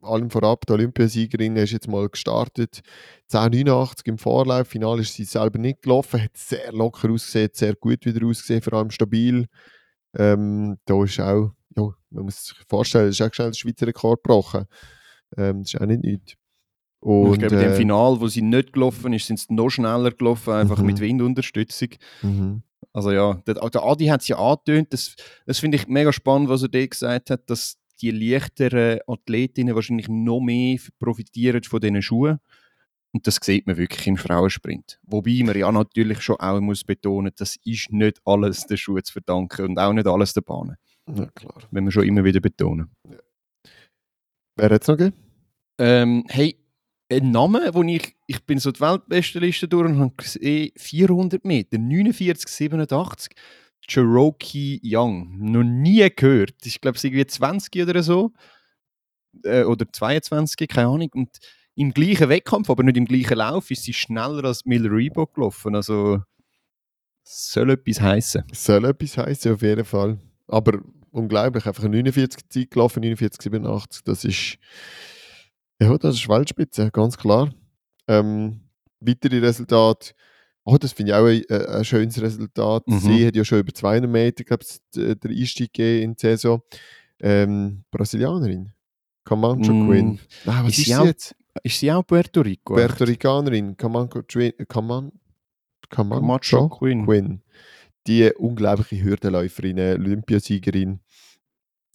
allem 0.03 0.31
vorab, 0.31 0.67
die 0.67 0.73
Olympiasiegerin 0.73 1.57
ist 1.57 1.73
jetzt 1.73 1.88
mal 1.88 2.09
gestartet. 2.09 2.81
10,89 3.31 4.09
im 4.09 4.19
Vorlauf, 4.19 4.69
Final 4.69 5.01
ist 5.01 5.15
sie 5.15 5.25
selber 5.25 5.59
nicht 5.59 5.83
gelaufen, 5.83 6.23
hat 6.23 6.37
sehr 6.37 6.73
locker 6.73 7.11
ausgesehen, 7.11 7.51
sehr 7.53 7.75
gut 7.75 8.05
wieder 8.05 8.27
ausgesehen, 8.27 8.62
vor 8.62 8.75
allem 8.75 8.91
stabil. 8.91 9.47
Ähm, 10.17 10.77
da 10.85 11.03
ist 11.05 11.21
auch, 11.21 11.53
ja, 11.77 11.88
man 12.11 12.25
muss 12.25 12.45
sich 12.47 12.57
vorstellen, 12.69 13.09
es 13.09 13.19
ist 13.21 13.27
auch 13.27 13.33
schnell 13.33 13.51
der 13.51 13.57
Schweizer 13.59 13.87
Rekord 13.87 14.23
gebrochen. 14.23 14.67
Ähm, 15.37 15.62
das 15.62 15.75
ist 15.75 15.81
auch 15.81 15.87
nicht 15.87 16.03
nichts. 16.03 16.35
Und 17.01 17.33
ich 17.33 17.38
glaube, 17.41 17.57
in 17.57 17.61
dem 17.62 17.73
äh, 17.73 17.77
Final, 17.77 18.21
wo 18.21 18.29
sie 18.29 18.43
nicht 18.43 18.73
gelaufen 18.75 19.12
ist, 19.12 19.27
sind 19.27 19.41
sie 19.41 19.53
noch 19.55 19.71
schneller 19.71 20.11
gelaufen, 20.12 20.53
einfach 20.53 20.79
Mhm. 20.79 20.87
mit 20.87 21.01
Windunterstützung. 21.01 21.88
mhm. 22.23 22.62
Also 22.95 23.11
ja, 23.11 23.35
der, 23.47 23.55
der 23.55 23.83
Adi 23.85 24.07
hat 24.07 24.21
es 24.21 24.29
ja 24.29 24.37
angetönt, 24.37 24.93
das, 24.93 25.17
das 25.47 25.59
finde 25.61 25.79
ich 25.79 25.88
mega 25.88 26.12
spannend, 26.12 26.51
was 26.51 26.62
er 26.62 26.69
dort 26.69 26.91
gesagt 26.91 27.31
hat, 27.31 27.49
dass 27.49 27.79
die 28.03 28.11
leichteren 28.11 28.99
Athletinnen 29.07 29.75
wahrscheinlich 29.75 30.09
noch 30.09 30.41
mehr 30.41 30.79
profitieren 30.99 31.62
von 31.62 31.81
diesen 31.81 32.03
Schuhen. 32.03 32.38
Und 33.15 33.27
das 33.27 33.37
sieht 33.43 33.67
man 33.67 33.77
wirklich 33.77 34.07
im 34.07 34.17
Frauensprint. 34.17 34.99
Wobei 35.03 35.43
man 35.45 35.57
ja 35.57 35.71
natürlich 35.71 36.23
schon 36.23 36.37
auch 36.37 36.61
muss 36.61 36.83
betonen, 36.83 37.33
das 37.37 37.57
ist 37.65 37.93
nicht 37.93 38.21
alles 38.25 38.67
den 38.67 38.79
Schuhen 38.79 39.05
zu 39.05 39.12
verdanken 39.12 39.67
und 39.67 39.79
auch 39.79 39.93
nicht 39.93 40.07
alles 40.07 40.33
der 40.33 40.41
Bahnen. 40.41 40.77
Ja, 41.15 41.27
klar. 41.27 41.62
Wenn 41.71 41.85
wir 41.85 41.93
schon 41.93 42.07
immer 42.07 42.25
wieder 42.25 42.41
betonen. 42.41 42.91
Wer 44.57 44.70
hat 44.70 44.83
es 44.83 44.89
noch 44.89 44.97
gegeben? 44.97 45.16
Ähm, 45.79 46.24
hey, 46.29 46.57
ein 47.11 47.31
Name, 47.31 47.70
wo 47.72 47.83
ich, 47.83 48.16
ich 48.26 48.45
bin 48.45 48.59
so 48.59 48.72
die 48.72 48.81
Weltbestenliste 48.81 49.68
durch 49.68 49.91
und 49.91 49.99
habe 49.99 50.14
gesehen, 50.16 50.72
400 50.76 51.45
Meter, 51.45 51.79
49, 51.79 52.49
87, 52.49 53.35
Cherokee 53.87 54.80
Young. 54.83 55.39
Noch 55.39 55.64
nie 55.64 56.09
gehört. 56.14 56.55
Ich 56.64 56.80
glaube, 56.80 56.97
ist 56.97 57.05
irgendwie 57.05 57.26
20 57.26 57.83
oder 57.83 58.03
so. 58.03 58.33
Äh, 59.45 59.64
oder 59.64 59.87
22, 59.91 60.68
keine 60.68 60.89
Ahnung. 60.89 61.11
Und 61.14 61.39
im 61.74 61.93
gleichen 61.93 62.28
Wettkampf, 62.28 62.70
aber 62.70 62.83
nicht 62.83 62.97
im 62.97 63.07
gleichen 63.07 63.39
Lauf, 63.39 63.70
ist 63.70 63.85
sie 63.85 63.93
schneller 63.95 64.45
als 64.45 64.64
Miller 64.64 64.91
Reebok 64.91 65.35
gelaufen. 65.35 65.74
Also, 65.74 66.20
soll 67.24 67.70
etwas 67.70 68.01
heißen. 68.01 68.45
Soll 68.53 68.85
etwas 68.85 69.16
heißen, 69.16 69.53
auf 69.55 69.62
jeden 69.62 69.85
Fall. 69.85 70.18
Aber 70.49 70.80
unglaublich, 71.11 71.66
einfach 71.66 71.85
eine 71.85 71.97
49 71.97 72.49
Zeit 72.49 72.70
gelaufen, 72.70 73.01
49, 73.01 73.43
87, 73.43 74.03
das 74.05 74.24
ist, 74.24 74.59
ja, 75.80 75.97
das 75.99 76.16
ist 76.16 76.28
Weltspitze, 76.28 76.91
ganz 76.91 77.16
klar. 77.16 77.53
Ähm, 78.09 78.61
weitere 79.01 79.39
Resultate, 79.39 80.12
Oh, 80.65 80.77
das 80.79 80.93
finde 80.93 81.13
ich 81.13 81.17
auch 81.17 81.27
ein, 81.27 81.43
äh, 81.49 81.67
ein 81.79 81.85
schönes 81.85 82.21
Resultat. 82.23 82.87
Mhm. 82.87 82.99
Sie 83.01 83.27
hat 83.27 83.35
ja 83.37 83.45
schon 83.45 83.59
über 83.61 83.73
200 83.75 84.11
Meter, 84.11 84.45
glaube 84.45 84.63
ich, 84.69 84.79
d- 84.95 85.15
den 85.17 85.31
Einstieg 85.31 85.73
gegeben 85.73 86.03
in 86.05 86.15
die 86.15 86.21
Saison. 86.21 86.63
Ähm, 87.21 87.85
Brasilianerin. 87.91 88.73
Camancho 89.25 89.73
Mm, 89.73 89.89
Queen. 89.89 90.19
Nein, 90.45 90.65
was 90.65 90.73
ist 90.73 90.79
ist, 90.79 90.85
sie 90.87 90.97
auch- 90.97 91.05
jetzt? 91.05 91.35
Ist 91.63 91.79
sie 91.81 91.93
auch 91.93 92.03
Puerto 92.07 92.41
Rico? 92.41 92.75
Puerto 92.75 93.05
Ricanerin. 93.05 93.77
Camancho 93.77 94.23
Queen. 96.69 97.05
Quinn. 97.05 97.43
Die 98.07 98.31
unglaubliche 98.37 99.03
Hürdenläuferin, 99.05 99.79
äh, 99.79 99.95
Olympiasiegerin. 99.99 101.01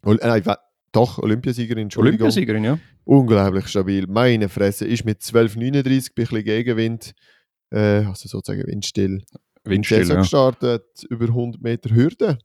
Ol 0.06 0.20
äh, 0.22 0.28
nein, 0.28 0.44
doch, 0.92 1.18
Olympiasiegerin, 1.20 1.84
Entschuldigung. 1.84 2.22
Olympiasiegerin, 2.28 2.64
ja. 2.64 2.80
Unglaublich 3.04 3.68
stabil. 3.68 4.08
Meine 4.08 4.48
Fresse 4.50 4.86
ist 4.86 5.04
mit 5.06 5.22
12,39 5.22 5.84
bei 5.84 5.90
ein 5.92 6.04
bisschen 6.16 6.44
Gegenwind, 6.44 7.14
äh, 7.72 8.06
also 8.06 8.28
sozusagen 8.28 8.66
windstill. 8.66 9.22
Windstill, 9.64 10.00
Saison 10.00 10.16
ja. 10.16 10.22
gestartet, 10.22 10.86
über 11.10 11.26
100 11.26 11.62
Meter 11.62 11.94
Hürde. 11.94 12.38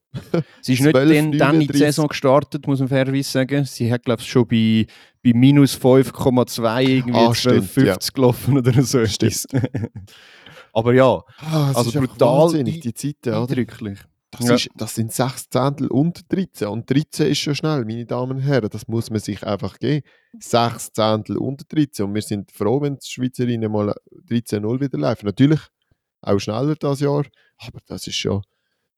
Sie 0.60 0.74
ist 0.74 0.80
nicht 0.80 0.90
12, 0.90 1.08
dann, 1.08 1.38
dann 1.38 1.54
in 1.54 1.60
die 1.60 1.66
39. 1.68 1.78
Saison 1.78 2.08
gestartet, 2.08 2.66
muss 2.66 2.80
man 2.80 2.88
fairerweise 2.88 3.30
sagen. 3.30 3.64
Sie 3.64 3.92
hat, 3.92 4.04
glaube 4.04 4.22
ich, 4.22 4.28
schon 4.28 4.46
bei, 4.46 4.86
bei 5.22 5.32
minus 5.32 5.78
5,2 5.78 6.82
irgendwie 6.82 7.18
Ah, 7.18 7.34
stimmt, 7.34 7.64
12,50 7.70 8.12
gelaufen 8.12 8.58
oder 8.58 8.82
so. 8.82 9.06
Stimmt. 9.06 9.46
Aber 10.72 10.94
ja, 10.94 11.22
Ah, 11.38 11.72
Also 11.74 12.00
brutal 12.00 12.38
wahnsinnig, 12.42 12.80
die 12.80 12.94
Zeiten. 12.94 13.34
Oder? 13.34 13.64
Das, 14.32 14.48
Ja. 14.48 14.54
ist, 14.54 14.68
das 14.74 14.94
sind 14.94 15.12
6 15.12 15.50
Zehntel 15.50 15.88
unter 15.88 16.22
13. 16.28 16.68
Und 16.68 16.88
13 16.90 17.26
ist 17.30 17.38
schon 17.38 17.54
schnell, 17.54 17.84
meine 17.84 18.06
Damen 18.06 18.38
und 18.38 18.42
Herren. 18.42 18.68
Das 18.70 18.88
muss 18.88 19.10
man 19.10 19.20
sich 19.20 19.46
einfach 19.46 19.78
geben. 19.78 20.04
6 20.40 20.92
Zehntel 20.92 21.36
unter 21.36 21.64
13. 21.68 22.06
Und 22.06 22.14
wir 22.14 22.22
sind 22.22 22.50
froh, 22.50 22.80
wenn 22.80 22.94
die 22.96 23.06
Schweizerinnen 23.10 23.70
mal 23.70 23.94
13-0 24.28 24.80
wieder 24.80 24.98
laufen. 24.98 25.26
Natürlich 25.26 25.60
auch 26.22 26.38
schneller 26.38 26.74
das 26.76 27.00
Jahr, 27.00 27.24
aber 27.58 27.78
das 27.86 28.06
ist 28.06 28.16
schon 28.16 28.42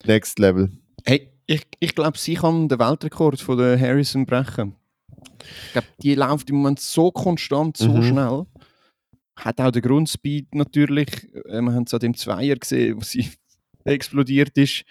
Next 0.04 0.38
Level. 0.38 0.70
Hey, 1.04 1.32
ich, 1.46 1.66
ich 1.80 1.94
glaube, 1.94 2.16
sie 2.16 2.34
kann 2.34 2.68
den 2.68 2.78
Weltrekord 2.78 3.40
von 3.40 3.58
der 3.58 3.78
Harrison 3.80 4.26
brechen. 4.26 4.76
Ich 5.66 5.72
glaube, 5.72 5.88
die 6.02 6.14
läuft 6.14 6.48
im 6.50 6.56
Moment 6.56 6.78
so 6.80 7.10
konstant, 7.10 7.76
so 7.76 7.88
Mhm. 7.88 8.02
schnell. 8.04 8.46
Hat 9.36 9.60
auch 9.60 9.72
den 9.72 9.82
Grundspeed 9.82 10.54
natürlich. 10.54 11.08
Äh, 11.34 11.60
Wir 11.60 11.72
haben 11.72 11.84
es 11.84 11.92
an 11.94 12.00
dem 12.00 12.14
Zweier 12.14 12.54
gesehen, 12.54 12.96
wo 12.98 13.00
sie 13.00 13.28
explodiert 13.84 14.56
ist. 14.56 14.84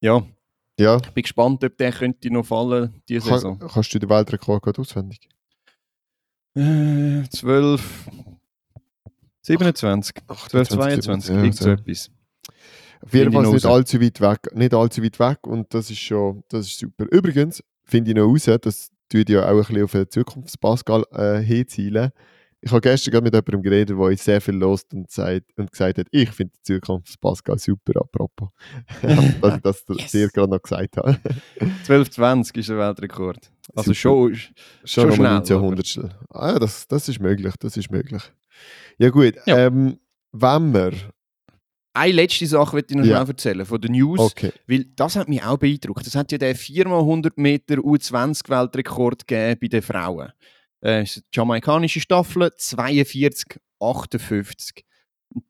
Ja, 0.00 0.22
Ja, 0.78 0.96
ich 0.96 1.10
bin 1.10 1.22
gespannt, 1.22 1.62
ob 1.62 1.76
der 1.76 1.92
könnte 1.92 2.30
noch 2.30 2.44
fallen 2.46 3.02
diese 3.08 3.28
kann, 3.28 3.38
Saison. 3.38 3.58
kannst 3.58 3.92
du 3.94 3.98
den 3.98 4.08
Weltrekord 4.08 4.62
gerade 4.62 4.80
auswendig? 4.80 5.28
Äh, 6.54 7.22
12, 7.28 8.08
27, 9.42 10.14
12, 10.48 10.68
22, 10.68 11.34
ja, 11.34 11.52
so 11.52 11.70
etwas. 11.70 12.10
Auf 13.02 13.14
jeden 13.14 13.32
Fall 13.32 13.46
ich 13.46 13.52
nicht 13.52 13.66
allzu 13.66 14.00
weit 14.00 14.20
weg, 14.20 14.54
nicht 14.54 14.74
allzu 14.74 15.02
weit 15.02 15.18
weg 15.18 15.46
und 15.46 15.72
das 15.72 15.90
ist 15.90 15.98
schon, 16.00 16.44
das 16.48 16.66
ist 16.66 16.78
super. 16.78 17.06
Übrigens 17.10 17.62
finde 17.84 18.10
ich 18.10 18.16
noch 18.16 18.26
raus, 18.26 18.44
das 18.60 18.90
tut 19.08 19.28
ja 19.28 19.44
auch 19.44 19.48
ein 19.48 19.56
bisschen 19.58 19.84
auf 19.84 19.92
den 19.92 20.10
Zukunftspascal 20.10 21.04
äh, 21.12 21.40
hinzielen. 21.40 22.10
Ich 22.62 22.70
habe 22.70 22.80
gestern 22.82 23.12
gerade 23.12 23.24
mit 23.24 23.32
jemandem 23.34 23.62
geredet, 23.62 23.88
der 23.90 23.96
uns 23.96 24.22
sehr 24.24 24.40
viel 24.40 24.54
lost 24.54 24.92
und, 24.92 25.10
sagt, 25.10 25.46
und 25.56 25.72
gesagt 25.72 25.96
hat, 25.98 26.06
ich 26.10 26.30
finde 26.30 26.52
den 26.52 26.62
Zukunftspascal 26.80 27.58
super, 27.58 28.00
apropos. 28.00 28.50
Dass 29.62 29.78
ich 29.78 29.84
das 29.86 29.98
Yes. 29.98 30.10
dir 30.12 30.28
gerade 30.28 30.50
noch 30.50 30.60
gesagt 30.62 30.96
habe. 30.98 31.18
12, 31.84 32.10
20 32.10 32.56
ist 32.58 32.68
der 32.68 32.76
Weltrekord. 32.78 33.50
Also 33.74 33.92
Super. 33.92 33.94
schon, 33.94 34.34
Schon, 34.34 34.54
Schon 34.84 35.12
schnell, 35.14 35.18
mal 35.28 35.36
1900 35.38 36.16
Ah 36.30 36.52
ja, 36.52 36.58
das, 36.58 36.86
das 36.86 37.08
ist 37.08 37.20
möglich, 37.20 37.54
das 37.60 37.76
ist 37.78 37.90
möglich. 37.90 38.22
Ja 38.98 39.08
gut, 39.10 39.34
Ja. 39.46 39.66
Ähm, 39.66 39.98
wenn 40.32 40.74
wir... 40.74 40.92
Eine 41.92 42.12
letzte 42.12 42.46
Sache 42.46 42.76
möchte 42.76 42.92
ich 42.94 43.00
noch 43.00 43.06
Ja. 43.06 43.22
erzählen 43.24 43.64
von 43.66 43.80
den 43.80 43.92
News, 43.92 44.20
Okay, 44.20 44.52
weil 44.68 44.84
das 44.94 45.16
hat 45.16 45.28
mich 45.28 45.42
auch 45.42 45.56
beeindruckt. 45.58 46.06
Es 46.06 46.14
hat 46.14 46.30
ja 46.30 46.38
den 46.38 46.54
4x100 46.54 47.32
Meter 47.36 47.76
U20-Weltrekord 47.76 49.26
gegeben 49.26 49.58
bei 49.60 49.68
den 49.68 49.82
Frauen. 49.82 50.30
Äh, 50.80 51.04
jamaikanische 51.32 52.00
Staffel, 52.00 52.50
42, 52.56 53.60
58. 53.80 54.84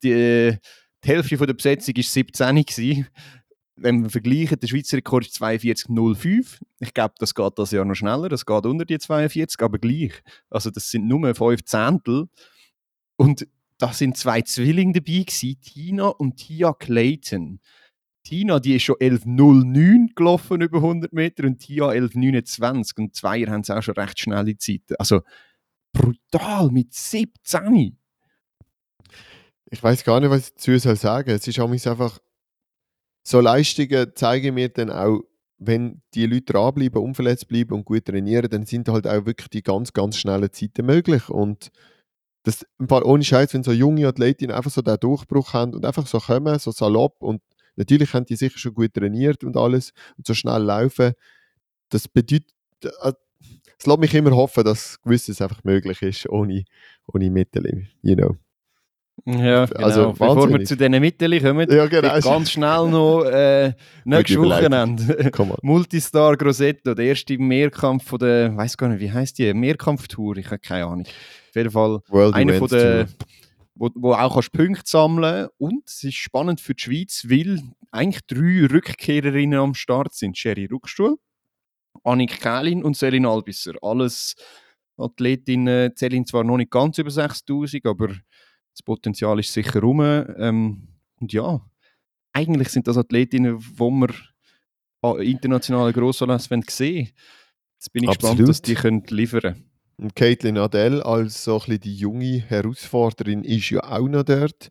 Die, 0.02 0.56
die 1.04 1.08
Hälfte 1.08 1.38
von 1.38 1.46
der 1.46 1.54
Besetzung 1.54 1.96
war 1.96 2.02
17 2.02 2.56
gewesen. 2.56 3.08
Wenn 3.76 4.02
wir 4.02 4.10
vergleichen, 4.10 4.60
der 4.60 4.68
Schweizer 4.68 4.98
Rekord 4.98 5.26
ist 5.26 5.40
42,05. 5.40 6.58
Ich 6.80 6.92
glaube, 6.92 7.14
das 7.18 7.34
geht 7.34 7.58
das 7.58 7.70
Jahr 7.70 7.84
noch 7.84 7.94
schneller, 7.94 8.28
das 8.28 8.44
geht 8.44 8.66
unter 8.66 8.84
die 8.84 8.98
42, 8.98 9.62
aber 9.62 9.78
gleich. 9.78 10.12
Also 10.50 10.70
das 10.70 10.90
sind 10.90 11.06
nur 11.06 11.34
5 11.34 11.64
Zehntel. 11.64 12.28
Und 13.16 13.46
da 13.78 13.92
sind 13.92 14.16
zwei 14.16 14.42
Zwillinge 14.42 14.92
dabei 14.92 15.24
gewesen, 15.24 15.60
Tina 15.62 16.08
und 16.08 16.36
Tia 16.36 16.74
Clayton. 16.74 17.60
Tina, 18.22 18.60
die 18.60 18.76
ist 18.76 18.82
schon 18.82 18.96
11.09 18.96 20.14
gelaufen 20.14 20.60
über 20.60 20.78
100 20.78 21.12
Meter 21.12 21.44
und 21.44 21.58
Tia 21.58 21.88
11.29 21.88 22.98
und 22.98 23.14
Zweier 23.14 23.48
haben 23.50 23.62
es 23.62 23.70
auch 23.70 23.82
schon 23.82 23.94
recht 23.94 24.20
schnelle 24.20 24.56
Zeiten. 24.56 24.94
Also 24.98 25.22
brutal 25.92 26.70
mit 26.70 26.92
17. 26.92 27.96
ich 29.70 29.82
weiß 29.82 30.04
gar 30.04 30.20
nicht, 30.20 30.30
was 30.30 30.48
ich 30.48 30.54
dazu 30.54 30.78
soll 30.78 30.96
sagen. 30.96 31.30
Es 31.30 31.46
ist 31.46 31.58
einfach... 31.58 32.18
So 33.22 33.40
Leistungen 33.40 34.12
zeigen 34.14 34.54
mir 34.54 34.70
dann 34.70 34.90
auch, 34.90 35.20
wenn 35.58 36.00
die 36.14 36.24
Leute 36.24 36.52
dranbleiben, 36.54 37.02
unverletzt 37.02 37.48
bleiben 37.48 37.74
und 37.74 37.84
gut 37.84 38.06
trainieren, 38.06 38.48
dann 38.48 38.64
sind 38.64 38.88
halt 38.88 39.06
auch 39.06 39.26
wirklich 39.26 39.48
die 39.50 39.62
ganz, 39.62 39.92
ganz 39.92 40.16
schnellen 40.16 40.50
Zeiten 40.52 40.86
möglich. 40.86 41.28
Und 41.28 41.70
das, 42.44 42.66
ein 42.78 42.86
paar 42.86 43.04
ohne 43.04 43.22
Scheiß, 43.22 43.52
wenn 43.52 43.62
so 43.62 43.72
junge 43.72 44.08
Athletinnen 44.08 44.56
einfach 44.56 44.70
so 44.70 44.80
den 44.80 44.96
Durchbruch 44.98 45.52
haben 45.52 45.74
und 45.74 45.84
einfach 45.84 46.06
so 46.06 46.18
kommen, 46.18 46.58
so 46.58 46.70
salopp 46.70 47.22
und 47.22 47.42
natürlich 47.80 48.14
haben 48.14 48.26
die 48.26 48.36
sicher 48.36 48.58
schon 48.58 48.74
gut 48.74 48.94
trainiert 48.94 49.42
und 49.42 49.56
alles 49.56 49.92
und 50.16 50.26
so 50.26 50.34
schnell 50.34 50.62
laufen, 50.62 51.12
das 51.88 52.06
bedeutet, 52.06 52.52
äh, 52.84 53.12
es 53.78 53.86
lässt 53.86 53.98
mich 53.98 54.14
immer 54.14 54.32
hoffen, 54.32 54.62
dass 54.64 55.00
gewisses 55.02 55.40
einfach 55.40 55.64
möglich 55.64 56.02
ist, 56.02 56.28
ohne, 56.28 56.64
ohne 57.12 57.30
Mittel, 57.30 57.86
you 58.02 58.14
know. 58.14 58.36
Ja, 59.26 59.66
genau. 59.66 59.84
Also, 59.84 60.10
Bevor 60.12 60.36
wir 60.36 60.42
wahnsinnig. 60.42 60.68
zu 60.68 60.76
diesen 60.76 61.00
Mitteln 61.00 61.42
kommen, 61.42 61.70
Ja, 61.70 61.86
genau. 61.86 62.20
ganz 62.20 62.50
schnell 62.50 62.88
noch 62.88 63.24
äh, 63.24 63.72
nächstes. 64.04 64.38
Wochenende. 64.38 65.30
Multistar 65.62 66.36
Grossetto, 66.36 66.94
der 66.94 67.04
erste 67.04 67.36
Mehrkampf 67.36 68.06
von 68.08 68.18
der, 68.18 68.56
weiß 68.56 68.76
gar 68.76 68.88
nicht, 68.88 69.00
wie 69.00 69.12
heißt 69.12 69.38
die? 69.38 69.52
Mehrkampftour, 69.52 70.36
ich 70.38 70.46
habe 70.46 70.58
keine 70.58 70.86
Ahnung. 70.86 71.06
Auf 71.06 71.56
jeden 71.56 71.70
Fall 71.70 72.00
World 72.08 72.34
einer 72.34 72.54
von 72.54 72.68
der, 72.68 73.06
Tour. 73.06 73.14
Wo, 73.80 73.90
wo 73.94 74.12
auch 74.12 74.34
kannst 74.34 74.52
Punkte 74.52 74.82
sammeln 74.84 75.48
und 75.56 75.88
es 75.88 76.04
ist 76.04 76.16
spannend 76.16 76.60
für 76.60 76.74
die 76.74 76.82
Schweiz, 76.82 77.26
weil 77.28 77.62
eigentlich 77.90 78.20
drei 78.26 78.66
Rückkehrerinnen 78.66 79.58
am 79.58 79.74
Start 79.74 80.12
sind. 80.12 80.36
Sherry 80.36 80.66
Ruckstuhl, 80.66 81.16
Annik 82.04 82.40
Kählin 82.40 82.84
und 82.84 82.96
Selin 82.96 83.24
Albisser. 83.24 83.72
Alles 83.80 84.34
Athletinnen, 84.98 85.96
zählen 85.96 86.26
zwar 86.26 86.44
noch 86.44 86.58
nicht 86.58 86.70
ganz 86.70 86.98
über 86.98 87.10
6000, 87.10 87.86
aber 87.86 88.08
das 88.08 88.82
Potenzial 88.84 89.40
ist 89.40 89.52
sicher 89.52 89.80
rum. 89.80 90.02
Ähm, 90.02 90.88
und 91.18 91.32
ja, 91.32 91.66
eigentlich 92.34 92.68
sind 92.68 92.86
das 92.86 92.98
Athletinnen, 92.98 93.64
wo 93.76 93.90
wir 93.90 94.10
an 95.00 95.22
internationalen 95.22 95.94
Grossanlässen 95.94 96.62
sehen. 96.68 97.08
Jetzt 97.78 97.92
bin 97.94 98.04
ich 98.04 98.10
gespannt, 98.10 98.32
Absolut. 98.32 98.48
dass 98.50 98.60
die 98.60 98.74
können 98.74 99.04
liefern 99.08 99.40
können. 99.40 99.69
Und 100.00 100.16
Caitlin 100.16 100.56
Adele 100.58 101.04
als 101.04 101.44
so 101.44 101.54
ein 101.54 101.58
bisschen 101.58 101.80
die 101.80 101.94
junge 101.96 102.38
Herausforderin 102.48 103.44
ist 103.44 103.68
ja 103.70 103.80
auch 103.84 104.08
noch 104.08 104.22
dort. 104.24 104.70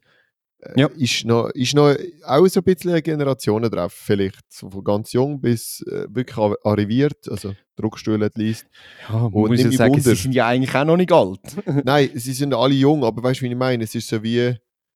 Äh, 0.61 0.79
Ja. 0.81 0.87
Ist, 0.97 1.23
noch, 1.25 1.49
ist 1.51 1.75
noch 1.75 1.95
auch 2.25 2.47
so 2.47 2.61
ein 2.61 2.63
bisschen 2.63 2.91
eine 2.91 3.01
Generation 3.01 3.61
drauf, 3.63 3.93
vielleicht. 3.93 4.41
So 4.51 4.69
von 4.71 4.83
ganz 4.83 5.13
jung 5.13 5.39
bis 5.39 5.81
äh, 5.87 6.07
wirklich 6.09 6.37
ar- 6.37 6.57
arriviert, 6.63 7.29
also 7.29 7.53
Druckstuhl 7.75 8.21
at 8.23 8.35
least. 8.37 8.65
Ja, 9.07 9.15
man 9.19 9.33
Und 9.33 9.51
muss 9.51 9.61
ja 9.63 9.71
sagen, 9.71 9.93
Wunder. 9.93 10.09
sie 10.09 10.15
sind 10.21 10.33
ja 10.33 10.47
eigentlich 10.47 10.73
auch 10.75 10.85
noch 10.85 10.97
nicht 10.97 11.11
alt. 11.11 11.39
Nein, 11.85 12.09
sie 12.15 12.33
sind 12.33 12.53
alle 12.53 12.73
jung, 12.73 13.03
aber 13.03 13.21
weißt 13.23 13.41
du, 13.41 13.45
wie 13.45 13.49
ich 13.51 13.55
meine? 13.55 13.83
Es 13.83 13.93
ist 13.95 14.07
so 14.07 14.21
wie 14.23 14.55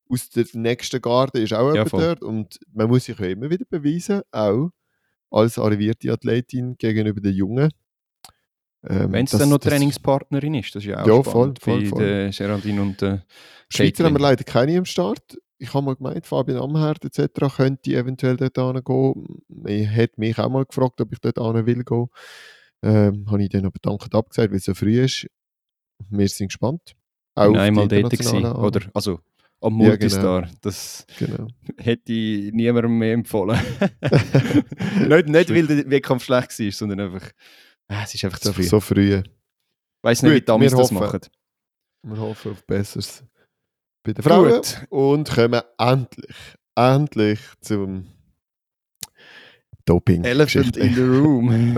aus 0.09 0.29
der 0.29 0.45
nächsten 0.53 0.99
Garde 1.01 1.39
ist 1.41 1.53
auch 1.53 1.73
Ja, 1.73 1.86
dort 1.86 2.23
und 2.23 2.59
man 2.73 2.88
muss 2.89 3.05
sich 3.05 3.17
ja 3.19 3.27
immer 3.27 3.49
wieder 3.49 3.65
beweisen, 3.69 4.21
auch 4.31 4.69
als 5.31 5.57
arrivierte 5.57 6.11
Athletin 6.11 6.75
gegenüber 6.77 7.21
den 7.21 7.34
Jungen. 7.34 7.69
Ähm, 8.88 9.11
Wenn 9.13 9.25
es 9.25 9.31
dann 9.31 9.49
noch 9.49 9.59
Trainingspartnerin 9.59 10.55
ist, 10.55 10.75
das 10.75 10.84
ist 10.84 10.89
ja 10.89 11.01
auch 11.03 11.07
Ja, 11.07 11.21
spannend 11.23 11.59
voll, 11.59 11.75
voll, 11.75 11.81
bei 11.84 11.89
voll. 11.89 12.03
der 12.05 12.29
Geraldine 12.31 12.81
und 12.81 13.01
der 13.01 13.23
Schweizer 13.69 14.03
haben 14.05 14.13
wir 14.15 14.19
leider 14.19 14.43
keine 14.43 14.77
am 14.77 14.86
Start. 14.86 15.38
Ich 15.57 15.73
habe 15.73 15.86
mal 15.86 15.95
gemeint, 15.95 16.25
Fabian 16.27 16.57
Amherd 16.61 17.05
etc. 17.05 17.55
könnte 17.55 17.91
eventuell 17.95 18.36
dort 18.36 18.84
gehen. 18.86 19.41
Er 19.65 19.95
hat 19.95 20.17
mich 20.17 20.38
auch 20.38 20.49
mal 20.49 20.65
gefragt, 20.65 20.99
ob 20.99 21.13
ich 21.13 21.19
dort 21.19 21.38
hin 21.39 21.65
will 21.65 21.84
gehen. 21.84 22.07
Ähm, 22.81 23.25
habe 23.31 23.41
ich 23.41 23.49
dann 23.49 23.65
aber 23.65 23.79
dankend 23.81 24.13
abgesagt, 24.13 24.51
weil 24.51 24.57
es 24.57 24.65
so 24.65 24.73
früh 24.73 25.01
ist. 25.01 25.27
Wir 26.09 26.27
sind 26.27 26.49
gespannt. 26.49 26.93
Auf 27.36 27.53
die 27.53 27.59
einmal 27.59 27.88
dort 27.88 28.09
gewesen, 28.11 28.45
oder? 28.45 28.81
Also 28.93 29.19
am 29.61 29.79
Ja, 29.79 29.88
Multistar. 29.89 30.49
Das 30.61 31.05
Genau. 31.17 31.47
hätte 31.77 32.11
ich 32.11 32.51
niemandem 32.51 32.97
mehr 32.97 33.13
empfohlen. 33.13 33.57
nicht, 35.07 35.27
nicht, 35.27 35.49
weil 35.53 35.67
der 35.67 35.89
Wettkampf 35.89 36.25
schlecht 36.25 36.59
war, 36.59 36.71
sondern 36.71 36.99
einfach, 36.99 37.31
ah, 37.89 38.03
es 38.03 38.13
ist 38.15 38.23
einfach 38.25 38.39
zu 38.39 38.53
früh. 38.53 38.63
So 38.63 38.79
früh. 38.79 39.15
Ich 39.17 39.23
weiss 40.03 40.21
nicht, 40.23 40.31
wie 40.34 40.39
Gut, 40.39 40.47
die 40.47 40.51
Amis 40.51 40.71
wir 40.71 40.77
das 40.77 40.91
hoffen. 40.91 40.99
machen. 40.99 41.19
Wir 42.03 42.17
hoffen 42.17 42.51
auf 42.51 42.65
Besseres. 42.65 43.23
bei 44.03 44.13
den 44.13 44.23
Frauen 44.23 44.51
Gut. 44.51 44.86
und 44.89 45.29
kommen 45.29 45.61
endlich, 45.77 46.36
endlich 46.75 47.39
zum 47.61 48.07
Doping. 49.86 50.23
Elephant 50.23 50.77
in 50.77 50.93
the 50.95 51.01
room. 51.01 51.49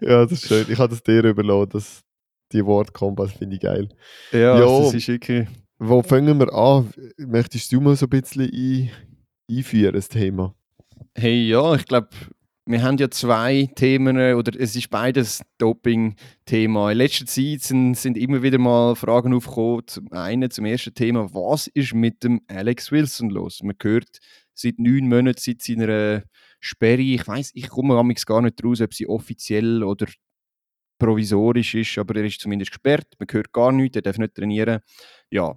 ja, 0.00 0.22
das 0.24 0.32
ist 0.32 0.46
schön. 0.46 0.66
Ich 0.68 0.78
habe 0.78 0.90
das 0.90 1.02
dir 1.02 1.24
überlassen, 1.24 1.70
das, 1.72 2.02
die 2.52 2.64
Wortkombo, 2.64 3.24
das 3.24 3.32
finde 3.34 3.56
ich 3.56 3.62
geil. 3.62 3.88
ja, 4.32 4.58
Jo. 4.58 4.84
das 4.84 4.94
ist 4.94 5.08
wirklich. 5.08 5.48
Wo 5.78 6.02
fangen 6.02 6.38
wir 6.38 6.52
an? 6.54 6.90
Möchtest 7.18 7.70
du 7.72 7.80
mal 7.80 7.96
so 7.96 8.06
ein 8.06 8.10
bisschen 8.10 8.42
ein, 8.50 8.90
einführen, 9.50 9.94
das 9.94 10.08
Thema? 10.08 10.54
Hey, 11.14 11.48
ja, 11.48 11.74
ich 11.74 11.84
glaube, 11.84 12.08
wir 12.68 12.82
haben 12.82 12.98
ja 12.98 13.08
zwei 13.10 13.70
Themen, 13.76 14.18
äh, 14.18 14.34
oder 14.34 14.58
es 14.58 14.74
ist 14.74 14.90
beides 14.90 15.42
Doping-Thema. 15.58 16.90
In 16.90 16.98
letzter 16.98 17.24
Zeit 17.24 17.62
sind, 17.62 17.94
sind 17.94 18.18
immer 18.18 18.42
wieder 18.42 18.58
mal 18.58 18.96
Fragen 18.96 19.32
aufgekommen. 19.34 19.86
Zum 19.86 20.12
einen, 20.12 20.50
zum 20.50 20.64
ersten 20.64 20.92
Thema, 20.92 21.32
was 21.32 21.68
ist 21.68 21.94
mit 21.94 22.24
dem 22.24 22.40
Alex 22.48 22.90
Wilson 22.90 23.30
los? 23.30 23.62
Man 23.62 23.76
hört 23.80 24.18
seit 24.52 24.78
neun 24.78 25.08
Monaten, 25.08 25.38
seit 25.40 25.62
seiner 25.62 26.24
Sperre, 26.58 27.02
ich 27.02 27.26
weiß, 27.26 27.52
ich 27.54 27.68
komme 27.68 27.96
amigs 27.96 28.26
gar 28.26 28.42
nicht 28.42 28.62
raus, 28.64 28.80
ob 28.80 28.92
sie 28.94 29.06
offiziell 29.06 29.84
oder 29.84 30.06
provisorisch 30.98 31.74
ist, 31.74 31.98
aber 31.98 32.16
er 32.16 32.24
ist 32.24 32.40
zumindest 32.40 32.72
gesperrt, 32.72 33.06
man 33.18 33.28
hört 33.30 33.52
gar 33.52 33.70
nichts, 33.70 33.96
er 33.96 34.02
darf 34.02 34.18
nicht 34.18 34.34
trainieren. 34.34 34.80
Ja, 35.30 35.54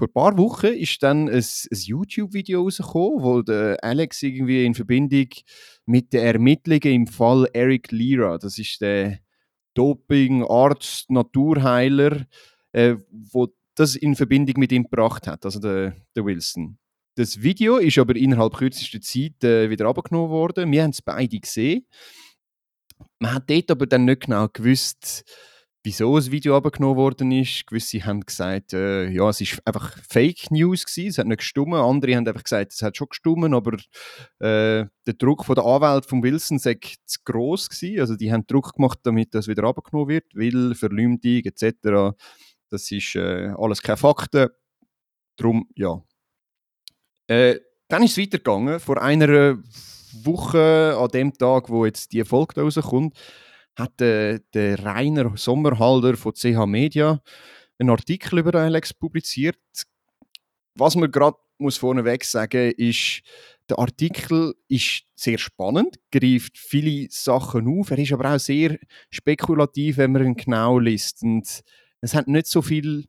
vor 0.00 0.08
ein 0.08 0.12
paar 0.12 0.38
Wochen 0.38 0.68
ist 0.68 1.02
dann 1.02 1.28
ein, 1.28 1.34
ein 1.34 1.78
YouTube-Video 1.78 2.62
rausgekommen, 2.62 3.22
wo 3.22 3.42
der 3.42 3.76
Alex 3.84 4.22
irgendwie 4.22 4.64
in 4.64 4.74
Verbindung 4.74 5.28
mit 5.84 6.14
den 6.14 6.24
Ermittlungen 6.24 6.94
im 6.94 7.06
Fall 7.06 7.46
Eric 7.52 7.92
Lira, 7.92 8.38
das 8.38 8.58
ist 8.58 8.80
der 8.80 9.18
Doping-Arzt, 9.74 11.10
Naturheiler, 11.10 12.24
äh, 12.72 12.96
wo 13.10 13.48
das 13.74 13.94
in 13.94 14.16
Verbindung 14.16 14.54
mit 14.58 14.72
ihm 14.72 14.84
gebracht 14.84 15.26
hat, 15.26 15.44
also 15.44 15.60
der, 15.60 15.94
der 16.16 16.24
Wilson. 16.24 16.78
Das 17.16 17.42
Video 17.42 17.76
ist 17.76 17.98
aber 17.98 18.16
innerhalb 18.16 18.54
kürzester 18.54 19.02
Zeit 19.02 19.44
äh, 19.44 19.68
wieder 19.68 19.86
abgenommen 19.86 20.30
worden. 20.30 20.72
Wir 20.72 20.82
haben 20.82 20.90
es 20.90 21.02
beide 21.02 21.38
gesehen. 21.38 21.84
Man 23.18 23.34
hat 23.34 23.50
dort 23.50 23.70
aber 23.70 23.86
dann 23.86 24.06
nicht 24.06 24.22
genau 24.22 24.48
gewusst, 24.48 25.24
wieso 25.82 26.16
das 26.16 26.30
Video 26.30 26.56
abgenommen 26.56 26.96
worden 26.96 27.32
ist. 27.32 27.66
Gewisse 27.66 28.04
haben 28.04 28.20
gesagt, 28.20 28.72
äh, 28.72 29.08
ja, 29.08 29.28
es 29.28 29.40
ist 29.40 29.60
einfach 29.66 29.96
Fake 30.08 30.50
News 30.50 30.84
gewesen, 30.84 31.08
es 31.08 31.18
hat 31.18 31.26
nicht 31.26 31.38
gestummen. 31.38 31.80
Andere 31.80 32.16
haben 32.16 32.26
einfach 32.26 32.44
gesagt, 32.44 32.72
es 32.72 32.82
hat 32.82 32.96
schon 32.96 33.08
gestummen, 33.08 33.54
aber 33.54 33.76
äh, 34.38 34.86
der 35.06 35.14
Druck 35.18 35.44
von 35.44 35.54
der 35.54 35.64
Anwalt 35.64 36.06
von 36.06 36.22
Wilson 36.22 36.58
sei 36.58 36.78
zu 37.06 37.20
gross 37.24 37.68
gewesen. 37.68 38.00
Also 38.00 38.16
die 38.16 38.32
haben 38.32 38.46
Druck 38.46 38.74
gemacht, 38.74 38.98
damit 39.04 39.34
das 39.34 39.48
wieder 39.48 39.64
abgenommen 39.64 40.08
wird, 40.08 40.24
weil 40.34 40.74
Verleumdung 40.74 41.42
etc. 41.44 42.16
Das 42.68 42.90
ist 42.90 43.16
äh, 43.16 43.52
alles 43.56 43.82
keine 43.82 43.96
Fakten. 43.96 44.48
Darum, 45.36 45.68
ja. 45.74 46.02
Äh, 47.26 47.58
dann 47.88 48.02
ist 48.02 48.12
es 48.12 48.18
weitergegangen. 48.18 48.78
Vor 48.80 49.02
einer 49.02 49.58
Woche, 50.22 50.96
an 50.98 51.08
dem 51.08 51.32
Tag, 51.32 51.70
wo 51.70 51.86
jetzt 51.86 52.12
die 52.12 52.24
Folge 52.24 52.54
da 52.54 52.62
rauskommt, 52.62 53.16
hat 53.80 54.00
äh, 54.00 54.40
der 54.54 54.84
Rainer 54.84 55.36
Sommerhalder 55.36 56.16
von 56.16 56.34
CH 56.34 56.66
Media 56.66 57.20
einen 57.78 57.90
Artikel 57.90 58.38
über 58.38 58.54
Alex 58.54 58.94
publiziert. 58.94 59.58
Was 60.74 60.96
man 60.96 61.10
gerade 61.10 61.36
muss 61.58 61.76
vorneweg 61.76 62.24
sagen, 62.24 62.72
ist, 62.76 63.22
der 63.68 63.78
Artikel 63.78 64.54
ist 64.68 65.04
sehr 65.14 65.38
spannend, 65.38 65.96
greift 66.10 66.58
viele 66.58 67.08
Sachen 67.10 67.68
auf. 67.68 67.90
Er 67.90 67.98
ist 67.98 68.12
aber 68.12 68.34
auch 68.34 68.38
sehr 68.38 68.78
spekulativ, 69.10 69.98
wenn 69.98 70.12
man 70.12 70.24
ihn 70.24 70.36
genau 70.36 70.78
liest. 70.78 71.22
Und 71.22 71.62
es 72.00 72.14
hat 72.14 72.28
nicht 72.28 72.46
so 72.46 72.62
viel 72.62 73.06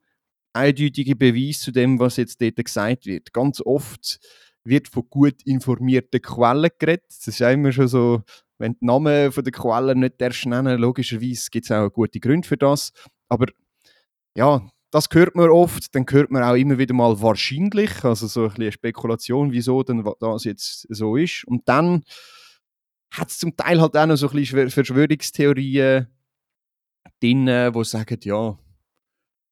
eindeutige 0.53 1.15
Beweise 1.15 1.59
zu 1.59 1.71
dem, 1.71 1.99
was 1.99 2.17
jetzt 2.17 2.41
dort 2.41 2.57
gesagt 2.57 3.05
wird. 3.05 3.33
Ganz 3.33 3.61
oft 3.61 4.19
wird 4.63 4.87
von 4.87 5.09
gut 5.09 5.41
informierten 5.45 6.21
Quellen 6.21 6.69
geredet. 6.77 7.05
Das 7.07 7.27
ist 7.27 7.41
immer 7.41 7.71
schon 7.71 7.87
so, 7.87 8.21
wenn 8.61 8.73
die 8.73 8.85
Namen 8.85 9.31
von 9.31 9.43
der 9.43 9.51
Quellen 9.51 9.99
nicht 9.99 10.21
darfst 10.21 10.45
nennen, 10.45 10.79
logischerweise 10.79 11.49
gibt 11.49 11.65
es 11.65 11.71
auch 11.71 11.89
gute 11.89 12.19
Gründe 12.19 12.47
für 12.47 12.57
das. 12.57 12.91
Aber 13.27 13.47
ja, 14.37 14.61
das 14.91 15.07
hört 15.11 15.35
man 15.35 15.49
oft. 15.49 15.95
Dann 15.95 16.05
hört 16.07 16.31
man 16.31 16.43
auch 16.43 16.55
immer 16.55 16.77
wieder 16.77 16.93
mal 16.93 17.19
wahrscheinlich, 17.21 18.03
also 18.03 18.27
so 18.27 18.41
ein 18.43 18.47
bisschen 18.49 18.63
eine 18.63 18.71
Spekulation, 18.71 19.51
wieso 19.51 19.81
denn 19.83 20.07
das 20.19 20.43
jetzt 20.43 20.85
so 20.89 21.15
ist. 21.15 21.43
Und 21.47 21.67
dann 21.67 22.03
hat 23.11 23.29
es 23.29 23.39
zum 23.39 23.57
Teil 23.57 23.81
halt 23.81 23.97
auch 23.97 24.05
noch 24.05 24.15
so 24.15 24.29
ein 24.29 24.35
bisschen 24.35 24.69
Verschwörungstheorien 24.69 26.07
drin, 27.19 27.71
die 27.73 27.83
sagen, 27.83 28.19
ja, 28.23 28.57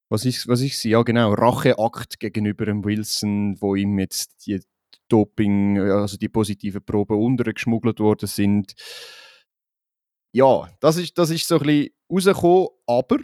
was 0.09 0.25
ist, 0.25 0.47
was 0.47 0.61
ist 0.61 0.79
sie? 0.81 0.91
Ja, 0.91 1.01
genau, 1.03 1.33
Racheakt 1.33 2.19
gegenüber 2.19 2.65
dem 2.65 2.83
Wilson, 2.83 3.59
wo 3.61 3.75
ihm 3.75 3.97
jetzt 3.99 4.45
die 4.45 4.59
Doping, 5.09 5.79
also 5.79 6.17
die 6.17 6.29
positiven 6.29 6.83
Proben 6.83 7.17
untergeschmuggelt 7.17 7.99
worden 7.99 8.27
sind. 8.27 8.73
Ja, 10.31 10.69
das 10.79 10.97
ist, 10.97 11.17
das 11.17 11.31
ist 11.31 11.47
so 11.47 11.59
ein 11.59 11.65
bisschen 11.65 11.89
rausgekommen, 12.11 12.67
aber 12.87 13.17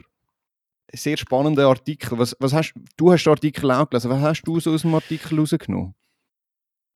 sehr 0.92 1.18
spannender 1.18 1.68
Artikel. 1.68 2.18
Was, 2.18 2.36
was 2.40 2.54
hast, 2.54 2.74
du 2.98 3.12
hast 3.12 3.24
den 3.24 3.32
Artikel 3.32 3.72
auch 3.72 3.90
gelesen. 3.90 4.10
Was 4.10 4.22
hast 4.22 4.44
du 4.44 4.60
so 4.60 4.72
aus 4.74 4.82
dem 4.82 4.96
Artikel 4.96 5.40
rausgenommen? 5.40 5.94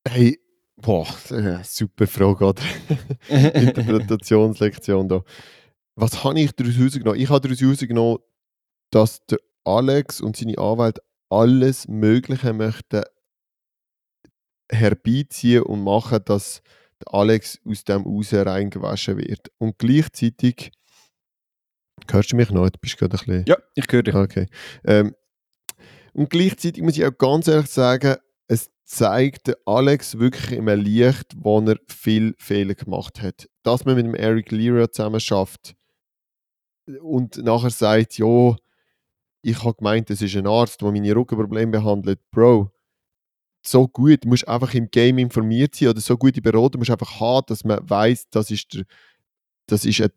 Hey, 0.08 0.38
boah, 0.76 1.06
äh, 1.30 1.62
super 1.62 2.06
Frage, 2.06 2.44
oder? 2.44 2.62
Interpretationslektion 3.28 5.08
da. 5.08 5.22
Was 5.94 6.24
habe 6.24 6.40
ich 6.40 6.52
daraus 6.52 6.78
rausgenommen? 6.80 7.20
Ich 7.20 7.28
habe 7.28 7.40
daraus 7.40 7.62
rausgenommen, 7.62 8.18
dass 8.90 9.24
der 9.26 9.38
Alex 9.64 10.20
und 10.20 10.36
seine 10.36 10.58
Anwälte 10.58 11.02
alles 11.28 11.86
Mögliche 11.86 12.52
möchten 12.52 13.02
herbeiziehen 14.70 15.62
und 15.62 15.82
machen, 15.82 16.20
dass 16.24 16.62
Alex 17.06 17.58
aus 17.64 17.84
dem 17.84 18.04
Haus 18.04 18.32
reingewaschen 18.32 19.18
wird. 19.18 19.50
Und 19.58 19.78
gleichzeitig. 19.78 20.70
Hörst 22.10 22.32
du 22.32 22.36
mich 22.36 22.50
noch? 22.50 22.68
Du 22.68 22.78
bist 22.80 22.98
gerade 22.98 23.16
ein 23.16 23.18
bisschen. 23.18 23.44
Ja, 23.46 23.56
ich 23.74 23.86
höre 23.90 24.02
dich. 24.02 24.14
Okay. 24.14 24.46
Ähm, 24.84 25.14
und 26.12 26.30
gleichzeitig 26.30 26.82
muss 26.82 26.96
ich 26.96 27.04
auch 27.04 27.16
ganz 27.16 27.46
ehrlich 27.46 27.70
sagen, 27.70 28.16
es 28.48 28.70
zeigt 28.84 29.52
Alex 29.66 30.18
wirklich 30.18 30.52
im 30.52 30.66
Licht, 30.68 31.34
wo 31.36 31.60
er 31.60 31.76
viel 31.86 32.34
Fehler 32.38 32.74
gemacht 32.74 33.22
hat. 33.22 33.48
Dass 33.62 33.84
man 33.84 33.94
mit 33.94 34.06
dem 34.06 34.14
Eric 34.14 34.50
Lira 34.50 34.90
zusammen 34.90 35.20
schafft 35.20 35.76
und 37.02 37.36
nachher 37.38 37.70
sagt, 37.70 38.18
ja, 38.18 38.56
ich 39.42 39.64
habe 39.64 39.76
gemeint, 39.76 40.10
das 40.10 40.22
ist 40.22 40.36
ein 40.36 40.46
Arzt, 40.46 40.82
der 40.82 40.90
meine 40.90 41.14
Rückenprobleme 41.14 41.72
behandelt. 41.72 42.20
Bro, 42.30 42.70
so 43.62 43.86
gut, 43.88 44.24
du 44.24 44.28
musst 44.28 44.48
einfach 44.48 44.72
im 44.74 44.90
Game 44.90 45.18
informiert 45.18 45.74
sein 45.74 45.88
oder 45.88 46.00
so 46.00 46.16
gute 46.16 46.40
Berater 46.40 46.78
musst 46.78 46.88
du 46.88 46.94
einfach 46.94 47.20
haben, 47.20 47.44
dass 47.48 47.64
man 47.64 47.78
weiß, 47.82 48.28
das 48.30 48.50
ist 48.50 48.72
der, 48.74 48.84
das 49.66 49.84
ist 49.84 50.00
ein, 50.00 50.10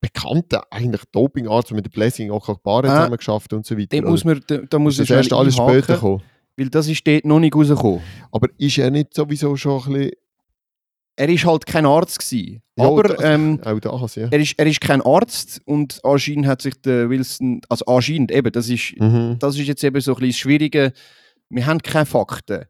bekannter 0.00 0.64
eigentlich 0.70 1.02
Dopingarzt, 1.12 1.70
der 1.70 1.76
mit 1.76 1.86
der 1.86 1.90
Blessing 1.90 2.30
auch 2.30 2.46
Barre 2.58 2.88
Ah, 2.90 2.96
zusammen 2.96 3.16
geschafft 3.16 3.52
und 3.52 3.64
so 3.64 3.76
weiter. 3.76 4.00
Da 4.00 4.08
muss 4.08 4.24
man, 4.24 4.40
da, 4.46 4.58
da 4.58 4.78
muss 4.78 4.96
das 4.96 5.10
erst 5.10 5.32
alles 5.32 5.58
einhaken, 5.58 5.82
später 5.82 5.98
kommen. 5.98 6.22
Weil 6.56 6.68
das 6.68 6.86
ist 6.88 7.06
dort 7.06 7.24
noch 7.24 7.40
nicht 7.40 7.54
rausgekommen. 7.54 8.00
Aber 8.30 8.48
ist 8.58 8.78
er 8.78 8.90
nicht 8.90 9.14
sowieso 9.14 9.56
schon 9.56 9.82
ein 9.82 9.92
bisschen... 9.92 10.10
Er 11.16 11.28
ist 11.28 11.44
halt 11.44 11.66
kein 11.66 11.84
Arzt 11.84 12.18
gewesen. 12.18 12.62
Ja, 12.76 12.86
aber 12.86 13.22
ähm, 13.22 13.60
das, 13.62 14.14
ja. 14.14 14.28
er, 14.30 14.40
ist, 14.40 14.54
er 14.58 14.66
ist 14.66 14.80
kein 14.80 15.02
Arzt 15.02 15.60
und 15.66 16.00
anscheinend 16.04 16.46
hat 16.46 16.62
sich 16.62 16.74
der 16.80 17.10
Wilson, 17.10 17.60
also 17.68 17.84
anscheinend 17.86 18.32
eben, 18.32 18.50
das 18.50 18.68
ist, 18.70 18.94
Mhm. 18.98 19.36
das 19.38 19.58
ist 19.58 19.66
jetzt 19.66 19.84
eben 19.84 20.00
so 20.00 20.12
ein 20.12 20.14
bisschen 20.16 20.28
das 20.30 20.36
Schwierige, 20.36 20.92
wir 21.52 21.66
haben 21.66 21.80
keine 21.82 22.06
Fakten. 22.06 22.64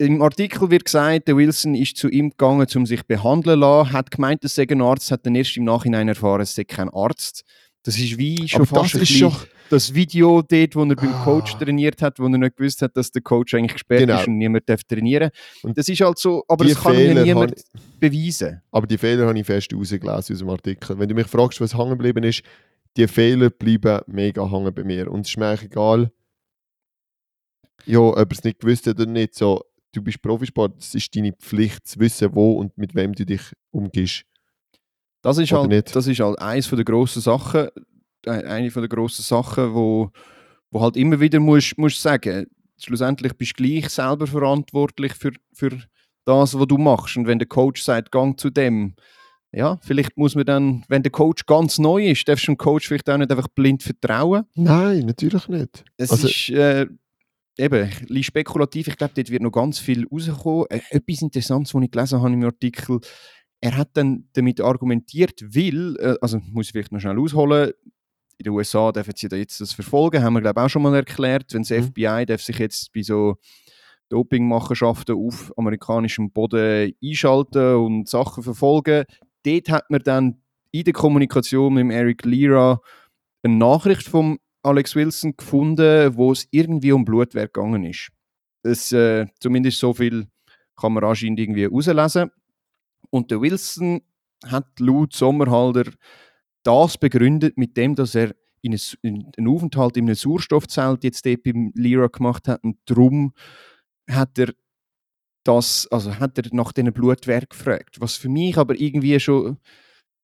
Im 0.00 0.22
Artikel 0.22 0.70
wird 0.70 0.84
gesagt, 0.84 1.26
der 1.26 1.36
Wilson 1.36 1.74
ist 1.74 1.96
zu 1.96 2.08
ihm 2.08 2.30
gegangen, 2.30 2.66
um 2.76 2.86
sich 2.86 3.04
behandeln 3.04 3.56
zu 3.56 3.60
lassen, 3.66 3.92
hat 3.92 4.10
gemeint, 4.12 4.44
er 4.44 4.48
sei 4.48 4.64
ein 4.70 4.80
Arzt, 4.80 5.10
hat 5.10 5.26
dann 5.26 5.34
erst 5.34 5.56
im 5.56 5.64
Nachhinein 5.64 6.06
erfahren, 6.08 6.42
es 6.42 6.54
sei 6.54 6.62
kein 6.64 6.88
Arzt. 6.88 7.42
Das 7.82 7.96
ist 7.98 8.16
wie 8.16 8.46
schon 8.48 8.62
Aber 8.62 8.80
fast 8.82 8.94
das 8.94 9.08
schon... 9.08 9.32
das 9.70 9.92
Video 9.94 10.42
dort, 10.42 10.76
wo 10.76 10.84
er 10.84 10.94
beim 10.94 11.12
Ah. 11.14 11.24
Coach 11.24 11.56
trainiert 11.58 12.00
hat, 12.00 12.20
wo 12.20 12.24
er 12.24 12.38
nicht 12.38 12.56
gewusst 12.56 12.80
hat, 12.82 12.96
dass 12.96 13.10
der 13.10 13.22
Coach 13.22 13.54
eigentlich 13.54 13.72
gesperrt 13.72 14.02
Genau. 14.02 14.20
ist 14.20 14.28
und 14.28 14.38
niemand 14.38 14.68
darf 14.68 14.84
trainieren. 14.84 15.30
Und 15.62 15.76
das 15.76 15.88
ist 15.88 16.00
halt 16.00 16.18
so, 16.18 16.44
aber 16.46 16.64
es 16.66 16.80
kann 16.80 16.92
mir 16.94 16.98
Fehler 17.08 17.22
niemand 17.24 17.50
habe- 17.52 17.62
beweisen. 17.98 18.62
Aber 18.70 18.86
die 18.86 18.98
Fehler 18.98 19.26
habe 19.26 19.38
ich 19.38 19.46
fest 19.46 19.72
rausgelesen 19.74 20.34
aus 20.34 20.38
dem 20.38 20.48
Artikel. 20.50 20.96
Wenn 20.98 21.08
du 21.08 21.14
mich 21.16 21.26
fragst, 21.26 21.60
was 21.60 21.76
hängen 21.76 21.90
geblieben 21.90 22.22
ist, 22.22 22.42
die 22.96 23.08
Fehler 23.08 23.50
bleiben 23.50 24.00
mega 24.06 24.48
hängen 24.48 24.72
bei 24.74 24.84
mir. 24.84 25.10
Und 25.10 25.22
es 25.22 25.30
ist 25.30 25.38
mir 25.38 25.58
egal, 25.60 26.10
ja, 27.88 27.98
ob 27.98 28.16
er 28.16 28.26
es 28.30 28.44
nicht 28.44 28.60
gewusst 28.60 28.86
hat 28.86 29.00
oder 29.00 29.10
nicht. 29.10 29.34
So, 29.34 29.62
du 29.92 30.02
bist 30.02 30.22
Profisport, 30.22 30.78
es 30.78 30.94
ist 30.94 31.14
deine 31.16 31.32
Pflicht 31.32 31.86
zu 31.86 31.98
wissen, 32.00 32.34
wo 32.34 32.52
und 32.52 32.76
mit 32.78 32.94
wem 32.94 33.14
du 33.14 33.24
dich 33.26 33.42
umgehst. 33.70 34.24
Das 35.22 35.38
ist 35.38 35.50
Oder 35.52 35.62
halt, 35.62 35.70
nicht? 35.70 35.96
das 35.96 36.06
ist 36.06 36.20
halt 36.20 36.38
eines 36.40 36.66
von 36.66 36.76
der 36.76 36.84
grossen 36.84 37.20
Sachen, 37.22 37.68
äh, 38.24 38.30
eine 38.30 38.70
von 38.70 38.82
der 38.82 38.88
grossen 38.88 39.22
Sachen, 39.22 39.74
wo, 39.74 40.10
wo 40.70 40.80
halt 40.80 40.96
immer 40.96 41.18
wieder 41.18 41.40
musst, 41.40 41.76
musst 41.76 42.00
sagen, 42.00 42.46
schlussendlich 42.80 43.32
bist 43.34 43.58
du 43.58 43.64
gleich 43.64 43.88
selber 43.90 44.26
verantwortlich 44.28 45.14
für, 45.14 45.32
für 45.52 45.70
das, 46.24 46.56
was 46.56 46.66
du 46.68 46.78
machst. 46.78 47.16
Und 47.16 47.26
wenn 47.26 47.38
der 47.40 47.48
Coach 47.48 47.82
sagt, 47.82 48.12
gang 48.12 48.38
zu 48.38 48.50
dem, 48.50 48.94
ja, 49.50 49.78
vielleicht 49.82 50.16
muss 50.16 50.34
man 50.36 50.44
dann, 50.44 50.84
wenn 50.88 51.02
der 51.02 51.10
Coach 51.10 51.46
ganz 51.46 51.78
neu 51.78 52.06
ist, 52.10 52.28
darfst 52.28 52.46
du 52.46 52.52
dem 52.52 52.58
Coach 52.58 52.86
vielleicht 52.86 53.08
auch 53.10 53.16
nicht 53.18 53.30
einfach 53.30 53.48
blind 53.48 53.82
vertrauen. 53.82 54.44
Nein, 54.54 55.00
natürlich 55.06 55.48
nicht. 55.48 55.84
Es 55.96 56.10
Also- 56.12 56.28
ist 56.28 56.50
äh, 56.50 56.86
eben 57.58 57.82
ein 57.84 57.90
bisschen 57.90 58.22
spekulativ. 58.22 58.88
Ich 58.88 58.96
glaube, 58.96 59.12
dort 59.14 59.30
wird 59.30 59.42
noch 59.42 59.50
ganz 59.50 59.78
viel 59.78 60.06
rauskommen. 60.06 60.66
Äh, 60.70 60.80
etwas 60.90 61.22
Interessantes, 61.22 61.74
was 61.74 61.82
ich 61.82 61.90
gelesen 61.90 62.20
habe 62.20 62.32
im 62.32 62.44
Artikel, 62.44 63.00
er 63.60 63.76
hat 63.76 63.90
dann 63.94 64.28
damit 64.34 64.60
argumentiert, 64.60 65.42
weil, 65.42 65.96
äh, 65.98 66.14
also 66.20 66.38
muss 66.52 66.66
ich 66.66 66.72
vielleicht 66.72 66.92
noch 66.92 67.00
schnell 67.00 67.18
ausholen, 67.18 67.72
in 68.38 68.44
den 68.44 68.52
USA 68.52 68.92
dürfen 68.92 69.14
sie 69.16 69.28
da 69.28 69.36
jetzt 69.36 69.60
das 69.60 69.72
verfolgen, 69.72 70.22
haben 70.22 70.34
wir 70.34 70.40
glaube 70.40 70.60
ich 70.60 70.64
auch 70.64 70.68
schon 70.68 70.82
mal 70.82 70.94
erklärt, 70.94 71.52
wenn 71.52 71.62
das 71.62 71.70
Mhm. 71.70 71.86
FBI 71.88 72.24
darf 72.24 72.40
sich 72.40 72.58
jetzt 72.58 72.92
bei 72.92 73.02
so 73.02 73.36
Dopingmachenschaften 74.10 75.16
auf 75.16 75.52
amerikanischem 75.56 76.30
Boden 76.30 76.92
einschalten 77.04 77.74
und 77.74 78.08
Sachen 78.08 78.42
verfolgen. 78.42 79.04
Dort 79.44 79.68
hat 79.70 79.90
man 79.90 80.00
dann 80.02 80.42
in 80.70 80.84
der 80.84 80.92
Kommunikation 80.92 81.74
mit 81.74 81.90
Eric 81.90 82.24
Lira 82.24 82.80
eine 83.42 83.56
Nachricht 83.56 84.08
vom 84.08 84.38
Alex 84.68 84.94
Wilson 84.94 85.36
gefunden, 85.36 86.16
wo 86.16 86.32
es 86.32 86.46
irgendwie 86.50 86.92
um 86.92 87.04
Blutwerk 87.04 87.54
gegangen 87.54 87.84
ist. 87.84 88.10
Das, 88.62 88.92
äh, 88.92 89.26
zumindest 89.40 89.78
so 89.78 89.94
viel 89.94 90.26
kann 90.76 90.92
man 90.92 91.04
anscheinend 91.04 91.40
irgendwie 91.40 91.62
herauslesen. 91.62 92.30
Und 93.10 93.30
der 93.30 93.40
Wilson 93.40 94.02
hat 94.46 94.78
laut 94.78 95.14
Sommerhalder 95.14 95.84
das 96.62 96.98
begründet 96.98 97.56
mit 97.56 97.76
dem, 97.76 97.94
dass 97.94 98.14
er 98.14 98.34
in 98.60 98.74
ein, 98.74 98.80
in 99.02 99.32
einen 99.36 99.48
Aufenthalt 99.48 99.96
in 99.96 100.04
einem 100.04 100.14
Sauerstoffzelt 100.14 101.04
jetzt 101.04 101.24
dort 101.24 101.42
beim 101.42 101.72
Lira 101.74 102.08
gemacht 102.08 102.48
hat 102.48 102.62
und 102.62 102.76
darum 102.84 103.32
hat 104.10 104.38
er 104.38 104.52
das, 105.44 105.88
also 105.90 106.18
hat 106.18 106.36
er 106.36 106.44
nach 106.52 106.72
diesen 106.72 106.92
Blutwerk 106.92 107.50
gefragt, 107.50 108.00
was 108.00 108.16
für 108.16 108.28
mich 108.28 108.58
aber 108.58 108.78
irgendwie 108.78 109.18
schon 109.18 109.58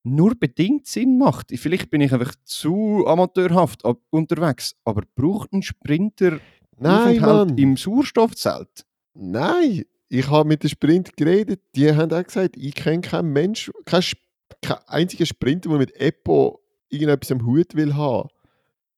nur 0.05 0.35
bedingt 0.35 0.85
Sinn 0.85 1.17
macht. 1.17 1.51
Vielleicht 1.55 1.89
bin 1.89 1.99
ich 2.01 2.13
einfach 2.13 2.33
zu 2.43 3.05
amateurhaft 3.07 3.83
ab, 3.83 3.97
unterwegs, 4.11 4.75
aber 4.85 5.01
braucht 5.15 5.51
ein 5.51 5.63
Sprinter 5.63 6.39
Nein, 6.77 7.19
Mann. 7.19 7.57
im 7.57 7.75
Sauerstoffzelt? 7.75 8.85
Nein, 9.13 9.83
ich 10.09 10.29
habe 10.29 10.47
mit 10.47 10.61
den 10.63 10.69
Sprint 10.69 11.17
geredet. 11.17 11.61
Die 11.75 11.91
haben 11.91 12.11
auch 12.11 12.23
gesagt, 12.23 12.55
ich 12.55 12.75
kenne 12.75 13.01
keinen 13.01 13.33
Mensch, 13.33 13.71
kein, 13.85 14.01
Sp- 14.05 14.21
kein 14.61 14.77
einziger 14.87 15.25
Sprinter, 15.25 15.69
der 15.69 15.79
mit 15.79 15.95
Epo 15.99 16.59
irgendetwas 16.89 17.31
am 17.31 17.45
Hut 17.45 17.73
will 17.75 17.95
haben. 17.95 18.29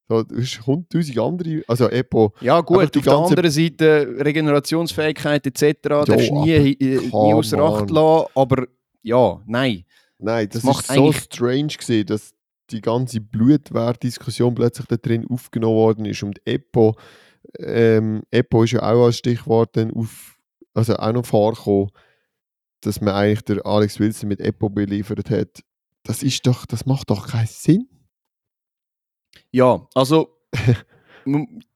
Es 0.09 0.25
ist 0.55 0.65
hunderttausend 0.65 1.17
andere, 1.19 1.63
also 1.67 1.89
Epo, 1.89 2.33
Ja 2.41 2.61
gut, 2.61 2.95
auf 2.97 3.03
der 3.03 3.13
anderen 3.13 3.51
Seite 3.51 4.15
Regenerationsfähigkeit 4.19 5.45
etc. 5.45 5.77
darfst 5.83 6.29
du 6.29 6.43
nie, 6.43 6.77
nie 6.79 7.11
außer 7.11 7.59
Acht 7.59 7.89
lassen, 7.89 8.27
aber 8.35 8.67
ja, 9.03 9.41
nein. 9.45 9.83
Nein, 10.19 10.49
das, 10.49 10.63
ist 10.63 10.87
so 10.87 11.11
strange 11.11 11.67
gewesen, 11.67 12.05
dass 12.05 12.33
die 12.69 12.81
ganze 12.81 13.21
Blutwertdiskussion 13.21 14.55
plötzlich 14.55 14.87
da 14.87 14.97
drin 14.97 15.25
aufgenommen 15.29 15.75
worden 15.75 16.05
ist 16.05 16.23
und 16.23 16.41
Epo, 16.45 16.97
ähm, 17.59 18.23
Epo 18.31 18.63
ist 18.63 18.71
ja 18.71 18.81
auch 18.81 19.05
als 19.05 19.17
Stichwort 19.17 19.77
dann 19.77 19.91
auf, 19.91 20.37
also 20.73 20.95
auch 20.97 21.13
noch 21.13 21.25
vorgekommen, 21.25 21.89
dass 22.81 23.01
man 23.01 23.13
eigentlich 23.13 23.41
der 23.41 23.65
Alex 23.65 23.99
Wilson 23.99 24.29
mit 24.29 24.39
Epo 24.41 24.69
beliefert 24.69 25.29
hat. 25.29 25.63
Das 26.03 26.23
ist 26.23 26.45
doch, 26.45 26.65
das 26.65 26.85
macht 26.85 27.09
doch 27.09 27.27
keinen 27.27 27.47
Sinn. 27.47 27.89
Ja, 29.51 29.87
also 29.93 30.37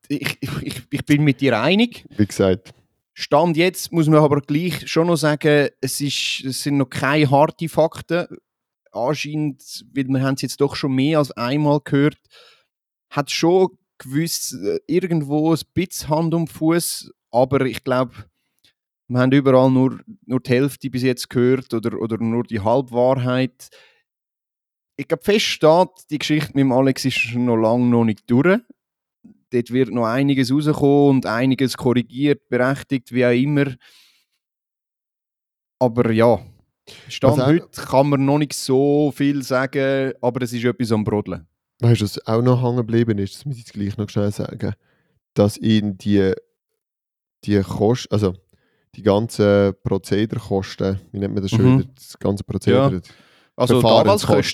ich, 0.07 0.37
ich, 0.41 0.81
ich 0.89 1.05
bin 1.05 1.23
mit 1.23 1.41
dir 1.41 1.59
einig. 1.59 2.05
Wie 2.17 2.25
gesagt, 2.25 2.73
Stand 3.13 3.57
jetzt 3.57 3.91
muss 3.91 4.07
man 4.07 4.19
aber 4.19 4.41
gleich 4.41 4.87
schon 4.87 5.07
noch 5.07 5.17
sagen, 5.17 5.69
es, 5.81 5.99
ist, 5.99 6.43
es 6.45 6.63
sind 6.63 6.77
noch 6.77 6.89
keine 6.89 7.29
harten 7.29 7.69
Fakten. 7.69 8.27
Anscheinend, 8.91 9.85
weil 9.93 10.07
wir 10.07 10.21
haben 10.21 10.35
es 10.35 10.41
jetzt 10.41 10.61
doch 10.61 10.75
schon 10.75 10.95
mehr 10.95 11.19
als 11.19 11.31
einmal 11.31 11.79
gehört, 11.83 12.17
hat 13.09 13.31
schon 13.31 13.77
gewiss 13.97 14.53
äh, 14.53 14.79
irgendwo 14.87 15.53
ein 15.53 15.59
bisschen 15.73 16.09
Hand 16.09 16.33
um 16.33 16.47
Fuß, 16.47 17.11
aber 17.31 17.65
ich 17.65 17.83
glaube, 17.83 18.25
wir 19.07 19.19
haben 19.19 19.31
überall 19.31 19.69
nur, 19.69 19.99
nur 20.25 20.39
die 20.39 20.49
Hälfte 20.49 20.89
bis 20.89 21.03
jetzt 21.03 21.29
gehört 21.29 21.73
oder, 21.73 21.99
oder 21.99 22.17
nur 22.17 22.43
die 22.43 22.61
Halbwahrheit. 22.61 23.69
Ich 24.97 25.07
glaube, 25.07 25.23
fest 25.23 25.45
steht, 25.45 25.89
die 26.09 26.17
Geschichte 26.17 26.51
mit 26.53 26.61
dem 26.61 26.71
Alex 26.71 27.05
ist 27.05 27.33
noch 27.35 27.57
lange 27.57 27.85
noch 27.85 28.05
nicht 28.05 28.29
durch 28.29 28.59
dort 29.51 29.71
wird 29.71 29.89
noch 29.91 30.05
einiges 30.05 30.51
rauskommen 30.51 31.17
und 31.17 31.25
einiges 31.25 31.77
korrigiert, 31.77 32.47
berechtigt, 32.49 33.11
wie 33.11 33.25
auch 33.25 33.31
immer. 33.31 33.73
Aber 35.79 36.11
ja, 36.11 36.39
Stand 37.07 37.39
auch- 37.39 37.47
heute 37.47 37.81
kann 37.81 38.09
man 38.09 38.25
noch 38.25 38.37
nicht 38.37 38.53
so 38.53 39.11
viel 39.15 39.43
sagen, 39.43 40.13
aber 40.21 40.41
es 40.43 40.53
ist 40.53 40.63
etwas 40.63 40.91
am 40.91 41.03
Brodeln. 41.03 41.47
weißt 41.79 42.01
du, 42.01 42.05
was 42.05 42.27
auch 42.27 42.41
noch 42.43 42.61
hängen 42.61 42.77
geblieben 42.77 43.17
ist, 43.17 43.35
das 43.35 43.45
muss 43.45 43.55
ich 43.55 43.61
jetzt 43.63 43.73
gleich 43.73 43.97
noch 43.97 44.07
schnell 44.09 44.31
sagen, 44.31 44.73
dass 45.33 45.57
ihn 45.57 45.97
die, 45.97 46.33
die 47.43 47.59
Kosten, 47.61 48.13
also 48.13 48.35
die 48.95 49.01
ganzen 49.01 49.73
Prozederkosten, 49.83 50.99
wie 51.11 51.19
nennt 51.19 51.33
man 51.33 51.41
das 51.41 51.49
schon 51.51 51.61
Mhm. 51.75 51.79
wieder, 51.79 51.89
das 51.95 52.19
ganze 52.19 52.43
Prozeder, 52.43 53.01
Also 53.61 53.81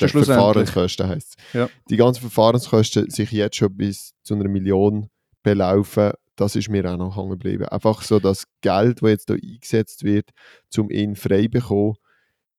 schlussendlich. 0.09 0.25
Verfahrenskosten 0.25 1.07
heisst 1.07 1.35
es. 1.37 1.53
Ja. 1.53 1.69
Die 1.89 1.97
ganzen 1.97 2.21
Verfahrenskosten 2.21 3.09
sich 3.09 3.31
jetzt 3.31 3.55
schon 3.55 3.75
bis 3.75 4.13
zu 4.23 4.35
einer 4.35 4.49
Million 4.49 5.09
belaufen, 5.43 6.11
das 6.35 6.55
ist 6.55 6.69
mir 6.69 6.85
auch 6.85 6.97
noch 6.97 7.17
hängen 7.17 7.31
geblieben. 7.31 7.65
Einfach 7.65 8.01
so 8.03 8.19
das 8.19 8.45
Geld, 8.61 9.01
das 9.01 9.09
jetzt 9.09 9.27
hier 9.27 9.39
eingesetzt 9.41 10.03
wird, 10.03 10.29
um 10.77 10.89
ihn 10.89 11.15
frei 11.15 11.43
zu 11.43 11.49
bekommen. 11.49 11.95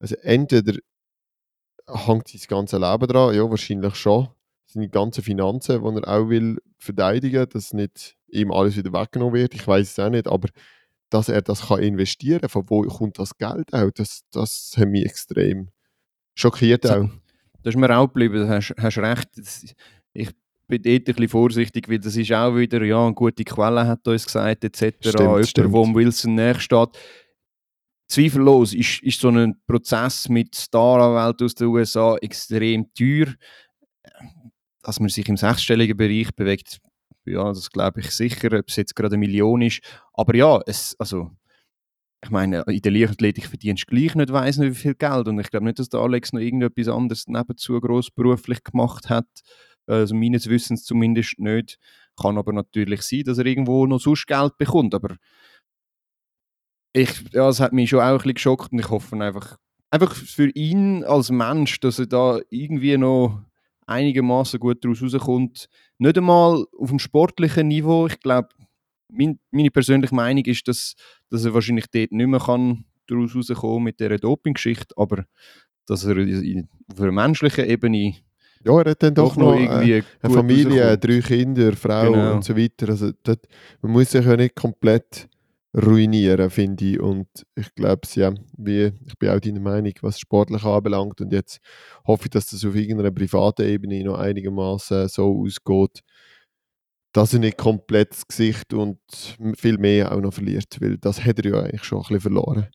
Also 0.00 0.16
entweder 0.22 0.78
hängt 1.86 2.28
sein 2.28 2.40
ganzes 2.48 2.78
Leben 2.78 3.06
dran, 3.06 3.34
ja, 3.34 3.48
wahrscheinlich 3.48 3.94
schon. 3.94 4.28
Seine 4.66 4.88
ganzen 4.88 5.22
Finanzen, 5.24 5.82
die 5.82 6.02
er 6.02 6.08
auch 6.08 6.28
will 6.28 6.58
verteidigen, 6.78 7.48
dass 7.48 7.72
nicht 7.72 8.16
ihm 8.28 8.52
alles 8.52 8.76
wieder 8.76 8.92
weggenommen 8.92 9.34
wird. 9.34 9.54
Ich 9.54 9.66
weiß 9.66 9.90
es 9.90 9.98
auch 9.98 10.10
nicht, 10.10 10.26
aber 10.26 10.48
dass 11.10 11.28
er 11.28 11.40
das 11.40 11.68
kann 11.68 11.82
investieren 11.82 12.40
kann, 12.40 12.50
von 12.50 12.68
wo 12.68 12.82
kommt 12.82 13.18
das 13.18 13.36
Geld 13.38 13.72
auch, 13.72 13.90
das, 13.90 14.22
das 14.30 14.74
hat 14.76 14.88
mich 14.88 15.06
extrem 15.06 15.70
schockiert 16.38 16.88
auch. 16.90 17.08
Das 17.62 17.74
ist 17.74 17.80
mir 17.80 17.96
auch 17.96 18.06
geblieben, 18.06 18.34
du 18.34 18.48
hast, 18.48 18.74
hast 18.78 18.98
recht. 18.98 19.28
Ich 20.12 20.30
bin 20.68 20.82
dort 20.82 20.86
ein 20.86 21.04
bisschen 21.04 21.28
vorsichtig, 21.28 21.88
weil 21.88 21.98
das 21.98 22.16
ist 22.16 22.32
auch 22.32 22.54
wieder, 22.56 22.82
ja, 22.84 23.04
eine 23.04 23.14
gute 23.14 23.44
Quelle 23.44 23.86
hat 23.86 24.06
uns 24.06 24.24
gesagt, 24.24 24.64
etc. 24.64 24.96
Stimmt, 25.00 25.20
Jemand, 25.20 25.48
stimmt. 25.48 25.72
wo 25.72 25.94
Wilson 25.94 26.34
näher 26.34 26.60
steht. 26.60 26.90
Zweifellos 28.06 28.72
ist, 28.72 29.02
ist 29.02 29.20
so 29.20 29.28
ein 29.28 29.54
Prozess 29.66 30.28
mit 30.28 30.56
Staranwälten 30.56 31.44
aus 31.44 31.54
den 31.54 31.66
USA 31.66 32.16
extrem 32.16 32.86
teuer. 32.94 33.34
Dass 34.82 35.00
man 35.00 35.10
sich 35.10 35.28
im 35.28 35.36
sechsstelligen 35.36 35.96
Bereich 35.96 36.34
bewegt, 36.34 36.78
ja, 37.26 37.48
das 37.48 37.70
glaube 37.70 38.00
ich 38.00 38.10
sicher, 38.10 38.58
ob 38.58 38.68
es 38.68 38.76
jetzt 38.76 38.96
gerade 38.96 39.14
eine 39.14 39.18
Million 39.26 39.60
ist. 39.60 39.80
Aber 40.14 40.34
ja, 40.34 40.60
es, 40.66 40.96
also, 40.98 41.30
ich 42.22 42.30
meine, 42.30 42.64
in 42.66 42.80
der 42.80 42.92
Leichtathletik 42.92 43.46
verdienst 43.46 43.84
du 43.88 43.94
gleich 43.94 44.14
nicht 44.14 44.32
weiss 44.32 44.58
nicht 44.58 44.70
wie 44.70 44.74
viel 44.74 44.94
Geld. 44.94 45.28
Und 45.28 45.38
ich 45.38 45.50
glaube 45.50 45.66
nicht, 45.66 45.78
dass 45.78 45.88
der 45.88 46.00
Alex 46.00 46.32
noch 46.32 46.40
irgendetwas 46.40 46.88
anderes 46.88 47.26
nebenzu 47.28 47.80
gross 47.80 48.10
beruflich 48.10 48.64
gemacht 48.64 49.08
hat. 49.08 49.28
Also 49.86 50.14
meines 50.14 50.48
Wissens 50.48 50.84
zumindest 50.84 51.38
nicht. 51.38 51.78
Kann 52.20 52.36
aber 52.36 52.52
natürlich 52.52 53.02
sein, 53.02 53.22
dass 53.24 53.38
er 53.38 53.46
irgendwo 53.46 53.86
noch 53.86 54.00
sonst 54.00 54.26
Geld 54.26 54.58
bekommt. 54.58 54.94
Aber 54.94 55.16
ich, 56.92 57.24
ja, 57.32 57.48
es 57.48 57.60
hat 57.60 57.72
mich 57.72 57.90
schon 57.90 58.00
auch 58.00 58.04
ein 58.04 58.16
bisschen 58.18 58.34
geschockt 58.34 58.72
und 58.72 58.80
ich 58.80 58.90
hoffe 58.90 59.16
einfach, 59.16 59.56
einfach 59.90 60.14
für 60.14 60.48
ihn 60.50 61.04
als 61.04 61.30
Mensch, 61.30 61.78
dass 61.80 61.98
er 62.00 62.06
da 62.06 62.40
irgendwie 62.50 62.96
noch 62.96 63.40
einigermaßen 63.86 64.58
gut 64.58 64.84
daraus 64.84 65.02
rauskommt. 65.02 65.68
Nicht 65.98 66.18
einmal 66.18 66.64
auf 66.76 66.88
dem 66.88 66.98
sportlichen 66.98 67.68
Niveau. 67.68 68.06
Ich 68.06 68.20
glaube, 68.20 68.48
mein, 69.08 69.38
meine 69.50 69.70
persönliche 69.70 70.14
Meinung 70.14 70.44
ist, 70.44 70.66
dass, 70.68 70.94
dass 71.30 71.44
er 71.44 71.54
wahrscheinlich 71.54 71.86
dort 71.92 72.12
nicht 72.12 72.26
mehr 72.28 72.40
kann 72.40 72.84
daraus 73.06 73.34
rauskommen 73.34 73.84
mit 73.84 74.00
dieser 74.00 74.18
Doping-Geschichte, 74.18 74.94
aber 74.96 75.24
dass 75.86 76.04
er 76.04 76.16
in- 76.18 76.68
auf 76.92 77.00
einer 77.00 77.12
menschlichen 77.12 77.64
Ebene 77.64 78.14
Ja, 78.64 78.78
er 78.82 78.90
hat 78.90 79.02
dann 79.02 79.14
doch, 79.14 79.34
doch 79.34 79.36
noch 79.36 79.54
äh, 79.54 79.64
irgendwie 79.64 80.02
eine 80.20 80.34
Familie, 80.34 80.98
drei 80.98 81.20
Kinder, 81.20 81.72
Frau 81.74 82.12
Genau. 82.12 82.34
und 82.34 82.44
so 82.44 82.56
weiter. 82.56 82.90
Also 82.90 83.12
dort, 83.22 83.46
man 83.80 83.92
muss 83.92 84.10
sich 84.10 84.24
ja 84.24 84.36
nicht 84.36 84.54
komplett 84.56 85.28
ruinieren, 85.74 86.50
finde 86.50 86.84
ich. 86.84 87.00
Und 87.00 87.28
ich 87.54 87.74
glaube, 87.74 88.00
ja, 88.14 88.32
wie, 88.56 88.92
ich 89.06 89.18
bin 89.18 89.30
auch 89.30 89.40
deiner 89.40 89.60
Meinung, 89.60 89.92
was 90.02 90.18
sportlich 90.18 90.64
anbelangt. 90.64 91.20
Und 91.20 91.32
jetzt 91.32 91.60
hoffe 92.06 92.24
ich, 92.24 92.30
dass 92.30 92.46
das 92.50 92.64
auf 92.64 92.74
irgendeiner 92.74 93.10
privaten 93.10 93.62
Ebene 93.66 94.02
noch 94.04 94.18
einigermaßen 94.18 95.08
so 95.08 95.42
ausgeht, 95.44 96.02
dass 97.12 97.32
er 97.32 97.40
nicht 97.40 97.56
komplett 97.56 98.12
das 98.12 98.28
Gesicht 98.28 98.74
und 98.74 98.98
viel 99.56 99.78
mehr 99.78 100.12
auch 100.12 100.20
noch 100.20 100.34
verliert, 100.34 100.76
weil 100.80 100.98
das 100.98 101.24
hat 101.24 101.38
er 101.38 101.50
ja 101.50 101.60
eigentlich 101.62 101.84
schon 101.84 101.98
ein 101.98 102.02
bisschen 102.02 102.20
verloren. 102.20 102.68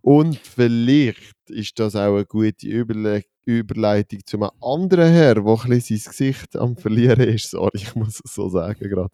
Und 0.00 0.36
vielleicht 0.36 1.34
ist 1.48 1.78
das 1.78 1.94
auch 1.94 2.16
eine 2.16 2.26
gute 2.26 2.66
Überle 2.66 3.22
Überleitung 3.44 4.20
zu 4.24 4.36
einem 4.36 4.50
anderen 4.60 5.12
Herr, 5.12 5.34
der 5.34 5.44
ein 5.44 5.68
bisschen 5.68 5.96
sein 5.96 6.10
Gesicht 6.10 6.56
am 6.56 6.76
Verlieren 6.76 7.28
ist. 7.28 7.50
Sorry, 7.50 7.70
ich 7.74 7.94
muss 7.96 8.20
es 8.24 8.34
so 8.34 8.48
sagen 8.48 8.88
gerade. 8.88 9.10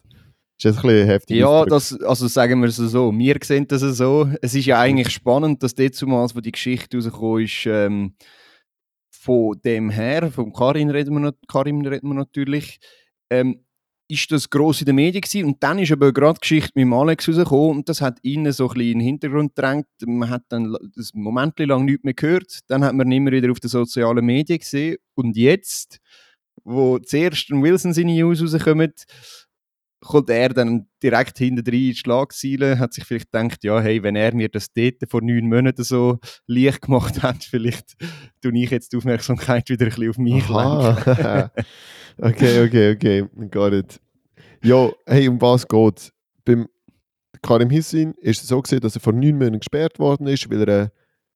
Ist 0.57 0.65
jetzt 0.65 0.77
ein 0.77 0.81
bisschen 0.83 1.07
heftig. 1.07 1.37
Ja, 1.37 1.65
das, 1.65 1.99
also 2.01 2.27
sagen 2.27 2.61
wir 2.61 2.67
es 2.67 2.75
so. 2.75 3.17
Wir 3.17 3.37
sehen 3.41 3.65
das 3.67 3.81
so. 3.81 4.29
Es 4.41 4.53
ist 4.53 4.65
ja 4.65 4.79
eigentlich 4.79 5.09
spannend, 5.09 5.63
dass 5.63 5.73
dort 5.73 5.95
zumals, 5.95 6.35
wo 6.35 6.41
die 6.41 6.51
Geschichte 6.51 6.97
rausgekommen 6.97 7.45
ist, 7.45 7.65
ähm, 7.65 8.13
von 9.09 9.59
dem 9.63 9.89
her, 9.89 10.31
von 10.31 10.53
Karim 10.53 10.89
reden 10.89 11.21
wir, 11.21 11.33
Karim 11.47 11.81
reden 11.85 12.09
wir 12.09 12.13
natürlich, 12.13 12.79
ähm, 13.29 13.63
ist 14.09 14.31
das 14.31 14.49
gross 14.49 14.81
in 14.81 14.87
den 14.87 14.95
Medien 14.95 15.21
gewesen. 15.21 15.45
und 15.45 15.61
dann 15.61 15.77
ist 15.77 15.91
aber 15.91 16.11
gerade 16.11 16.33
die 16.33 16.41
Geschichte 16.41 16.71
mit 16.73 16.91
Alex 16.91 17.27
rausgekommen 17.27 17.77
und 17.77 17.89
das 17.89 18.01
hat 18.01 18.17
ihnen 18.23 18.51
so 18.51 18.67
ein 18.67 18.73
bisschen 18.73 18.91
in 18.91 18.99
den 18.99 19.05
Hintergrund 19.05 19.55
gedrängt. 19.55 19.85
Man 20.05 20.29
hat 20.29 20.43
dann 20.49 20.75
das 20.95 21.13
Moment 21.13 21.59
lang 21.59 21.85
nichts 21.85 22.03
mehr 22.03 22.15
gehört, 22.15 22.59
dann 22.67 22.83
hat 22.83 22.95
man 22.95 23.11
immer 23.11 23.31
wieder 23.31 23.51
auf 23.51 23.59
den 23.59 23.69
sozialen 23.69 24.25
Medien 24.25 24.59
gesehen 24.59 24.97
und 25.13 25.37
jetzt, 25.37 25.99
wo 26.63 26.97
zuerst 26.97 27.51
Wilson 27.51 27.93
seine 27.93 28.13
News 28.13 28.41
rauskommen, 28.41 28.93
kommt 30.01 30.29
er 30.29 30.49
dann 30.49 30.87
direkt 31.03 31.37
hinter 31.37 31.71
rein 31.71 31.79
in 31.79 31.89
die 31.89 31.95
Schlagzeile, 31.95 32.79
hat 32.79 32.93
sich 32.93 33.03
vielleicht 33.03 33.31
gedacht, 33.31 33.63
ja, 33.63 33.79
hey, 33.79 34.01
wenn 34.01 34.15
er 34.15 34.33
mir 34.33 34.49
das 34.49 34.71
dort 34.73 34.95
vor 35.09 35.21
neun 35.21 35.47
Monaten 35.47 35.83
so 35.83 36.19
leicht 36.47 36.81
gemacht 36.81 37.21
hat, 37.21 37.43
vielleicht 37.43 37.95
tue 38.41 38.57
ich 38.57 38.71
jetzt 38.71 38.91
die 38.91 38.97
Aufmerksamkeit 38.97 39.69
wieder 39.69 39.85
ein 39.85 39.89
bisschen 39.89 40.09
auf 40.09 40.17
mich 40.17 40.49
lenken. 40.49 41.51
okay, 42.21 42.65
okay, 42.65 42.91
okay, 42.93 43.47
got 43.49 43.73
it. 43.73 43.99
Ja, 44.63 44.91
hey, 45.05 45.27
um 45.27 45.39
was 45.41 45.67
geht's? 45.67 46.11
Beim 46.45 46.67
Karim 47.41 47.69
Hissin 47.69 48.13
ist 48.19 48.41
es 48.43 48.49
so 48.49 48.61
gesehen, 48.61 48.81
dass 48.81 48.95
er 48.95 49.01
vor 49.01 49.13
neun 49.13 49.37
Monaten 49.37 49.59
gesperrt 49.59 49.99
worden 49.99 50.27
ist, 50.27 50.49
weil 50.49 50.61
er 50.61 50.67
eine 50.67 50.91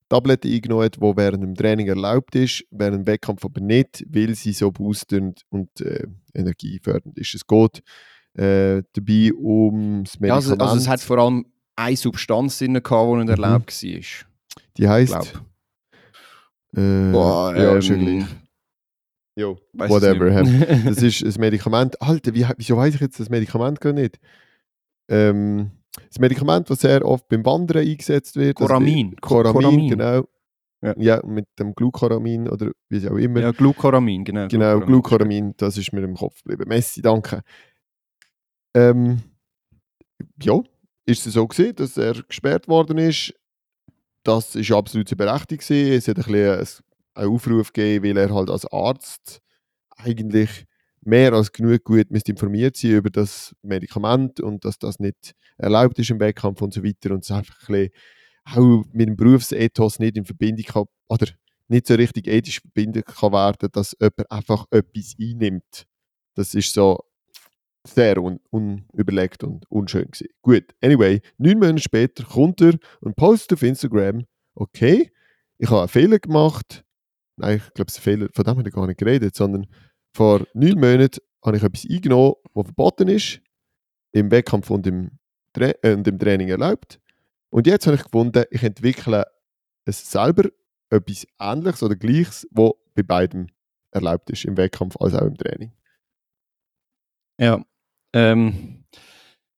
Tablette 0.09 0.47
eingenommen 0.47 0.85
hat, 0.85 0.97
die 0.97 1.01
während 1.01 1.43
dem 1.43 1.55
Training 1.55 1.87
erlaubt 1.87 2.35
ist, 2.35 2.63
während 2.71 2.97
dem 2.99 3.07
Wettkampf 3.07 3.45
aber 3.45 3.61
nicht, 3.61 4.05
weil 4.09 4.35
sie 4.35 4.53
so 4.53 4.71
boostend 4.71 5.43
und 5.49 5.69
äh, 5.81 6.07
energiefördernd 6.33 7.17
ist. 7.17 7.35
Es 7.35 7.47
geht 7.47 7.81
äh, 8.33 8.83
dabei 8.93 9.31
ums 9.33 10.19
Medikament. 10.19 10.27
Ja, 10.27 10.35
also, 10.35 10.55
also, 10.55 10.77
es 10.77 10.87
hat 10.87 11.01
vor 11.01 11.17
allem 11.19 11.45
eine 11.75 11.95
Substanz 11.95 12.59
drin 12.59 12.73
gehabt, 12.73 12.91
die 12.91 13.15
nicht 13.15 13.23
mhm. 13.23 13.29
erlaubt 13.29 13.83
war. 13.83 14.01
Die 14.77 14.87
heisst? 14.87 15.33
Äh, 16.75 17.11
Boah, 17.11 17.55
ja, 17.55 17.75
ähm. 17.77 18.27
Jo, 19.35 19.57
whatever. 19.73 20.29
das 20.85 21.01
ist 21.01 21.23
ein 21.23 21.39
Medikament. 21.39 21.99
Alter, 22.01 22.33
wie, 22.33 22.45
wieso 22.57 22.77
weiß 22.77 22.95
ich 22.95 23.01
jetzt 23.01 23.19
das 23.19 23.29
Medikament 23.29 23.81
gar 23.81 23.93
nicht? 23.93 24.19
Ähm, 25.09 25.71
das 26.07 26.19
Medikament, 26.19 26.69
das 26.69 26.81
sehr 26.81 27.05
oft 27.05 27.27
beim 27.27 27.45
Wandern 27.45 27.83
eingesetzt 27.83 28.35
wird. 28.35 28.55
Coramin. 28.55 29.15
Coramin, 29.21 29.61
Coramin. 29.61 29.89
genau. 29.89 30.27
Ja. 30.81 30.93
ja. 30.97 31.21
mit 31.25 31.47
dem 31.59 31.73
Glucoramin 31.73 32.49
oder 32.49 32.71
wie 32.89 32.97
es 32.97 33.07
auch 33.07 33.15
immer. 33.15 33.39
Ja, 33.39 33.51
Glucoramin, 33.51 34.23
genau. 34.23 34.47
Genau, 34.47 34.79
Glucoramin, 34.81 35.53
das 35.57 35.77
ist 35.77 35.93
mir 35.93 36.03
im 36.03 36.15
Kopf 36.15 36.43
geblieben. 36.43 36.67
Messi, 36.67 37.01
danke. 37.01 37.41
Ähm, 38.75 39.21
ja, 40.41 40.59
ist 41.05 41.25
es 41.25 41.33
so 41.33 41.47
gewesen, 41.47 41.75
dass 41.75 41.97
er 41.97 42.13
gesperrt 42.23 42.67
worden 42.67 42.97
ist. 42.97 43.33
Das 44.23 44.55
ist 44.55 44.71
absolut 44.71 45.07
zu 45.07 45.15
berechtigt. 45.15 45.69
Es 45.69 46.07
hat 46.07 46.17
ein 46.17 46.23
bisschen 46.23 46.83
einen 47.15 47.29
Aufruf 47.31 47.73
gegeben, 47.73 48.05
weil 48.05 48.17
er 48.17 48.33
halt 48.33 48.49
als 48.49 48.65
Arzt 48.65 49.41
eigentlich 49.97 50.65
mehr 51.01 51.33
als 51.33 51.51
genug 51.51 51.83
gut 51.83 52.07
informiert 52.09 52.77
sein 52.77 52.91
über 52.91 53.09
das 53.09 53.55
Medikament 53.61 54.39
und 54.39 54.65
dass 54.65 54.79
das 54.79 54.99
nicht 54.99 55.33
erlaubt 55.57 55.99
ist 55.99 56.09
im 56.09 56.19
Wettkampf 56.19 56.61
und 56.61 56.73
so 56.73 56.83
weiter 56.83 57.11
und 57.13 57.23
es 57.23 57.31
einfach 57.31 57.69
ein 57.69 57.89
bisschen 57.89 57.89
auch 58.45 58.83
mit 58.91 59.07
dem 59.07 59.15
Berufsethos 59.15 59.99
nicht 59.99 60.17
in 60.17 60.25
Verbindung 60.25 60.65
kann, 60.65 60.85
oder 61.07 61.27
nicht 61.67 61.87
so 61.87 61.95
richtig 61.95 62.27
ethisch 62.27 62.59
verbinden 62.59 63.03
kann 63.03 63.31
werden, 63.31 63.69
dass 63.71 63.95
jemand 63.99 64.31
einfach 64.31 64.65
etwas 64.71 65.15
einnimmt. 65.19 65.85
Das 66.35 66.53
ist 66.53 66.73
so 66.73 66.99
sehr 67.85 68.21
un 68.21 68.39
unüberlegt 68.49 69.43
und 69.43 69.69
unschön 69.69 70.05
gewesen. 70.05 70.27
Gut, 70.41 70.63
anyway, 70.81 71.21
neun 71.37 71.59
Monate 71.59 71.81
später 71.81 72.23
kommt 72.23 72.61
er 72.61 72.77
und 73.01 73.15
postet 73.15 73.53
auf 73.53 73.63
Instagram, 73.63 74.25
okay, 74.55 75.11
ich 75.57 75.69
habe 75.69 75.81
einen 75.81 75.89
Fehler 75.89 76.19
gemacht. 76.19 76.82
Nein, 77.37 77.57
ich 77.57 77.73
glaube, 77.73 77.89
es 77.89 77.97
ist 77.97 77.99
ein 77.99 78.03
Fehler, 78.03 78.27
von 78.33 78.43
dem 78.43 78.57
habe 78.57 78.69
ich 78.69 78.75
gar 78.75 78.87
nicht 78.87 78.99
geredet, 78.99 79.35
sondern 79.35 79.67
vor 80.15 80.45
neun 80.53 80.79
Monaten 80.79 81.19
habe 81.43 81.57
ich 81.57 81.63
etwas 81.63 81.85
eingenommen, 81.89 82.35
was 82.53 82.65
verboten 82.65 83.07
ist, 83.07 83.41
im 84.11 84.31
Wettkampf 84.31 84.69
und 84.69 84.85
im, 84.87 85.11
Tra 85.53 85.71
äh, 85.81 85.93
und 85.93 86.07
im 86.07 86.19
Training 86.19 86.49
erlaubt. 86.49 86.99
Und 87.49 87.67
jetzt 87.67 87.85
habe 87.87 87.95
ich 87.95 88.03
gefunden, 88.03 88.43
ich 88.51 88.63
entwickle 88.63 89.25
es 89.85 90.09
selber 90.09 90.49
etwas 90.89 91.27
Ähnliches 91.39 91.83
oder 91.83 91.95
Gleiches, 91.95 92.47
was 92.51 92.71
bei 92.93 93.03
beidem 93.03 93.47
erlaubt 93.91 94.29
ist, 94.29 94.45
im 94.45 94.57
Wettkampf 94.57 94.95
als 94.99 95.13
auch 95.13 95.25
im 95.25 95.37
Training. 95.37 95.71
Ja, 97.39 97.63
ähm, 98.13 98.85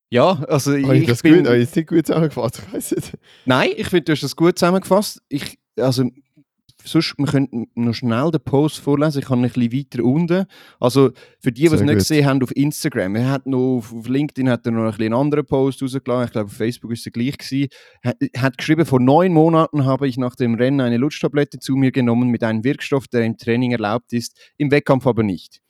ja, 0.10 0.44
also 0.46 0.74
ich, 0.74 0.88
ich 0.88 1.08
das 1.08 1.22
bin... 1.22 1.40
Gut, 1.40 1.48
habe 1.48 1.58
ich 1.58 1.68
das 1.68 1.76
nicht 1.76 1.90
gut 1.90 2.06
zusammengefasst? 2.06 2.60
Ich 2.60 2.74
weiß 2.74 2.92
nicht. 2.92 3.18
Nein, 3.46 3.72
ich 3.76 3.88
finde, 3.88 4.06
du 4.06 4.12
hast 4.14 4.24
das 4.24 4.36
gut 4.36 4.58
zusammengefasst. 4.58 5.22
Ich, 5.28 5.60
also, 5.78 6.10
sonst, 6.86 7.16
wir 7.18 7.26
könnten 7.26 7.68
noch 7.76 7.94
schnell 7.94 8.32
den 8.32 8.42
Post 8.42 8.80
vorlesen, 8.80 9.20
ich 9.20 9.26
kann 9.26 9.44
ein 9.44 9.50
bisschen 9.50 9.74
weiter 9.74 10.04
unten. 10.04 10.46
Also 10.80 11.12
für 11.40 11.52
die, 11.52 11.68
die 11.68 11.76
es 11.76 11.82
nicht 11.82 11.96
gesehen 11.96 12.26
haben 12.26 12.44
auf 12.44 12.56
Instagram, 12.56 13.16
er 13.16 13.32
hat 13.32 13.48
noch 13.48 13.78
auf, 13.78 14.08
LinkedIn 14.08 14.50
hat 14.50 14.66
er 14.66 14.72
noch 14.72 14.84
ein 14.84 14.90
bisschen 14.92 15.06
einen 15.06 15.14
anderen 15.14 15.46
Post 15.46 15.82
rausgelassen, 15.82 16.26
ich 16.26 16.32
glaube 16.32 16.46
auf 16.48 16.54
Facebook 16.54 16.92
ist 16.92 17.06
er 17.06 17.12
gleich 17.12 17.38
gewesen. 17.38 17.70
Er 18.02 18.42
hat 18.42 18.58
geschrieben, 18.58 18.86
vor 18.86 19.00
neun 19.00 19.34
Monaten 19.34 19.86
habe 19.86 20.08
ich 20.08 20.18
nach 20.18 20.36
dem 20.36 20.56
Rennen 20.56 20.82
eine 20.82 20.98
Lutschtablette 20.98 21.60
zu 21.60 21.76
mir 21.76 21.92
genommen 21.92 22.30
mit 22.30 22.44
einem 22.44 22.64
Wirkstoff, 22.64 23.08
der 23.08 23.26
im 23.26 23.38
Training 23.38 23.72
erlaubt 23.72 24.14
ist, 24.14 24.38
im 24.58 24.72
Wettkampf 24.72 25.08
aber 25.08 25.24
nicht 25.24 25.62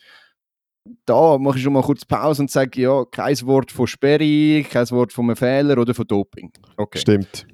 da 1.05 1.37
mache 1.37 1.57
ich 1.57 1.63
schon 1.63 1.73
mal 1.73 1.81
kurz 1.81 2.05
Pause 2.05 2.43
und 2.43 2.51
sage, 2.51 2.81
ja, 2.81 3.05
kein 3.05 3.41
Wort 3.41 3.71
von 3.71 3.87
Sperre, 3.87 4.63
kein 4.63 4.89
Wort 4.91 5.13
von 5.13 5.25
einem 5.25 5.35
Fehler 5.35 5.77
oder 5.79 5.93
von 5.93 6.05
Doping. 6.05 6.51
Okay. 6.77 6.99
Stimmt. 6.99 7.47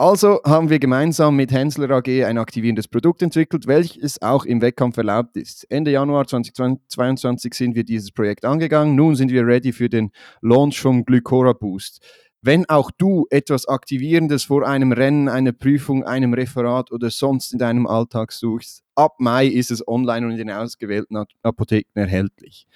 Also 0.00 0.40
haben 0.44 0.70
wir 0.70 0.78
gemeinsam 0.78 1.34
mit 1.34 1.50
Hensler 1.50 1.90
AG 1.90 2.06
ein 2.24 2.38
aktivierendes 2.38 2.86
Produkt 2.86 3.20
entwickelt, 3.20 3.66
welches 3.66 4.22
auch 4.22 4.44
im 4.44 4.60
Wettkampf 4.60 4.96
erlaubt 4.96 5.36
ist. 5.36 5.68
Ende 5.72 5.90
Januar 5.90 6.24
2022 6.24 7.52
sind 7.52 7.74
wir 7.74 7.82
dieses 7.82 8.12
Projekt 8.12 8.44
angegangen. 8.44 8.94
Nun 8.94 9.16
sind 9.16 9.32
wir 9.32 9.44
ready 9.44 9.72
für 9.72 9.88
den 9.88 10.12
Launch 10.40 10.80
vom 10.80 11.04
Glycora 11.04 11.52
Boost. 11.52 12.00
Wenn 12.42 12.64
auch 12.68 12.92
du 12.92 13.26
etwas 13.30 13.66
Aktivierendes 13.66 14.44
vor 14.44 14.64
einem 14.64 14.92
Rennen, 14.92 15.28
einer 15.28 15.50
Prüfung, 15.50 16.04
einem 16.04 16.32
Referat 16.32 16.92
oder 16.92 17.10
sonst 17.10 17.52
in 17.52 17.58
deinem 17.58 17.88
Alltag 17.88 18.30
suchst, 18.30 18.84
ab 18.94 19.16
Mai 19.18 19.48
ist 19.48 19.72
es 19.72 19.86
online 19.88 20.26
und 20.26 20.32
in 20.32 20.38
den 20.38 20.52
ausgewählten 20.52 21.16
Apotheken 21.42 21.90
erhältlich. 21.98 22.68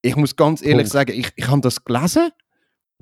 Ich 0.00 0.16
muss 0.16 0.34
ganz 0.34 0.62
ehrlich 0.62 0.84
Punkt. 0.84 0.92
sagen, 0.92 1.12
ich, 1.12 1.28
ich 1.36 1.46
habe 1.46 1.60
das 1.60 1.84
gelesen. 1.84 2.30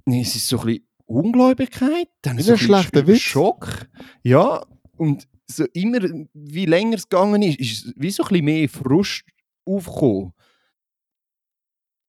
Es 0.05 0.35
ist 0.35 0.49
so 0.49 0.59
ein 0.59 0.67
bisschen 0.67 0.86
Ungläubigkeit, 1.07 2.09
dann 2.23 2.39
ist 2.39 2.51
ein 2.51 2.59
schlechter 2.59 3.07
Witz. 3.07 3.21
Schock. 3.21 3.89
Ja, 4.23 4.65
und 4.97 5.27
so 5.47 5.65
immer, 5.73 6.01
wie 6.35 6.67
länger 6.67 6.97
es 6.97 7.09
gegangen 7.09 7.43
ist, 7.43 7.61
ist 7.61 7.95
wie 7.97 8.11
so 8.11 8.25
ein 8.25 8.29
bisschen 8.29 8.45
mehr 8.45 8.69
Frust 8.69 9.25
aufgekommen. 9.65 10.33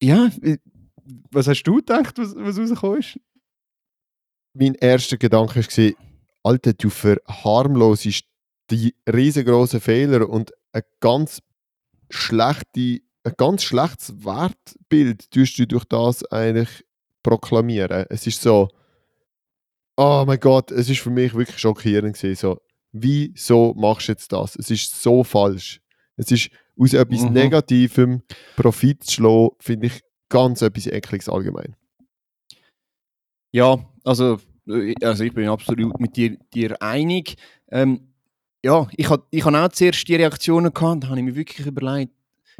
Ja, 0.02 0.30
was 1.32 1.48
hast 1.48 1.64
du 1.64 1.76
gedacht, 1.76 2.18
was, 2.18 2.36
was 2.36 2.58
rausgekommen 2.58 3.00
ist? 3.00 3.20
mein 4.58 4.76
erster 4.76 5.18
Gedanke 5.18 5.62
war, 5.62 5.94
Alter, 6.44 6.74
du 6.74 6.90
verharmlosest 6.90 8.26
die 8.70 8.96
riesengroßen 9.12 9.80
Fehler 9.80 10.30
und 10.30 10.52
ein 10.72 10.84
ganz 11.00 11.42
schlechte, 12.10 13.02
ein 13.24 13.34
ganz 13.38 13.64
schlechtes 13.64 14.24
Wertbild 14.24 15.30
tust 15.32 15.58
du 15.60 15.68
durch 15.68 15.86
das 15.86 16.24
eigentlich 16.32 16.86
proklamieren. 17.24 18.06
Es 18.10 18.28
ist 18.28 18.42
so, 18.42 18.70
oh 19.98 20.24
mein 20.26 20.40
Gott, 20.40 20.72
es 20.72 20.90
ist 20.90 21.02
für 21.02 21.10
mich 21.10 21.34
wirklich 21.34 21.58
schockierend 21.58 22.16
gewesen, 22.16 22.36
so, 22.36 22.62
wieso 22.92 23.74
machst 23.76 24.08
du 24.08 24.12
jetzt 24.14 24.32
das? 24.32 24.56
Es 24.56 24.72
ist 24.72 25.02
so 25.02 25.24
falsch. 25.24 25.82
Es 26.16 26.32
ist 26.32 26.50
aus 26.80 26.94
etwas 26.94 27.24
mhm. 27.24 27.34
Negativem 27.34 28.22
Profit 28.56 29.04
zu 29.04 29.14
schlagen, 29.14 29.50
finde 29.60 29.88
ich 29.88 30.02
ganz 30.30 30.62
etwas 30.62 30.88
Ekliges 30.88 31.28
allgemein. 31.28 31.76
Ja, 33.52 33.78
also, 34.04 34.40
äh, 34.68 34.94
also 35.02 35.24
ich 35.24 35.34
bin 35.34 35.48
absolut 35.48 36.00
mit 36.00 36.16
dir, 36.16 36.38
dir 36.54 36.82
einig. 36.82 37.36
Ähm, 37.70 38.14
ja, 38.64 38.88
ich 38.96 39.10
hatte 39.10 39.26
ich 39.32 39.46
hab 39.46 39.54
auch 39.54 39.70
zuerst 39.70 40.08
die 40.08 40.16
Reaktionen 40.16 40.74
gehabt, 40.74 41.04
da 41.04 41.10
habe 41.10 41.20
ich 41.20 41.26
mir 41.26 41.36
wirklich 41.36 41.66
überlegt, 41.66 42.12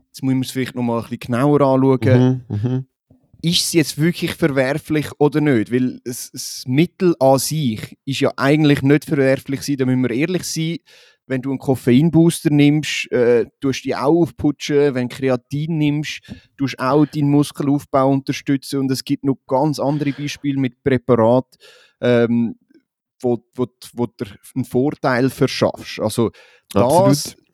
jetzt 0.06 0.24
muss 0.24 0.34
man 0.34 0.42
es 0.42 0.52
vielleicht 0.52 0.76
noch 0.76 0.84
mal 0.84 0.98
ein 0.98 1.04
bisschen 1.04 1.20
genauer 1.20 1.62
anschauen. 1.62 2.46
Mhm, 2.48 2.56
mh. 2.56 2.84
Ist 3.42 3.62
es 3.62 3.74
jetzt 3.74 3.98
wirklich 4.00 4.34
verwerflich 4.34 5.08
oder 5.20 5.42
nicht? 5.42 5.72
Weil 5.72 6.00
das, 6.04 6.32
das 6.32 6.64
Mittel 6.66 7.16
an 7.20 7.40
sich 7.40 7.98
ist 8.06 8.20
ja 8.20 8.32
eigentlich 8.38 8.82
nicht 8.82 9.06
verwerflich 9.06 9.62
da 9.78 9.86
müssen 9.86 10.04
wir 10.04 10.12
ehrlich 10.12 10.44
sein 10.44 10.78
wenn 11.28 11.42
du 11.42 11.50
einen 11.50 11.60
Koffeinbooster 11.60 12.50
nimmst, 12.50 13.12
äh, 13.12 13.46
tust 13.60 13.84
du 13.84 13.90
dich 13.90 13.96
auch 13.96 14.22
aufputschen. 14.22 14.96
Wenn 14.96 15.10
du 15.10 15.16
Kreatin 15.16 15.78
nimmst, 15.78 16.22
tust 16.58 16.76
du 16.80 16.84
auch 16.84 17.06
deinen 17.06 17.30
Muskelaufbau 17.30 18.10
unterstützen. 18.10 18.80
Und 18.80 18.92
es 18.92 19.04
gibt 19.04 19.26
noch 19.26 19.38
ganz 19.46 19.80
andere 19.80 20.14
Beispiele 20.14 20.60
mit 20.60 20.84
Präparaten, 20.84 21.60
ähm, 22.02 22.56
wo, 23.22 23.44
wo, 23.56 23.68
wo 23.94 24.06
du 24.06 24.26
einen 24.56 24.66
Vorteil 24.66 25.30
verschaffst. 25.30 26.00
Also 26.00 26.32
das 26.70 26.84
Absolut. 26.84 27.47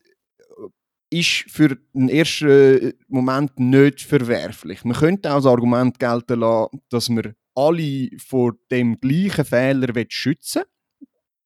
Ist 1.14 1.45
für 1.47 1.78
den 1.93 2.09
ersten 2.09 2.93
Moment 3.07 3.59
nicht 3.59 4.01
verwerflich. 4.01 4.84
Man 4.84 4.97
könnte 4.97 5.32
auch 5.32 5.38
das 5.38 5.45
Argument 5.45 5.99
gelten 5.99 6.39
lassen, 6.39 6.82
dass 6.89 7.09
wir 7.09 7.36
alle 7.55 8.09
vor 8.18 8.53
dem 8.72 8.99
gleichen 8.99 9.45
Fehler 9.45 9.93
schützen 10.09 10.64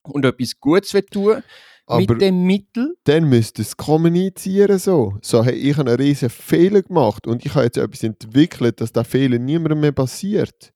und 0.03 0.25
etwas 0.25 0.57
Gutes 0.59 1.05
tun 1.11 1.43
Aber 1.85 1.99
mit 1.99 2.21
dem 2.21 2.43
Mittel. 2.45 2.95
dann 3.03 3.27
müsst 3.27 3.59
ihr 3.59 3.63
es 3.63 3.75
kommunizieren 3.75 4.79
so. 4.79 5.17
So, 5.21 5.43
hey, 5.43 5.55
ich 5.55 5.75
habe 5.75 5.91
einen 5.91 5.99
riesen 5.99 6.29
Fehler 6.29 6.81
gemacht 6.81 7.27
und 7.27 7.45
ich 7.45 7.53
habe 7.53 7.65
jetzt 7.65 7.77
etwas 7.77 8.03
entwickelt, 8.03 8.79
dass 8.79 8.93
der 8.93 9.03
Fehler 9.03 9.37
niemandem 9.37 9.81
mehr 9.81 9.91
passiert. 9.91 10.73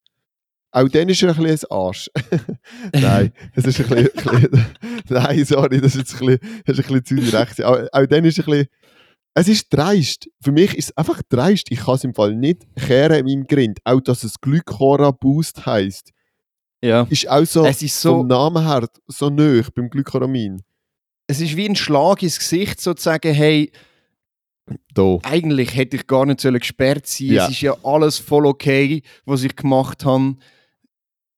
Auch 0.74 0.88
dann 0.88 1.10
ist 1.10 1.22
er 1.22 1.30
ein 1.30 1.44
bisschen 1.44 1.70
ein 1.70 1.78
Arsch. 1.78 2.10
Nein, 2.94 3.34
es 3.56 3.66
ist 3.66 3.80
ein 3.82 3.88
bisschen, 3.88 4.30
ein 4.30 4.52
bisschen 4.52 4.66
Nein, 5.10 5.46
sorry, 5.46 5.82
das 5.82 5.96
ist 5.96 6.00
jetzt 6.00 6.22
ein 6.22 6.28
bisschen, 6.28 6.64
das 6.66 6.80
ist 6.80 6.86
ein 6.90 7.00
bisschen 7.00 7.06
zu 7.06 7.32
direkt. 7.32 7.64
Auch, 7.64 7.88
auch 7.92 8.06
dann 8.06 8.26
ist 8.26 8.40
er 8.40 8.48
ein 8.48 8.52
bisschen... 8.52 8.68
Es 9.34 9.48
ist 9.48 9.68
dreist. 9.70 10.30
Für 10.42 10.52
mich 10.52 10.76
ist 10.78 10.90
es 10.90 10.98
einfach 10.98 11.22
dreist. 11.30 11.72
Ich 11.72 11.80
kann 11.80 11.96
es 11.96 12.04
im 12.04 12.14
Fall 12.14 12.36
nicht 12.36 12.66
kehren 12.76 13.20
in 13.20 13.26
meinem 13.26 13.48
Grind. 13.48 13.80
Auch, 13.86 14.02
dass 14.02 14.24
es 14.24 14.40
Glycora 14.42 15.12
Boost 15.12 15.66
heisst, 15.66 16.12
Ja. 16.84 17.04
ist 17.10 17.30
auch 17.30 17.46
so, 17.46 17.66
Es 17.66 17.82
ist 17.82 18.00
so- 18.00 18.18
vom 18.20 18.28
Namen 18.28 18.66
her 18.68 18.88
so 19.08 19.30
nöch 19.30 19.70
beim 19.74 19.90
Glycoramin. 19.90 20.62
Es 21.28 21.40
ist 21.40 21.56
wie 21.56 21.68
ein 21.70 21.76
Schlag 21.78 22.22
ins 22.24 22.40
Gesicht, 22.40 22.82
so 22.82 22.94
zu 22.94 23.04
sagen, 23.04 23.34
hey, 23.34 23.72
Da. 24.94 25.18
eigentlich 25.24 25.76
hätte 25.76 25.96
ich 25.98 26.08
gar 26.08 26.26
nicht 26.26 26.42
sollen 26.42 26.60
gesperrt 26.60 27.08
sein 27.08 27.28
Ja. 27.28 27.46
Es 27.46 27.52
ist 27.52 27.62
ja 27.62 27.76
alles 27.84 28.18
voll 28.18 28.46
okay, 28.46 29.02
was 29.26 29.44
ich 29.44 29.56
gemacht 29.56 30.04
habe. 30.06 30.36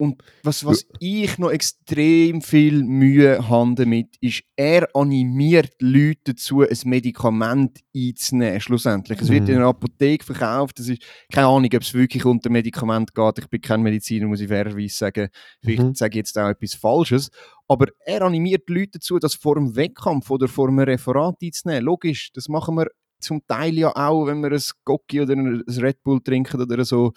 Und 0.03 0.21
was, 0.43 0.65
was 0.65 0.85
ich 0.99 1.37
noch 1.37 1.49
extrem 1.49 2.41
viel 2.41 2.83
Mühe 2.83 3.47
habe 3.47 3.75
damit, 3.75 4.17
ist, 4.19 4.43
er 4.57 4.89
animiert 4.93 5.71
Leute 5.79 6.33
dazu, 6.33 6.61
ein 6.61 6.77
Medikament 6.85 7.79
einzunehmen, 7.95 8.59
schlussendlich. 8.59 9.21
Es 9.21 9.29
wird 9.29 9.43
Mhm. 9.43 9.49
in 9.49 9.55
einer 9.57 9.67
Apotheke 9.67 10.25
verkauft, 10.25 10.79
es 10.79 10.89
ist 10.89 11.01
keine 11.31 11.47
Ahnung, 11.47 11.69
ob 11.73 11.81
es 11.81 11.93
wirklich 11.93 12.25
unter 12.25 12.49
Medikament 12.49 13.15
geht. 13.15 13.39
Ich 13.39 13.47
bin 13.47 13.61
kein 13.61 13.81
Mediziner, 13.81 14.27
muss 14.27 14.41
ich 14.41 14.49
fairerweise 14.49 14.93
sagen. 14.93 15.29
Vielleicht 15.61 15.83
Mhm. 15.83 15.95
sage 15.95 16.11
ich 16.11 16.17
jetzt 16.17 16.37
auch 16.37 16.49
etwas 16.49 16.73
Falsches. 16.73 17.29
Aber 17.67 17.87
er 18.05 18.23
animiert 18.23 18.69
Leute 18.69 18.91
dazu, 18.99 19.19
das 19.19 19.35
vor 19.35 19.55
dem 19.55 19.75
Wettkampf 19.75 20.29
oder 20.29 20.47
vor 20.49 20.67
einem 20.67 20.79
Referat 20.79 21.35
einzunehmen. 21.41 21.85
Logisch, 21.85 22.31
das 22.33 22.49
machen 22.49 22.75
wir 22.75 22.87
zum 23.21 23.41
Teil 23.47 23.73
ja 23.77 23.95
auch, 23.95 24.25
wenn 24.25 24.41
wir 24.41 24.51
ein 24.51 24.61
Gocki 24.83 25.21
oder 25.21 25.33
ein 25.33 25.63
Red 25.67 26.03
Bull 26.03 26.19
trinken 26.21 26.61
oder 26.61 26.83
so. 26.83 27.13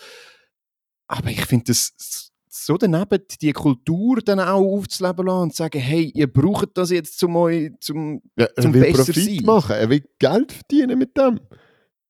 Aber 1.08 1.30
ich 1.30 1.44
finde 1.44 1.64
das 1.66 2.30
so 2.64 2.76
daneben, 2.76 3.22
die 3.40 3.52
Kultur 3.52 4.20
dann 4.24 4.40
auch 4.40 4.60
aufzuleben 4.60 5.26
lassen 5.26 5.42
und 5.42 5.50
zu 5.52 5.56
sagen, 5.58 5.80
hey, 5.80 6.10
ihr 6.14 6.32
braucht 6.32 6.70
das 6.74 6.90
jetzt 6.90 7.18
zum 7.18 7.36
euch, 7.36 7.70
zum 7.80 8.22
Ja, 8.36 8.46
er 8.56 8.62
zum 8.62 8.74
will 8.74 8.80
besser 8.82 9.04
Profit 9.04 9.24
sein. 9.24 9.44
machen, 9.44 9.76
er 9.76 9.90
will 9.90 10.04
Geld 10.18 10.52
verdienen 10.52 10.98
mit 10.98 11.16
dem. 11.16 11.40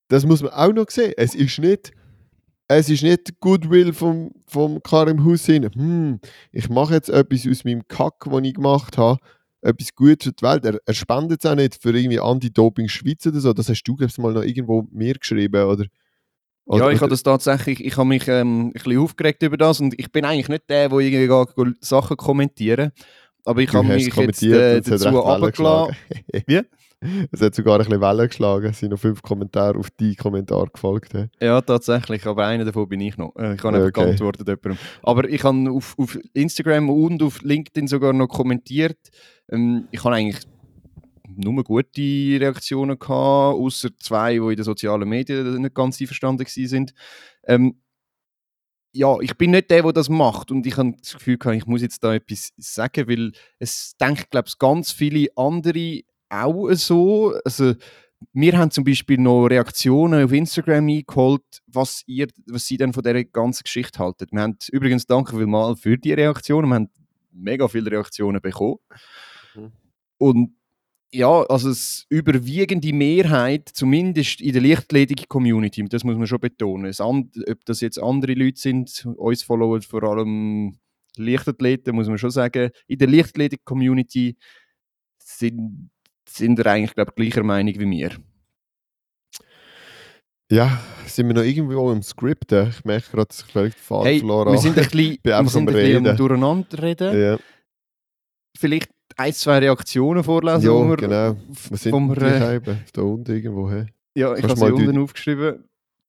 Das 0.09 0.25
muss 0.25 0.43
man 0.43 0.53
auch 0.53 0.73
noch 0.73 0.89
sehen. 0.91 1.13
Es 1.17 1.35
ist 1.35 1.59
nicht, 1.59 1.93
es 2.69 2.89
ist 2.89 3.03
nicht 3.03 3.41
Goodwill 3.41 3.93
vom, 3.93 4.33
vom 4.47 4.83
Karim 4.83 5.25
Hussein. 5.25 5.71
Hm, 5.75 6.21
ich 6.53 6.69
mache 6.69 6.95
jetzt 6.95 7.09
etwas 7.09 7.47
aus 7.49 7.65
meinem 7.65 7.87
Kack, 7.89 8.25
den 8.25 8.45
ich 8.45 8.55
gemacht 8.55 8.99
habe, 8.99 9.19
etwas 9.63 9.95
Gutes 9.95 10.27
für 10.27 10.33
die 10.33 10.43
Welt. 10.43 10.65
Er, 10.65 10.79
er 10.85 10.95
spendet 10.95 11.45
es 11.45 11.51
auch 11.51 11.57
nicht 11.57 11.81
für 11.81 11.91
irgendwie 11.91 12.21
Anti-Doping 12.21 12.89
Schweiz 12.89 13.27
oder 13.27 13.41
so. 13.41 13.53
Das 13.53 13.69
hast 13.69 13.83
du, 13.83 13.97
glaube 13.97 14.11
ich, 14.11 14.19
mal 14.19 14.33
noch 14.33 14.43
irgendwo 14.43 14.87
mir 14.93 15.15
geschrieben, 15.15 15.65
oder? 15.65 15.87
Ja, 16.69 16.75
Oder- 16.75 16.91
ich 16.93 17.01
habe 17.01 17.11
das 17.11 17.23
tatsächlich, 17.23 17.85
ich 17.85 17.97
habe 17.97 18.09
mich 18.09 18.27
ähm, 18.29 18.69
ein 18.69 18.73
bisschen 18.73 18.99
aufgeregt 18.99 19.43
über 19.43 19.57
das 19.57 19.81
und 19.81 19.95
ich 19.99 20.11
bin 20.13 20.25
eigentlich 20.25 20.49
nicht 20.49 20.69
der, 20.69 20.89
der 20.89 20.99
irgendwie 20.99 21.75
Sachen 21.81 22.17
kommentieren. 22.17 22.93
Aber 23.45 23.61
ich 23.61 23.73
habe 23.73 23.87
mich 23.87 24.07
jetzt 24.15 24.43
äh, 24.43 24.81
dazu 24.81 25.09
runtergelassen. 25.09 25.97
Wie? 26.47 26.61
Es 27.31 27.43
hat 27.43 27.55
sogar 27.55 27.75
ein 27.79 27.85
bisschen 27.85 28.01
Wellen 28.01 28.27
geschlagen. 28.27 28.67
Es 28.71 28.79
sind 28.81 28.91
noch 28.91 28.99
fünf 28.99 29.21
Kommentare 29.21 29.79
auf 29.79 29.91
die 30.01 30.17
Kommentar 30.17 30.67
gefolgt. 30.73 31.13
hä? 31.13 31.29
Ja, 31.41 31.61
tatsächlich, 31.61 32.27
aber 32.27 32.47
einer 32.47 32.65
davon 32.65 32.89
bin 32.89 33.01
ich 33.03 33.19
noch. 33.19 33.37
Äh, 33.37 33.55
Ich 33.55 33.63
habe 33.63 33.77
einfach 33.77 33.89
Okay. 33.89 34.05
geantwortet 34.07 34.49
jemandem. 34.49 34.79
Aber 35.03 35.29
ich 35.29 35.45
habe 35.45 35.71
auf, 35.71 35.95
auf 35.99 36.19
Instagram 36.33 36.89
und 36.89 37.23
auf 37.23 37.43
LinkedIn 37.43 37.87
sogar 37.87 38.15
noch 38.15 38.29
kommentiert. 38.29 38.97
Ähm, 39.53 39.87
ich 39.91 40.03
habe 40.03 40.15
eigentlich 40.17 40.39
nur 41.37 41.65
gute 41.65 42.01
Reaktionen 42.01 42.99
gehabt, 42.99 43.57
außer 43.57 43.91
zwei, 43.99 44.35
die 44.35 44.39
in 44.39 44.57
den 44.57 44.65
sozialen 44.65 45.09
Medien 45.09 45.63
nicht 45.63 45.75
ganz 45.75 46.01
einverstanden 46.01 46.47
waren. 46.47 46.93
Ähm, 47.47 47.81
ja, 48.93 49.19
ich 49.21 49.37
bin 49.37 49.51
nicht 49.51 49.71
der, 49.71 49.83
der 49.83 49.93
das 49.93 50.09
macht 50.09 50.51
und 50.51 50.67
ich 50.67 50.77
habe 50.77 50.95
das 50.99 51.15
Gefühl 51.15 51.37
gehabt, 51.37 51.57
ich 51.57 51.67
muss 51.67 51.83
jetzt 51.83 52.03
da 52.03 52.15
etwas 52.15 52.53
sagen, 52.57 53.09
weil 53.09 53.33
es 53.59 53.95
denkt, 54.01 54.31
glaube 54.31 54.49
ich, 54.49 54.59
ganz 54.59 54.91
viele 54.91 55.29
andere 55.37 56.01
auch 56.29 56.71
so. 56.73 57.35
Also, 57.45 57.75
wir 58.33 58.57
haben 58.57 58.71
zum 58.71 58.85
Beispiel 58.85 59.19
noch 59.19 59.47
Reaktionen 59.47 60.25
auf 60.25 60.33
Instagram 60.33 60.89
eingeholt, 60.89 61.43
was, 61.67 62.03
ihr, 62.07 62.29
was 62.47 62.67
sie 62.67 62.79
dann 62.79 62.95
von 62.95 63.03
dieser 63.03 63.25
ganzen 63.25 63.65
Geschichte 63.65 63.99
halten. 63.99 64.27
Wir 64.31 64.41
haben 64.41 64.57
übrigens 64.73 65.07
danke 65.07 65.37
vielmals 65.37 65.81
für 65.81 65.99
die 65.99 66.15
Reaktionen. 66.15 66.71
Wir 66.71 66.75
haben 66.77 66.91
mega 67.33 67.69
viele 67.69 67.91
Reaktionen 67.91 68.41
bekommen. 68.41 68.79
Mhm. 69.55 69.73
Und 70.19 70.57
ja, 71.13 71.43
also 71.45 71.71
es 71.71 72.05
überwiegende 72.09 72.93
Mehrheit, 72.93 73.69
zumindest 73.73 74.41
in 74.41 74.53
der 74.53 74.63
Lichtledig-Community, 74.63 75.85
das 75.89 76.05
muss 76.05 76.17
man 76.17 76.27
schon 76.27 76.41
betonen, 76.41 76.93
ob 76.99 77.65
das 77.65 77.81
jetzt 77.81 77.99
andere 78.03 78.35
Leute 78.35 78.61
sind, 78.61 79.07
uns 79.17 79.43
followen 79.43 79.83
vor 79.83 80.03
allem 80.03 80.79
Lichtathleten, 81.17 81.95
muss 81.95 82.09
man 82.09 82.19
schon 82.19 82.31
sagen, 82.31 82.71
in 82.87 82.99
der 82.99 83.09
Lichtledig-Community 83.09 84.37
sind, 85.23 85.91
sind 86.29 86.59
wir 86.59 86.67
eigentlich, 86.67 86.95
glaube 86.95 87.13
ich, 87.17 87.17
gleicher 87.17 87.45
Meinung 87.45 87.75
wie 87.79 87.91
wir. 87.91 88.11
Ja, 90.51 90.81
sind 91.07 91.27
wir 91.27 91.35
noch 91.35 91.43
irgendwo 91.43 91.91
im 91.91 92.03
Skript? 92.03 92.53
Ich 92.53 92.85
merke 92.85 93.11
gerade, 93.11 93.27
dass 93.29 93.45
ich 93.47 93.53
den 93.53 93.73
Faden 93.73 94.07
Hey, 94.07 94.19
verloren 94.21 94.53
wir 94.53 94.59
sind 94.59 94.79
ein 94.79 94.85
habe. 94.85 94.91
bisschen, 94.97 95.19
wir 95.25 95.49
sind 95.49 95.69
ein 95.69 95.75
bisschen 95.75 96.07
Reden. 96.07 96.17
Durcheinander 96.17 96.83
reden. 96.83 97.21
Ja, 97.21 97.39
Vielleicht 98.57 98.91
ein, 99.17 99.33
zwei 99.33 99.59
Reaktionen 99.59 100.23
vorlesen. 100.23 100.63
ja 100.67 100.89
wir- 100.89 100.97
genau. 100.97 101.37
Wir 101.71 101.77
sind 101.79 101.91
vom, 101.91 102.13
gleich 102.13 102.43
äh, 102.43 102.57
eben, 102.57 102.81
da 102.93 103.03
unten 103.03 103.35
irgendwo. 103.35 103.71
Hä? 103.71 103.87
Ja, 104.15 104.35
ich 104.35 104.43
habe 104.43 104.57
sie 104.57 104.67
die- 104.67 104.73
unten 104.73 104.99
aufgeschrieben. 105.03 105.65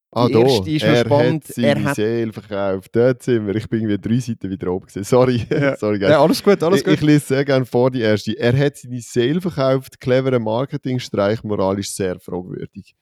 Ah, 0.10 0.28
Die 0.28 0.34
da. 0.34 0.40
erste 0.40 0.70
ist 0.72 0.84
er 0.84 1.06
spannend. 1.06 1.44
hat 1.44 1.54
seine 1.54 1.68
Er 1.68 1.84
hat- 1.84 1.96
Seele 1.96 2.32
verkauft. 2.34 2.96
Dort 2.96 3.24
sind 3.24 3.46
wir. 3.46 3.56
Ich 3.56 3.68
bin 3.68 3.82
irgendwie 3.82 3.98
drei 4.10 4.20
Seiten 4.22 4.50
wieder 4.50 4.72
oben 4.72 4.86
gesehen. 4.86 5.04
Sorry. 5.04 5.46
Ja. 5.50 5.76
Sorry, 5.76 6.00
guys. 6.00 6.10
Ja, 6.12 6.22
alles 6.22 6.42
gut, 6.42 6.64
alles 6.64 6.80
ich, 6.80 6.86
gut. 6.86 6.94
ich 6.94 7.02
lese 7.02 7.26
sehr 7.26 7.44
gerne 7.46 7.66
vor 7.66 7.92
die 7.92 8.00
erste. 8.02 8.32
Er 8.40 8.58
hat 8.58 8.78
seine 8.78 9.02
Seele 9.02 9.42
verkauft. 9.42 10.00
Cleverer 10.00 10.40
Marketingstreich, 10.40 11.44
moralisch 11.44 11.92
sehr 11.92 12.18
fragwürdig. 12.20 12.96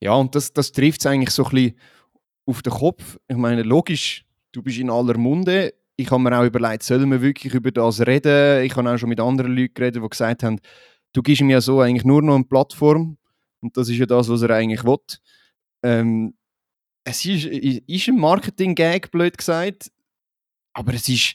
Ja, 0.00 0.14
und 0.14 0.34
das, 0.34 0.52
das 0.52 0.72
trifft 0.72 1.00
es 1.00 1.06
eigentlich 1.06 1.30
so 1.30 1.44
ein 1.44 1.50
bisschen 1.50 1.74
auf 2.46 2.62
den 2.62 2.72
Kopf. 2.72 3.18
Ich 3.28 3.36
meine, 3.36 3.62
logisch, 3.62 4.24
du 4.52 4.62
bist 4.62 4.78
in 4.78 4.88
aller 4.90 5.18
Munde. 5.18 5.74
Ich 6.00 6.10
habe 6.12 6.22
mir 6.22 6.38
auch 6.38 6.44
überlegt, 6.44 6.84
sollen 6.84 7.10
wir 7.10 7.20
wirklich 7.20 7.52
über 7.54 7.72
das 7.72 8.00
reden? 8.06 8.64
Ich 8.64 8.76
habe 8.76 8.88
auch 8.88 8.98
schon 8.98 9.08
mit 9.08 9.18
anderen 9.18 9.56
Leuten 9.56 9.74
geredet, 9.74 10.02
die 10.02 10.08
gesagt 10.08 10.44
haben, 10.44 10.60
du 11.12 11.22
gibst 11.22 11.40
ihm 11.40 11.50
ja 11.50 11.60
so 11.60 11.80
eigentlich 11.80 12.04
nur 12.04 12.22
noch 12.22 12.36
eine 12.36 12.44
Plattform. 12.44 13.18
Und 13.60 13.76
das 13.76 13.88
ist 13.88 13.98
ja 13.98 14.06
das, 14.06 14.28
was 14.28 14.42
er 14.42 14.50
eigentlich 14.50 14.84
will. 14.84 14.98
Ähm, 15.82 16.34
es 17.04 17.24
ist, 17.24 17.46
ist 17.46 18.08
ein 18.08 18.16
Marketing-Gag, 18.16 19.10
blöd 19.10 19.36
gesagt. 19.36 19.90
Aber 20.72 20.94
es 20.94 21.08
ist 21.08 21.34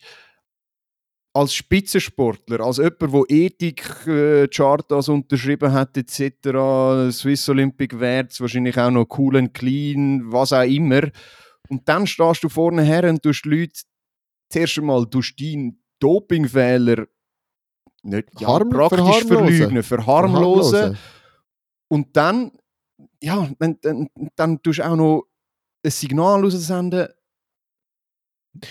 als 1.33 1.53
Spitzensportler, 1.55 2.61
als 2.61 2.77
jemand, 2.77 3.01
der 3.01 3.23
Ethik-Chartas 3.27 5.09
unterschrieben 5.09 5.73
hat, 5.73 5.97
etc., 5.97 7.11
Swiss 7.11 7.49
Olympic 7.49 7.99
Werts, 7.99 8.39
wahrscheinlich 8.39 8.77
auch 8.77 8.91
noch 8.91 9.07
cool 9.17 9.37
and 9.37 9.53
clean, 9.53 10.31
was 10.31 10.53
auch 10.53 10.61
immer. 10.61 11.09
Und 11.69 11.89
dann 11.89 12.05
stehst 12.05 12.43
du 12.43 12.49
vorne 12.49 12.83
her 12.83 13.09
und 13.09 13.23
tust 13.23 13.45
Leute 13.45 13.81
zuerst 14.53 14.77
einmal 14.77 15.05
durch 15.05 15.35
deinen 15.35 15.81
Dopingfehler 15.99 17.07
nicht 18.03 18.29
ja, 18.39 18.59
praktisch 18.59 19.23
verleugnen, 19.25 19.83
verharmlosen. 19.83 19.83
Verharmlosen. 19.83 20.97
Und 21.87 22.15
dann, 22.15 22.51
ja, 23.21 23.49
dann, 23.59 23.77
dann, 23.81 24.09
dann 24.35 24.61
tust 24.61 24.79
du 24.79 24.83
auch 24.85 24.95
noch 24.95 25.23
ein 25.83 25.91
Signal 25.91 26.41
raussenden. 26.41 27.07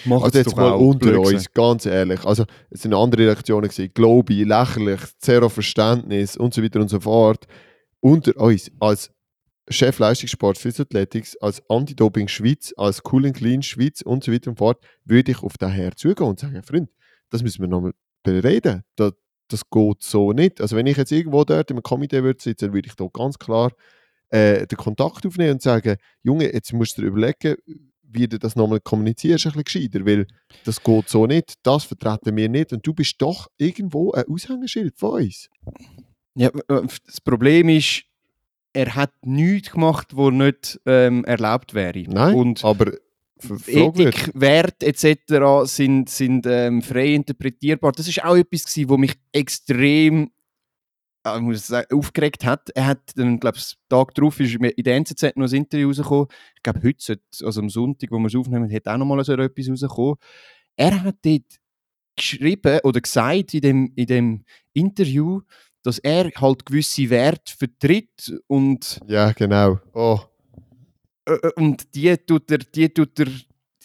Mach 0.04 0.22
Also 0.22 0.38
jetzt 0.38 0.56
mal 0.56 0.72
unter 0.72 1.10
blöd 1.10 1.18
uns, 1.18 1.52
ganz 1.52 1.86
ehrlich. 1.86 2.24
Also 2.24 2.44
es 2.70 2.82
sind 2.82 2.94
andere 2.94 3.22
Reaktionen 3.22 3.68
gewesen. 3.68 3.86
Ich, 3.86 4.44
lächerlich, 4.44 5.00
zero 5.18 5.48
Verständnis 5.48 6.36
und 6.36 6.54
so 6.54 6.62
weiter 6.62 6.80
und 6.80 6.88
so 6.88 7.00
fort. 7.00 7.46
Unter 8.00 8.36
uns 8.36 8.70
als 8.78 9.10
Chef 9.68 9.98
Leistungssport 9.98 10.58
Physiothletics, 10.58 11.36
als 11.36 11.62
Anti-Doping 11.68 12.28
Schweiz, 12.28 12.74
als 12.76 13.02
Cool 13.10 13.26
and 13.26 13.36
Clean 13.36 13.62
Schweiz 13.62 14.02
und 14.02 14.24
so 14.24 14.32
weiter 14.32 14.50
und 14.50 14.58
fort, 14.58 14.82
würde 15.04 15.32
ich 15.32 15.42
auf 15.42 15.56
den 15.56 15.70
Herr 15.70 15.94
zugehen 15.96 16.28
und 16.28 16.40
sagen, 16.40 16.62
Freund, 16.62 16.90
das 17.30 17.42
müssen 17.42 17.62
wir 17.62 17.68
nochmal 17.68 17.92
bereden. 18.22 18.82
Das, 18.96 19.12
das 19.48 19.68
geht 19.70 20.02
so 20.02 20.32
nicht. 20.32 20.60
Also 20.60 20.76
wenn 20.76 20.86
ich 20.86 20.96
jetzt 20.96 21.12
irgendwo 21.12 21.44
dort 21.44 21.70
im 21.70 21.82
Komitee 21.82 22.22
würde 22.22 22.42
sitzen, 22.42 22.72
würde 22.72 22.88
ich 22.88 22.94
da 22.94 23.06
ganz 23.12 23.38
klar 23.38 23.72
äh, 24.30 24.66
den 24.66 24.78
Kontakt 24.78 25.26
aufnehmen 25.26 25.52
und 25.52 25.62
sagen, 25.62 25.96
Junge, 26.22 26.52
jetzt 26.52 26.72
musst 26.72 26.98
du 26.98 27.02
dir 27.02 27.08
überlegen, 27.08 27.56
wie 28.02 28.28
du 28.28 28.38
das 28.38 28.56
nochmal 28.56 28.80
kommunizierst, 28.80 29.46
ein 29.46 29.52
bisschen 29.52 29.64
gescheiter, 29.64 30.06
weil 30.06 30.26
das 30.64 30.82
geht 30.82 31.08
so 31.08 31.26
nicht, 31.26 31.54
das 31.62 31.84
vertreten 31.84 32.36
wir 32.36 32.48
nicht 32.48 32.72
und 32.72 32.86
du 32.86 32.92
bist 32.94 33.16
doch 33.18 33.48
irgendwo 33.56 34.12
ein 34.12 34.24
Aushängeschild 34.28 34.98
von 34.98 35.22
uns. 35.22 35.48
Ja, 36.34 36.50
das 36.68 37.20
Problem 37.22 37.68
ist, 37.68 38.04
er 38.72 38.94
hat 38.94 39.12
nichts 39.24 39.72
gemacht, 39.72 40.16
was 40.16 40.32
nicht 40.32 40.80
ähm, 40.86 41.24
erlaubt 41.24 41.74
wäre. 41.74 42.04
Nein, 42.08 42.34
Und 42.34 42.64
aber. 42.64 42.92
Ethik, 43.66 44.30
Wert 44.34 44.84
etc. 44.84 45.64
sind, 45.64 46.08
sind 46.08 46.46
ähm, 46.46 46.80
frei 46.80 47.14
interpretierbar. 47.14 47.90
Das 47.90 48.06
ist 48.06 48.22
auch 48.22 48.36
etwas, 48.36 48.64
gewesen, 48.64 48.88
wo 48.88 48.96
mich 48.96 49.14
extrem 49.32 50.30
äh, 51.24 51.40
muss 51.40 51.66
sagen, 51.66 51.92
aufgeregt 51.92 52.44
hat. 52.44 52.70
Er 52.74 52.86
hat 52.86 53.16
dann, 53.16 53.40
glaube 53.40 53.58
ich, 53.58 53.74
Tag 53.88 54.14
darauf 54.14 54.38
ist 54.40 54.54
in 54.54 54.84
der 54.84 54.96
NZZ 54.96 55.36
noch 55.36 55.48
ein 55.48 55.54
Interview 55.54 55.88
rausgekommen. 55.88 56.26
Ich 56.56 56.62
glaube, 56.62 56.82
heute, 56.82 57.02
sollte, 57.02 57.22
also 57.44 57.60
am 57.60 57.68
Sonntag, 57.68 58.10
wo 58.10 58.18
wir 58.18 58.26
es 58.26 58.36
aufnehmen, 58.36 58.72
hat 58.72 58.88
auch 58.88 58.96
noch 58.96 59.06
mal 59.06 59.24
so 59.24 59.32
etwas 59.32 59.68
rausgekommen. 59.68 60.16
Er 60.76 61.02
hat 61.02 61.16
dort 61.22 61.60
geschrieben 62.16 62.80
oder 62.82 63.00
gesagt 63.00 63.54
in 63.54 63.60
dem, 63.60 63.92
in 63.96 64.06
dem 64.06 64.44
Interview, 64.72 65.40
dass 65.82 65.98
er 65.98 66.30
halt 66.36 66.66
gewisse 66.66 67.10
Werte 67.10 67.52
vertritt 67.56 68.32
und 68.46 69.00
Ja, 69.06 69.32
genau. 69.32 69.78
Oh, 69.92 70.20
und 71.56 71.94
die 71.94 72.16
tut 72.16 72.50
er, 72.50 72.58
die 72.58 72.88
tut 72.88 73.18
er 73.20 73.28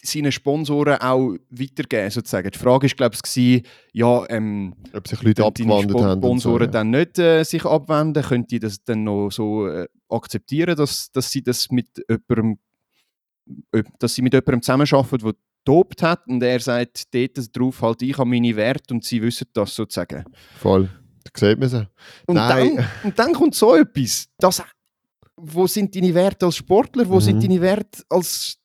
seinen 0.02 0.32
Sponsoren 0.32 1.00
auch 1.00 1.34
weitergeben, 1.50 2.10
sozusagen. 2.10 2.50
Die 2.50 2.58
Frage 2.58 2.88
war, 2.88 2.96
glaube 2.96 3.14
ich, 3.14 3.22
gewesen, 3.22 3.62
ja, 3.92 4.24
ähm, 4.28 4.74
ob 4.92 5.08
sich 5.08 5.22
Leute 5.22 5.44
abgewandelt 5.44 6.00
haben. 6.00 6.22
und 6.22 6.38
so, 6.38 6.50
Sponsoren 6.50 6.66
ja. 6.66 6.70
dann 6.70 6.90
nicht 6.90 7.18
äh, 7.18 7.42
sich 7.44 7.64
abwenden, 7.64 8.22
können 8.22 8.46
die 8.46 8.58
das 8.58 8.82
dann 8.84 9.04
noch 9.04 9.30
so 9.30 9.66
äh, 9.66 9.88
akzeptieren, 10.08 10.76
dass, 10.76 11.10
dass 11.12 11.30
sie 11.30 11.42
das 11.42 11.70
mit 11.70 11.88
jemandem, 12.08 12.58
dass 13.98 14.14
sie 14.14 14.22
mit 14.22 14.34
jemandem 14.34 14.62
zusammenarbeiten, 14.62 15.18
der 15.18 15.34
dopt 15.64 16.02
hat 16.02 16.26
und 16.28 16.42
er 16.42 16.60
sagt 16.60 17.12
dort 17.12 17.56
drauf 17.56 17.82
halt, 17.82 18.02
ich 18.02 18.16
habe 18.16 18.30
meine 18.30 18.56
Werte 18.56 18.94
und 18.94 19.04
sie 19.04 19.20
wissen 19.20 19.48
das 19.52 19.74
sozusagen. 19.74 20.24
Voll. 20.58 20.88
Da 21.32 21.46
sieht 21.48 21.58
man 21.58 21.68
sie. 21.68 21.88
Und, 22.26 22.34
Nein. 22.36 22.76
Dann, 22.76 22.86
und 23.04 23.18
dann 23.18 23.32
kommt 23.32 23.54
so 23.54 23.74
etwas. 23.74 24.28
Das, 24.38 24.62
wo 25.36 25.66
sind 25.66 25.94
deine 25.94 26.14
Werte 26.14 26.46
als 26.46 26.56
Sportler? 26.56 27.08
Wo 27.08 27.16
Mhm. 27.16 27.20
sind 27.20 27.42
deine 27.42 27.60
Werte 27.60 28.02
als, 28.08 28.56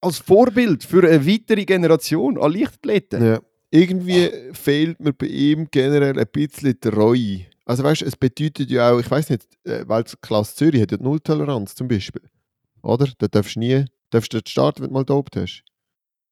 als 0.00 0.18
Vorbild 0.18 0.84
für 0.84 1.06
eine 1.06 1.26
weitere 1.26 1.64
Generation 1.64 2.38
an 2.38 2.52
Leichtathleten? 2.52 3.24
Ja. 3.24 3.40
Irgendwie 3.70 4.30
fehlt 4.52 5.00
mir 5.00 5.12
bei 5.12 5.26
ihm 5.26 5.66
generell 5.70 6.16
ein 6.18 6.26
bisschen 6.30 6.78
die 6.82 6.88
Reue. 6.88 7.46
Also 7.66 7.82
weißt 7.82 8.02
du, 8.02 8.04
es 8.06 8.16
bedeutet 8.16 8.70
ja 8.70 8.90
auch, 8.92 9.00
ich 9.00 9.10
weiß 9.10 9.30
nicht, 9.30 9.46
äh, 9.64 9.88
Weltklasse 9.88 10.54
Zürich 10.54 10.80
hat 10.82 10.92
ja 10.92 10.98
Nulltoleranz 11.00 11.74
zum 11.74 11.88
Beispiel. 11.88 12.22
Oder? 12.82 13.08
Da 13.18 13.26
darfst 13.26 13.56
du 13.56 13.60
nie, 13.60 13.84
darfst 14.10 14.32
du 14.32 14.40
starten, 14.46 14.82
wenn 14.82 14.90
du 14.90 14.94
mal 14.94 15.04
dopt 15.04 15.34
hast. 15.36 15.64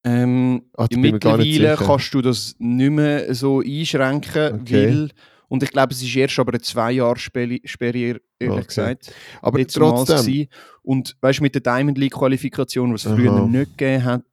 Ähm, 0.05 0.64
Ah, 0.77 0.87
gar 0.87 0.99
nicht 0.99 1.12
mittlerweile 1.12 1.77
kannst 1.77 2.12
du 2.12 2.23
das 2.23 2.55
nicht 2.59 2.91
mehr 2.91 3.35
so 3.35 3.61
einschränken, 3.61 4.61
Okay. 4.61 4.87
weil, 4.89 5.11
und 5.53 5.62
ich 5.62 5.70
glaube, 5.70 5.92
es 5.92 6.00
ist 6.03 6.16
erst 6.16 6.38
aber 6.38 6.53
eine 6.53 6.62
zwei 6.62 6.92
Jahre 6.92 7.18
Sperre, 7.18 7.61
ehrlich 7.66 8.20
Okay. 8.40 8.64
gesagt. 8.66 9.12
Aber 9.42 9.59
jetzt 9.59 9.74
trotzdem, 9.74 10.16
gewesen. 10.16 10.48
Und 10.80 11.14
weißt 11.20 11.40
du, 11.40 11.42
mit 11.42 11.55
der 11.55 11.61
Diamond 11.61 11.98
League 11.98 12.14
Qualifikation, 12.14 12.94
was 12.94 13.05
es 13.05 13.12
früher 13.12 13.30
Aha. 13.32 13.46
nicht 13.46 13.76
gegeben 13.76 14.03
hat, 14.03 14.24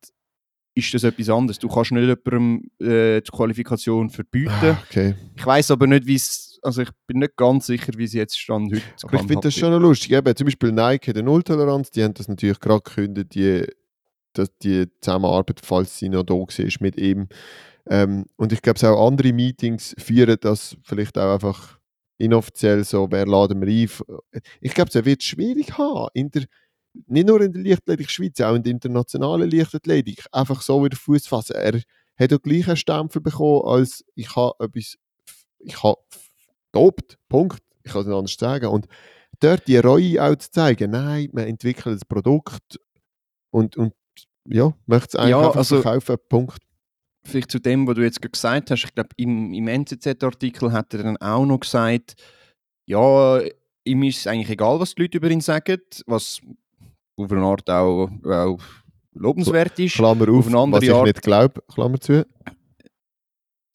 ist 0.76 0.93
das 0.93 1.03
etwas 1.03 1.28
anderes. 1.28 1.59
Du 1.59 1.67
kannst 1.67 1.91
nicht 1.91 2.03
jemandem 2.07 2.70
äh, 2.80 3.20
die 3.20 3.32
Qualifikation 3.32 4.09
verbieten. 4.09 4.49
Ah, 4.61 4.82
okay. 4.86 5.13
Ich 5.36 5.45
weiß 5.45 5.72
aber 5.72 5.88
nicht, 5.88 6.05
wie 6.07 6.15
es, 6.15 6.57
also 6.63 6.84
ich 6.84 6.89
bin 7.05 7.20
nicht 7.20 7.36
ganz 7.36 7.65
sicher, 7.65 7.91
wie 7.97 8.05
es 8.05 8.13
jetzt 8.13 8.39
stand 8.39 8.72
heute. 8.72 8.82
Aber 9.03 9.15
ich 9.15 9.28
finde 9.28 9.41
das 9.41 9.53
schon 9.55 9.72
noch 9.72 9.80
lustig. 9.82 10.13
Eben, 10.13 10.34
zum 10.34 10.45
Beispiel 10.45 10.72
Nike 10.72 11.09
hat 11.09 11.17
eine 11.17 11.24
Nulltoleranz, 11.24 11.91
die 11.91 12.01
haben 12.01 12.13
das 12.13 12.30
natürlich 12.30 12.61
gerade 12.61 12.80
gekündigt, 12.80 13.36
die, 13.36 13.65
dass 14.32 14.57
die 14.59 14.88
Zusammenarbeit, 15.01 15.59
falls 15.61 15.99
sie 15.99 16.07
noch 16.07 16.24
da 16.24 16.36
war, 16.36 16.47
mit 16.80 16.95
ihm. 16.97 17.28
Ähm, 17.90 18.26
und 18.36 18.54
ich 18.54 18.62
glaube, 18.62 18.80
auch 18.90 19.08
andere 19.08 19.34
Meetings 19.34 19.96
führen 19.98 20.38
das 20.40 20.78
vielleicht 20.84 21.18
auch 21.18 21.34
einfach 21.34 21.80
inoffiziell 22.18 22.84
so, 22.84 23.08
wer 23.10 23.26
laden 23.26 23.62
wir 23.62 23.68
ein. 23.68 24.42
Ich 24.62 24.74
glaube, 24.74 24.92
es 24.94 25.06
wird 25.06 25.24
schwierig 25.24 25.78
haben, 25.78 26.10
in 26.14 26.30
der, 26.30 26.44
nicht 27.08 27.28
nur 27.28 27.42
in 27.42 27.52
der 27.52 27.64
Leichtathletik 27.64 28.10
Schweiz, 28.12 28.40
auch 28.42 28.56
in 28.56 28.64
der 28.64 28.72
internationalen 28.74 29.50
Leichtathletik, 29.50 30.24
einfach 30.32 30.62
so 30.62 30.84
wieder 30.84 30.98
Fuß 30.98 31.28
fassen. 31.28 31.56
Er 31.56 31.82
hat 32.20 32.32
ja 32.32 32.38
gleich 32.38 32.68
einen 32.68 32.78
Stempel 32.78 33.22
bekommen, 33.22 33.64
als 33.66 34.04
ich 34.16 34.36
habe 34.36 34.54
etwas, 34.60 34.96
ich 35.60 35.82
habe 35.82 35.98
dopt, 36.72 37.18
Punkt. 37.30 37.64
Ich 37.84 37.92
kann 37.92 38.02
es 38.02 38.08
nicht 38.08 38.16
anders 38.16 38.36
sagen. 38.38 38.68
Und 38.68 38.88
dort 39.40 39.68
die 39.68 39.78
Reue 39.78 40.22
auch 40.22 40.36
zu 40.36 40.52
zeigen, 40.52 40.92
nein, 40.92 41.30
man 41.32 41.48
entwickelt 41.48 42.02
ein 42.02 42.08
Produkt 42.08 42.80
und, 43.52 43.78
und 43.78 43.94
ja, 44.46 44.74
möchte 44.86 45.08
es 45.10 45.16
eigentlich 45.16 45.32
Ja, 45.32 45.40
einfach 45.40 45.56
also- 45.56 45.82
verkaufen, 45.82 46.18
Punkt. 46.28 46.60
Vielleicht 47.24 47.51
zu 47.51 47.59
dem, 47.59 47.88
was 47.88 47.95
du 47.95 48.01
jetzt 48.01 48.22
gerade 48.22 48.32
gesagt 48.32 48.72
hast, 48.72 48.84
ich 48.84 48.93
glaube, 48.93 49.09
im, 49.17 49.53
im 49.53 49.67
NZZ-Artikel 49.67 50.72
hat 50.72 50.93
er 50.93 51.03
dann 51.03 51.17
auch 51.17 51.45
noch 51.45 51.59
gesagt, 51.59 52.15
ja, 52.86 53.39
ihm 53.84 54.03
ist 54.03 54.20
es 54.20 54.28
eigentlich 54.28 54.49
egal, 54.49 54.80
was 54.80 54.95
die 54.95 55.03
Leute 55.03 55.17
über 55.17 55.30
ihn 55.30 55.41
sagen, 55.41 55.82
was 56.05 56.41
auf 57.17 57.32
eine 57.32 57.41
Art 57.43 57.70
auch, 57.70 58.09
auch 58.26 58.59
lobenswert 59.13 59.78
ist. 59.80 59.95
Klammer 59.95 60.30
auf, 60.30 60.47
eine 60.47 60.57
andere 60.57 60.82
was 60.82 60.88
ich 60.88 60.93
Art. 60.93 61.05
nicht 61.05 61.22
glaube, 61.22 61.61
Klammer 61.74 61.99
zu. 61.99 62.26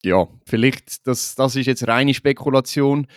Ja, 0.03 0.27
vielleicht, 0.45 1.07
das, 1.07 1.35
das 1.35 1.55
ist 1.55 1.65
jetzt 1.65 1.87
reine 1.87 2.13
Spekulation. 2.13 3.07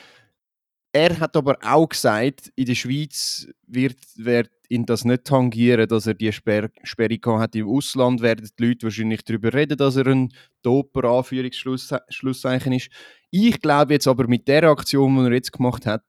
Er 0.93 1.21
hat 1.21 1.37
aber 1.37 1.59
auch 1.63 1.89
gesagt, 1.89 2.51
in 2.57 2.65
der 2.65 2.75
Schweiz 2.75 3.47
wird, 3.67 3.99
wird 4.17 4.51
ihn 4.71 4.87
das 4.87 5.05
nicht 5.05 5.25
tangieren, 5.25 5.87
dass 5.87 6.07
er 6.07 6.15
die 6.15 6.33
Sperr 6.33 6.71
Sperre 6.83 7.19
hat. 7.39 7.55
Im 7.55 7.69
Ausland 7.69 8.23
werden 8.23 8.49
die 8.59 8.65
Leute 8.65 8.85
wahrscheinlich 8.85 9.23
darüber 9.23 9.53
reden, 9.53 9.77
dass 9.77 9.97
er 9.97 10.07
ein 10.07 10.33
Doper 10.63 11.05
Anführungsschlusszeichen 11.05 12.73
ist. 12.73 12.89
Ich 13.31 13.61
glaube 13.61 13.95
jetzt 13.95 14.09
aber 14.09 14.27
mit 14.29 14.49
der 14.49 14.65
Aktion, 14.65 15.17
die 15.17 15.25
er 15.27 15.33
jetzt 15.33 15.53
gemacht 15.53 15.85
hat, 15.85 16.05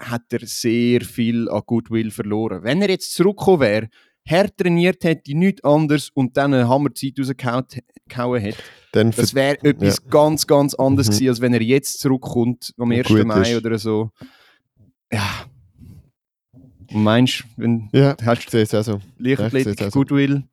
hat 0.00 0.32
er 0.32 0.46
sehr 0.46 1.00
viel 1.00 1.48
an 1.48 1.62
Goodwill 1.66 2.10
verloren. 2.10 2.62
Wenn 2.62 2.82
er 2.82 2.90
jetzt 2.90 3.14
zurückgekommen 3.14 3.60
wäre, 3.60 3.88
hart 4.30 4.56
trainiert 4.56 5.04
hätte, 5.04 5.36
nichts 5.36 5.64
anderes 5.64 6.10
und 6.14 6.36
dann 6.36 6.54
eine 6.54 6.68
Hammerzeit 6.68 7.14
rausgehauen 7.18 8.40
hätte, 8.40 8.58
Dann 8.92 9.10
das 9.10 9.34
wäre 9.34 9.62
etwas 9.64 10.06
ganz, 10.08 10.46
ganz 10.46 10.74
anderes 10.74 11.08
Mhm. 11.08 11.12
gewesen, 11.12 11.28
als 11.28 11.40
wenn 11.40 11.54
er 11.54 11.62
jetzt 11.62 12.00
zurückkommt 12.00 12.74
am 12.78 12.90
Und 12.90 12.96
1. 12.96 13.08
gut 13.08 13.26
Mai 13.26 13.52
ist. 13.52 13.56
oder 13.56 13.78
so. 13.78 14.10
Ja. 15.12 15.26
Und 16.90 17.02
Meinst 17.02 17.40
du, 17.40 17.44
wenn 17.62 17.88
ja, 17.92 18.16
hast 18.24 18.44
ich 18.44 18.50
sehe 18.50 18.62
es 18.62 18.74
auch 18.74 18.82
so. 18.82 18.92
Ja, 18.92 19.00
ich 19.32 19.38
Leichtathletik. 19.38 19.90
Goodwill? 19.92 20.44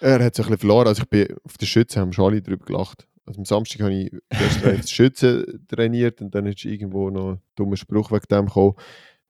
Er 0.00 0.24
hat 0.24 0.34
sich 0.34 0.44
ein 0.46 0.50
bisschen 0.50 0.58
verloren. 0.60 0.86
Also 0.88 1.02
ich 1.02 1.08
bin 1.08 1.26
auf 1.44 1.58
der 1.58 1.66
Schütze, 1.66 2.00
haben 2.00 2.12
schon 2.12 2.26
alle 2.26 2.40
darüber 2.42 2.64
gelacht. 2.64 3.06
Also 3.26 3.40
am 3.40 3.44
Samstag 3.44 3.82
habe 3.82 3.92
ich 3.94 4.10
gestern 4.30 4.76
jetzt 4.76 4.92
Schütze 4.92 5.60
trainiert 5.68 6.20
und 6.22 6.34
dann 6.34 6.46
ist 6.46 6.64
irgendwo 6.64 7.10
noch 7.10 7.32
ein 7.32 7.40
dummer 7.56 7.76
Spruch 7.76 8.10
wegen 8.10 8.24
dem 8.30 8.46
gekommen. 8.46 8.74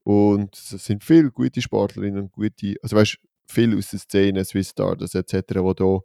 Und 0.05 0.55
es 0.55 0.71
sind 0.85 1.03
viele 1.05 1.31
gute 1.31 1.61
Sportlerinnen 1.61 2.23
und 2.23 2.33
gute, 2.33 2.75
also 2.83 2.97
weißt 2.97 3.19
du, 3.51 3.55
viele 3.55 3.77
aus 3.77 3.91
der 3.91 3.99
Szene, 4.01 4.45
Swiss 4.45 4.71
Stardust 4.71 5.15
etc., 5.15 5.33
die 5.55 5.75
da 5.77 5.99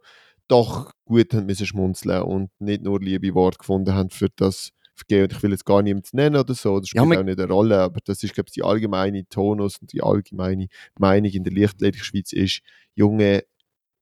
doch 0.48 0.92
gut 1.04 1.32
haben 1.34 1.46
müssen 1.46 1.66
schmunzeln 1.66 2.22
und 2.22 2.50
nicht 2.60 2.82
nur 2.82 3.00
liebe 3.00 3.34
Worte 3.34 3.58
gefunden 3.58 3.94
haben 3.94 4.10
für 4.10 4.28
das 4.36 4.70
Vergehen. 4.94 5.24
Und 5.24 5.32
ich 5.32 5.42
will 5.42 5.50
jetzt 5.50 5.66
gar 5.66 5.82
niemanden 5.82 6.16
nennen 6.16 6.36
oder 6.36 6.54
so, 6.54 6.78
das 6.80 6.90
Ja, 6.92 7.02
spielt 7.02 7.08
man- 7.08 7.18
auch 7.18 7.22
nicht 7.24 7.38
eine 7.40 7.52
Rolle, 7.52 7.80
aber 7.80 8.00
das 8.04 8.22
ist, 8.22 8.32
glaube 8.34 8.48
ich, 8.48 8.54
die 8.54 8.62
allgemeine 8.62 9.28
Tonus 9.28 9.78
und 9.78 9.92
die 9.92 10.02
allgemeine 10.02 10.68
Meinung 10.98 11.30
in 11.32 11.44
der 11.44 11.52
Leichtathletik-Schweiz 11.52 12.32
ist, 12.32 12.60
Junge, 12.94 13.44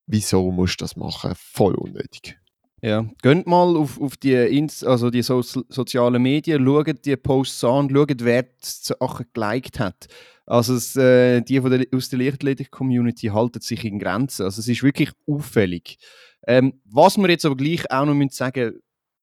wieso 0.06 0.50
musst 0.52 0.80
du 0.80 0.84
das 0.84 0.96
machen? 0.96 1.32
Voll 1.36 1.74
unnötig. 1.74 2.38
Ja. 2.84 3.06
Geht 3.22 3.46
mal 3.46 3.78
auf, 3.78 3.98
auf 3.98 4.18
die, 4.18 4.36
also 4.84 5.08
die 5.08 5.22
so 5.22 5.40
sozialen 5.40 6.22
Medien, 6.22 6.66
schaut 6.66 7.02
die 7.06 7.16
Posts 7.16 7.64
an, 7.64 7.88
schaut, 7.88 8.22
wer 8.22 8.42
die 8.42 8.50
Sachen 8.60 9.24
geliked 9.32 9.80
hat. 9.80 10.06
Also 10.44 10.74
es, 10.74 10.94
äh, 10.94 11.40
die 11.40 11.62
von 11.62 11.70
der, 11.70 11.86
aus 11.94 12.10
der 12.10 12.18
Leichtathletik-Community 12.18 13.28
halten 13.28 13.62
sich 13.62 13.86
in 13.86 13.98
Grenzen. 13.98 14.42
Also 14.42 14.60
es 14.60 14.68
ist 14.68 14.82
wirklich 14.82 15.12
auffällig. 15.26 15.96
Ähm, 16.46 16.82
was 16.84 17.16
wir 17.16 17.30
jetzt 17.30 17.46
aber 17.46 17.56
gleich 17.56 17.90
auch 17.90 18.04
noch 18.04 18.12
müssen 18.12 18.34
sagen 18.34 18.74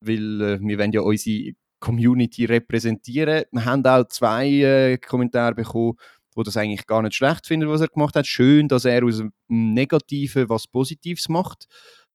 weil 0.03 0.41
äh, 0.41 0.59
wir 0.59 0.79
wollen 0.79 0.91
ja 0.91 1.01
unsere 1.01 1.51
Community 1.79 2.45
repräsentieren. 2.45 3.43
Wir 3.51 3.65
haben 3.65 3.85
auch 3.85 4.07
zwei 4.07 4.49
äh, 4.49 4.97
Kommentare 4.97 5.53
bekommen, 5.53 5.97
wo 6.33 6.41
das 6.41 6.57
eigentlich 6.57 6.87
gar 6.87 7.03
nicht 7.03 7.13
schlecht 7.13 7.45
finden, 7.45 7.69
was 7.69 7.81
er 7.81 7.89
gemacht 7.89 8.15
hat. 8.15 8.25
Schön, 8.25 8.67
dass 8.67 8.85
er 8.85 9.03
aus 9.03 9.17
dem 9.17 9.33
Negativen 9.47 10.49
was 10.49 10.65
Positives 10.65 11.29
macht. 11.29 11.67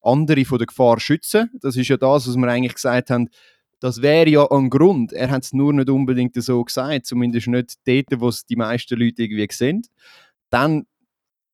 Andere 0.07 0.45
von 0.45 0.57
der 0.57 0.67
Gefahr 0.67 0.99
schützen. 0.99 1.51
Das 1.61 1.75
ist 1.75 1.87
ja 1.87 1.97
das, 1.97 2.27
was 2.27 2.35
wir 2.35 2.47
eigentlich 2.47 2.75
gesagt 2.75 3.09
haben. 3.09 3.29
Das 3.79 4.01
wäre 4.01 4.29
ja 4.29 4.49
ein 4.49 4.69
Grund. 4.69 5.13
Er 5.13 5.29
hat 5.29 5.43
es 5.43 5.53
nur 5.53 5.73
nicht 5.73 5.89
unbedingt 5.89 6.41
so 6.41 6.63
gesagt, 6.63 7.05
zumindest 7.05 7.47
nicht 7.47 7.75
dort, 7.85 8.19
wo 8.19 8.29
es 8.29 8.45
die 8.45 8.55
meisten 8.55 8.97
Leute 8.97 9.23
irgendwie 9.23 9.47
sehen. 9.51 9.83
Dann, 10.49 10.87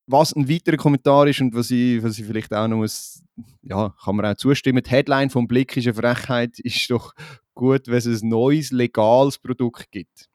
was 0.07 0.33
ein 0.33 0.49
weiterer 0.49 0.77
Kommentar 0.77 1.27
ist 1.27 1.41
und 1.41 1.53
was 1.53 1.71
ich, 1.71 2.01
was 2.01 2.17
ich 2.17 2.25
vielleicht 2.25 2.53
auch 2.53 2.67
noch 2.67 2.77
muss, 2.77 3.23
ja, 3.61 3.93
kann 4.03 4.15
man 4.15 4.25
auch 4.25 4.35
zustimmen. 4.35 4.83
Die 4.83 4.89
Headline 4.89 5.29
vom 5.29 5.47
Blick 5.47 5.75
ist 5.75 5.87
eine 5.87 5.95
Frechheit, 5.95 6.59
ist 6.59 6.89
doch 6.89 7.13
gut, 7.53 7.87
wenn 7.87 7.97
es 7.97 8.05
ein 8.05 8.29
neues, 8.29 8.71
legales 8.71 9.37
Produkt 9.37 9.91
gibt. 9.91 10.29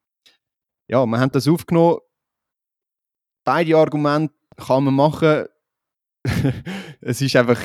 Ja, 0.89 1.05
wir 1.07 1.21
haben 1.21 1.33
das 1.33 1.49
aufgenommen. 1.49 1.99
Beide 3.45 3.77
Argumente 3.77 4.35
kann 4.57 4.85
man 4.85 4.95
machen. 4.95 5.47
es 7.01 7.21
ist 7.23 7.37
einfach 7.37 7.61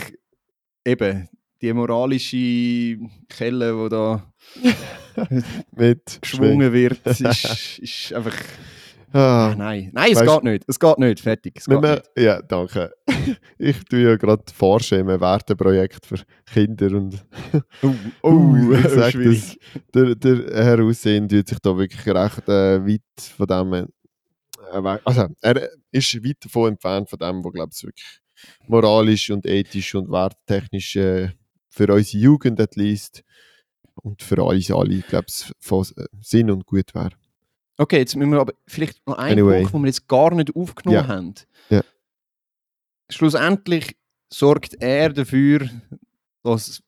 eben 0.85 1.27
die 1.61 1.73
moralische 1.73 2.97
Kelle, 3.29 3.73
die 3.83 3.89
da 3.89 4.33
Mit 5.75 6.19
geschwungen 6.21 6.73
wird, 6.73 7.05
ist, 7.05 7.79
ist 7.79 8.13
einfach 8.13 8.35
Ah, 9.15 9.53
Nein, 9.55 9.91
nein, 9.93 10.11
es 10.11 10.17
Weißt- 10.21 10.33
geht 10.35 10.43
nicht. 10.43 10.63
Es 10.67 10.79
geht 10.79 10.97
nicht. 10.97 11.19
Fertig. 11.19 11.53
Es 11.57 11.65
geht 11.67 11.79
wir, 11.83 11.91
nicht. 11.97 12.09
ja, 12.17 12.41
danke. 12.41 12.91
ich 13.59 13.83
tue 13.85 13.99
ja 13.99 14.15
gerade 14.15 14.41
forschen 14.51 15.01
im 15.07 15.07
Werteprojekt 15.21 16.03
für 16.03 16.15
Kinder 16.51 16.87
und 16.97 17.23
Oh, 18.23 18.29
Uh, 18.31 18.73
ich 18.73 18.87
sag 18.89 19.11
schwierig. 19.11 19.59
der, 19.93 20.15
der 20.15 20.65
Herr 20.65 20.79
Hussein 20.79 21.29
tut 21.29 21.47
sich 21.47 21.59
da 21.59 21.77
wirklich 21.77 22.03
recht 22.07 22.49
äh, 22.49 22.83
weit 22.83 23.01
von 23.37 23.45
dem. 23.45 23.73
Äh, 23.73 24.97
also, 25.05 25.27
er 25.41 25.69
ist 25.91 26.15
weit 26.25 26.37
davon 26.43 26.69
entfernt 26.69 27.07
von 27.07 27.19
dem, 27.19 27.43
was, 27.45 27.53
glaube 27.53 27.69
ich, 27.71 27.83
wirklich 27.83 28.19
moralisch 28.67 29.29
und 29.31 29.45
ethisch 29.45 29.95
und 29.95 30.09
werttechnisch 30.11 30.95
äh, 30.95 31.29
für 31.69 31.93
unsere 31.93 32.21
Jugend 32.23 32.59
at 32.59 32.75
least 32.75 33.23
und 33.95 34.21
für 34.23 34.43
uns 34.43 34.69
alle, 34.71 34.99
glaube 35.01 35.25
ich, 35.27 35.51
von 35.59 35.85
äh, 35.97 36.05
Sinn 36.21 36.49
und 36.51 36.65
gut 36.65 36.93
wäre. 36.95 37.11
Okay, 37.77 37.97
jetzt 37.99 38.15
müssen 38.15 38.31
wir 38.31 38.39
aber 38.41 38.53
vielleicht 38.67 39.05
noch 39.07 39.17
einen 39.17 39.39
Anyway. 39.39 39.61
Punkt, 39.63 39.73
den 39.73 39.81
wir 39.81 39.87
jetzt 39.87 40.07
gar 40.07 40.33
nicht 40.35 40.55
aufgenommen 40.55 40.95
Ja. 40.95 41.07
haben. 41.07 41.33
Ja. 41.69 41.81
Schlussendlich 43.09 43.95
sorgt 44.31 44.75
er 44.79 45.09
dafür, 45.11 45.69
dass 46.43 46.81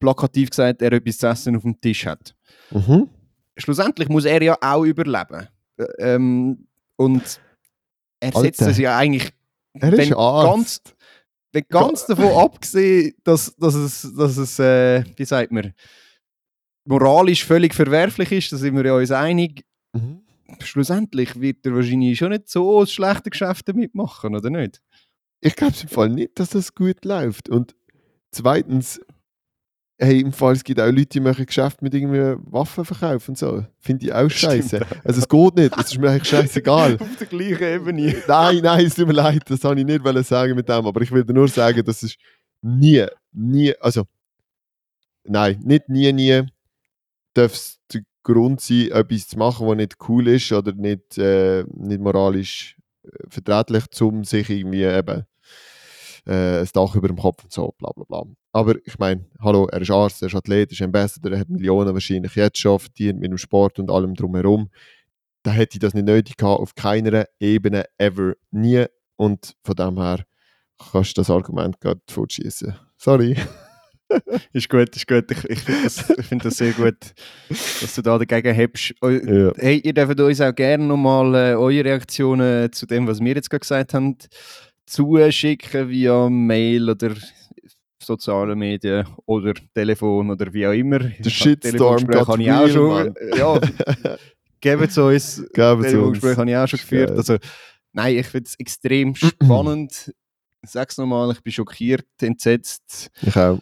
plakativ 0.00 0.50
gesagt 0.50 0.82
er 0.82 0.92
etwas 0.92 1.18
zu 1.18 1.26
essen 1.26 1.56
auf 1.56 1.62
dem 1.62 1.80
Tisch 1.80 2.06
hat. 2.06 2.34
Mhm. 2.70 3.08
Schlussendlich 3.56 4.08
muss 4.08 4.24
er 4.24 4.42
ja 4.42 4.56
auch 4.60 4.84
überleben. 4.84 5.48
Ä- 5.78 5.86
Ähm, 5.98 6.66
und 6.96 7.40
er 8.20 8.32
setzt 8.32 8.60
Alter. 8.60 8.70
es 8.70 8.78
ja 8.78 8.96
eigentlich 8.96 9.30
Er 9.74 9.92
Wenn 9.92 10.00
ist 10.00 10.12
Arzt. 10.12 10.48
ganz, 10.48 10.82
wenn 11.52 11.64
ganz 11.68 12.06
davon 12.06 12.32
abgesehen, 12.32 13.14
dass, 13.24 13.54
dass 13.56 13.74
es, 13.74 14.12
dass 14.16 14.36
es 14.36 14.58
äh, 14.58 15.04
wie 15.16 15.24
sagt 15.24 15.52
man, 15.52 15.72
moralisch 16.84 17.44
völlig 17.44 17.74
verwerflich 17.74 18.32
ist, 18.32 18.52
da 18.52 18.56
sind 18.56 18.76
wir 18.76 18.84
ja 18.84 18.94
uns 18.94 19.10
einig. 19.10 19.64
Mhm. 19.92 20.22
Schlussendlich 20.60 21.40
wird 21.40 21.64
er 21.66 21.74
wahrscheinlich 21.74 22.18
schon 22.18 22.30
nicht 22.30 22.48
so 22.48 22.84
schlechte 22.86 23.30
Geschäfte 23.30 23.74
mitmachen, 23.74 24.36
oder 24.36 24.50
nicht? 24.50 24.80
Ich 25.40 25.56
glaube 25.56 25.74
im 25.82 25.88
Fall 25.88 26.08
nicht, 26.10 26.38
dass 26.38 26.50
das 26.50 26.74
gut 26.74 27.04
läuft. 27.04 27.48
Und 27.48 27.74
zweitens, 28.30 29.00
hey, 29.98 30.20
im 30.20 30.32
Fall, 30.32 30.54
es 30.54 30.64
gibt 30.64 30.80
auch 30.80 30.90
Leute, 30.90 31.06
die 31.06 31.20
machen 31.20 31.46
Geschäft 31.46 31.80
mit 31.82 31.94
irgendwie 31.94 32.36
Waffenverkauf 32.50 33.28
und 33.28 33.38
so. 33.38 33.64
Finde 33.78 34.06
ich 34.06 34.12
auch 34.12 34.28
scheiße. 34.28 34.84
Also 35.04 35.20
es 35.20 35.28
geht 35.28 35.54
nicht, 35.56 35.76
es 35.78 35.92
ist 35.92 35.98
mir 35.98 36.10
eigentlich 36.10 36.28
scheißegal. 36.28 36.96
Auf 37.00 37.16
der 37.16 37.26
gleichen 37.26 37.62
Ebene. 37.62 38.16
nein, 38.26 38.60
nein, 38.62 38.86
es 38.86 38.94
tut 38.94 39.06
mir 39.06 39.12
leid, 39.12 39.42
das 39.48 39.62
wollte 39.62 39.80
ich 39.80 39.86
nicht 39.86 40.26
sagen 40.26 40.54
mit 40.56 40.68
dem, 40.68 40.86
aber 40.86 41.00
ich 41.00 41.12
will 41.12 41.24
nur 41.28 41.48
sagen, 41.48 41.84
das 41.84 42.02
ist 42.02 42.16
nie, 42.60 43.06
nie, 43.32 43.74
also 43.80 44.04
nein, 45.24 45.60
nicht 45.64 45.88
nie, 45.88 46.12
nie 46.12 46.42
darf 47.34 47.52
es 47.52 47.78
der 47.92 48.02
Grund 48.22 48.60
sein, 48.60 48.90
etwas 48.90 49.28
zu 49.28 49.38
machen, 49.38 49.66
was 49.66 49.76
nicht 49.76 49.96
cool 50.08 50.28
ist 50.28 50.50
oder 50.52 50.72
nicht, 50.72 51.18
äh, 51.18 51.64
nicht 51.74 52.00
moralisch 52.00 52.76
äh, 53.04 53.08
verträglich, 53.28 53.84
um 54.00 54.24
sich 54.24 54.48
irgendwie 54.50 54.84
eben 54.84 55.24
äh, 56.26 56.60
ein 56.60 56.68
Dach 56.72 56.94
über 56.94 57.08
dem 57.08 57.18
Kopf 57.18 57.44
und 57.44 57.52
so, 57.52 57.74
bla 57.78 57.90
bla 57.92 58.04
bla. 58.04 58.24
Aber 58.54 58.76
ich 58.84 59.00
meine, 59.00 59.26
hallo, 59.40 59.66
er 59.66 59.82
ist 59.82 59.90
Arzt, 59.90 60.22
er 60.22 60.28
ist 60.28 60.36
Athlet, 60.36 60.70
er 60.70 60.74
ist 60.74 60.80
Ambassador, 60.82 61.32
er 61.32 61.40
hat 61.40 61.48
Millionen 61.48 61.92
wahrscheinlich 61.92 62.36
jetzt 62.36 62.58
schon 62.58 62.78
verdient 62.78 63.18
mit 63.18 63.32
dem 63.32 63.36
Sport 63.36 63.80
und 63.80 63.90
allem 63.90 64.14
drumherum. 64.14 64.70
Da 65.42 65.50
hätte 65.50 65.74
ich 65.74 65.80
das 65.80 65.92
nicht 65.92 66.06
nötig 66.06 66.36
gehabt, 66.36 66.60
auf 66.60 66.76
keiner 66.76 67.26
Ebene, 67.40 67.84
ever, 67.98 68.34
nie. 68.52 68.84
Und 69.16 69.56
von 69.64 69.74
dem 69.74 70.00
her 70.00 70.24
kannst 70.92 71.16
du 71.16 71.20
das 71.20 71.30
Argument 71.30 71.80
gerade 71.80 72.00
fortschießen. 72.08 72.76
Sorry. 72.96 73.36
Ist 74.52 74.68
gut, 74.68 74.94
ist 74.94 75.08
gut. 75.08 75.28
Ich, 75.30 75.44
ich 75.44 75.58
finde 75.58 75.82
das, 75.82 76.10
ich 76.10 76.26
find 76.26 76.44
das 76.44 76.56
sehr 76.58 76.72
gut, 76.72 76.98
dass 77.48 77.94
du 77.96 78.02
da 78.02 78.18
dagegen 78.18 78.54
hebst. 78.54 78.94
Ja. 79.02 79.52
Hey, 79.56 79.80
ihr 79.82 79.94
dürft 79.94 80.20
uns 80.20 80.40
auch 80.40 80.54
gerne 80.54 80.84
nochmal 80.84 81.34
äh, 81.34 81.54
eure 81.54 81.84
Reaktionen 81.84 82.70
zu 82.70 82.86
dem, 82.86 83.08
was 83.08 83.18
wir 83.18 83.34
jetzt 83.34 83.50
gerade 83.50 83.60
gesagt 83.60 83.94
haben, 83.94 84.16
zuschicken 84.86 85.88
via 85.88 86.28
Mail 86.28 86.90
oder 86.90 87.14
soziale 88.06 88.54
Medien 88.56 89.06
oder 89.26 89.54
Telefon 89.74 90.30
oder 90.30 90.52
wie 90.52 90.66
auch 90.66 90.72
immer. 90.72 90.98
Der 90.98 91.30
Shitstorm 91.30 92.06
habe 92.14 92.42
ich 92.42 92.50
auch 92.52 92.68
schon. 92.68 93.14
Ja. 93.36 93.60
Geben 94.60 94.88
Sie 94.88 95.02
uns. 95.02 95.42
Telefongespräch 95.54 96.36
habe 96.36 96.50
ich 96.50 96.56
auch 96.56 96.68
schon 96.68 96.78
geführt. 96.78 97.10
Also, 97.10 97.36
nein, 97.92 98.16
ich 98.16 98.26
finde 98.26 98.46
es 98.48 98.54
extrem 98.58 99.14
spannend. 99.14 100.12
Sag's 100.66 100.96
nochmal, 100.96 101.32
ich 101.32 101.42
bin 101.42 101.52
schockiert, 101.52 102.06
entsetzt, 102.22 103.10
Ich 103.20 103.36
auch. 103.36 103.58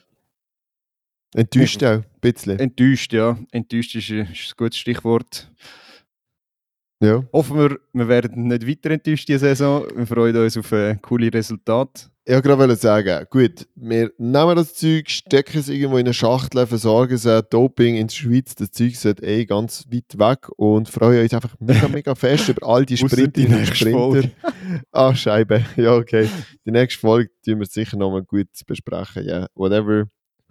Enttäuscht 1.34 1.82
auch, 1.82 1.88
ein 2.02 2.04
bisschen. 2.20 2.58
enttäuscht, 2.60 3.12
ja. 3.12 3.36
Enttäuscht 3.50 3.94
ist, 3.96 4.10
ein- 4.10 4.30
ist 4.30 4.50
ein 4.50 4.56
gutes 4.56 4.78
Stichwort. 4.78 5.50
Ja. 7.02 7.24
Hoffen 7.32 7.58
wir, 7.58 7.80
wir 7.94 8.06
werden 8.06 8.46
nicht 8.46 8.68
weiter 8.68 8.90
enttäuscht 8.92 9.26
diese 9.28 9.40
Saison. 9.40 9.84
Wir 9.96 10.06
freuen 10.06 10.36
uns 10.36 10.56
auf 10.56 10.70
äh, 10.70 10.96
coole 11.02 11.32
Resultate. 11.32 12.11
Ich 12.24 12.32
wollte 12.34 12.48
gerade 12.48 12.76
sagen, 12.76 13.26
gut, 13.30 13.66
wir 13.74 14.12
nehmen 14.16 14.54
das 14.54 14.74
Zeug, 14.74 15.10
stecken 15.10 15.58
es 15.58 15.68
irgendwo 15.68 15.96
in 15.96 16.06
eine 16.06 16.14
Schachtel, 16.14 16.68
versorgen 16.68 17.14
es, 17.14 17.28
Doping 17.50 17.96
in 17.96 18.06
der 18.06 18.14
Schweiz, 18.14 18.54
das 18.54 18.70
Zeug 18.70 18.94
sollte 18.94 19.26
eh 19.26 19.44
ganz 19.44 19.86
weit 19.92 20.16
weg 20.16 20.48
und 20.56 20.88
freuen 20.88 21.20
uns 21.24 21.34
einfach 21.34 21.56
mega, 21.58 21.88
mega 21.92 22.14
fest 22.14 22.48
über 22.48 22.64
all 22.64 22.86
die 22.86 22.96
Sprinterinnen 22.96 23.58
und 23.58 23.76
Sprinter. 23.76 24.28
Ah, 24.92 25.12
Scheibe. 25.16 25.64
Ja, 25.76 25.94
okay. 25.96 26.28
Die 26.64 26.70
nächste 26.70 27.00
Folge 27.00 27.30
tun 27.44 27.58
wir 27.58 27.66
sicher 27.66 27.96
nochmal 27.96 28.22
gut 28.22 28.46
besprechen. 28.68 29.26
Ja, 29.26 29.46
whatever. 29.56 30.04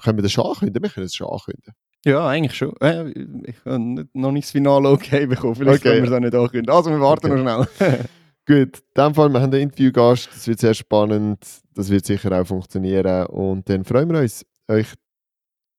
Können 0.03 0.17
wir 0.17 0.23
das 0.23 0.33
schon 0.33 0.45
ankündigen? 0.47 0.83
Wir 0.83 0.89
können 0.89 1.05
das 1.05 1.15
schon 1.15 1.27
ankündigen. 1.29 1.73
Ja, 2.03 2.27
eigentlich 2.27 2.55
schon. 2.57 2.75
Äh, 2.81 3.11
ich 3.45 3.55
habe 3.63 4.07
noch 4.13 4.31
nicht 4.33 4.45
das 4.47 4.51
Finale 4.51 4.89
okay 4.89 5.25
bekommen. 5.25 5.55
Vielleicht 5.55 5.85
Okay. 5.85 5.89
können 6.01 6.03
wir 6.03 6.09
es 6.11 6.15
auch 6.17 6.19
nicht 6.19 6.35
ankündigen. 6.35 6.75
Also, 6.75 6.89
wir 6.89 6.99
warten 6.99 7.31
Okay. 7.31 7.43
noch 7.43 7.67
schnell. 7.77 7.99
Gut, 8.47 8.79
in 8.79 8.81
dem 8.97 9.13
Fall, 9.13 9.29
wir 9.29 9.39
haben 9.39 9.53
einen 9.53 9.61
Interviewgast, 9.61 10.27
das 10.33 10.47
wird 10.47 10.59
sehr 10.59 10.73
spannend, 10.73 11.45
das 11.75 11.89
wird 11.91 12.05
sicher 12.05 12.31
auch 12.31 12.45
funktionieren 12.45 13.27
und 13.27 13.69
dann 13.69 13.83
freuen 13.83 14.11
wir 14.11 14.19
uns, 14.19 14.43
euch 14.67 14.87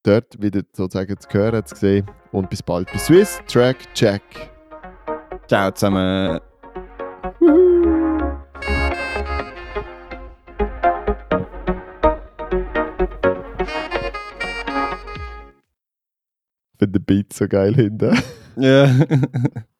dort 0.05 0.41
wieder 0.41 0.63
sozusagen 0.73 1.19
zu 1.19 1.29
hören, 1.33 1.67
zu 1.67 1.75
sehen 1.75 2.07
und 2.31 2.49
bis 2.49 2.63
bald 2.63 2.91
bei 2.93 2.99
Swiss 2.99 3.41
Track 3.49 3.93
Check. 3.95 4.23
Ciao 5.49 5.73
zusammen. 5.73 6.39
Ich 16.73 16.79
finde 16.79 17.01
den 17.01 17.05
Beat 17.05 17.33
so 17.33 17.49
geil 17.49 17.75
hinten. 17.75 18.17
Ja. 18.57 18.89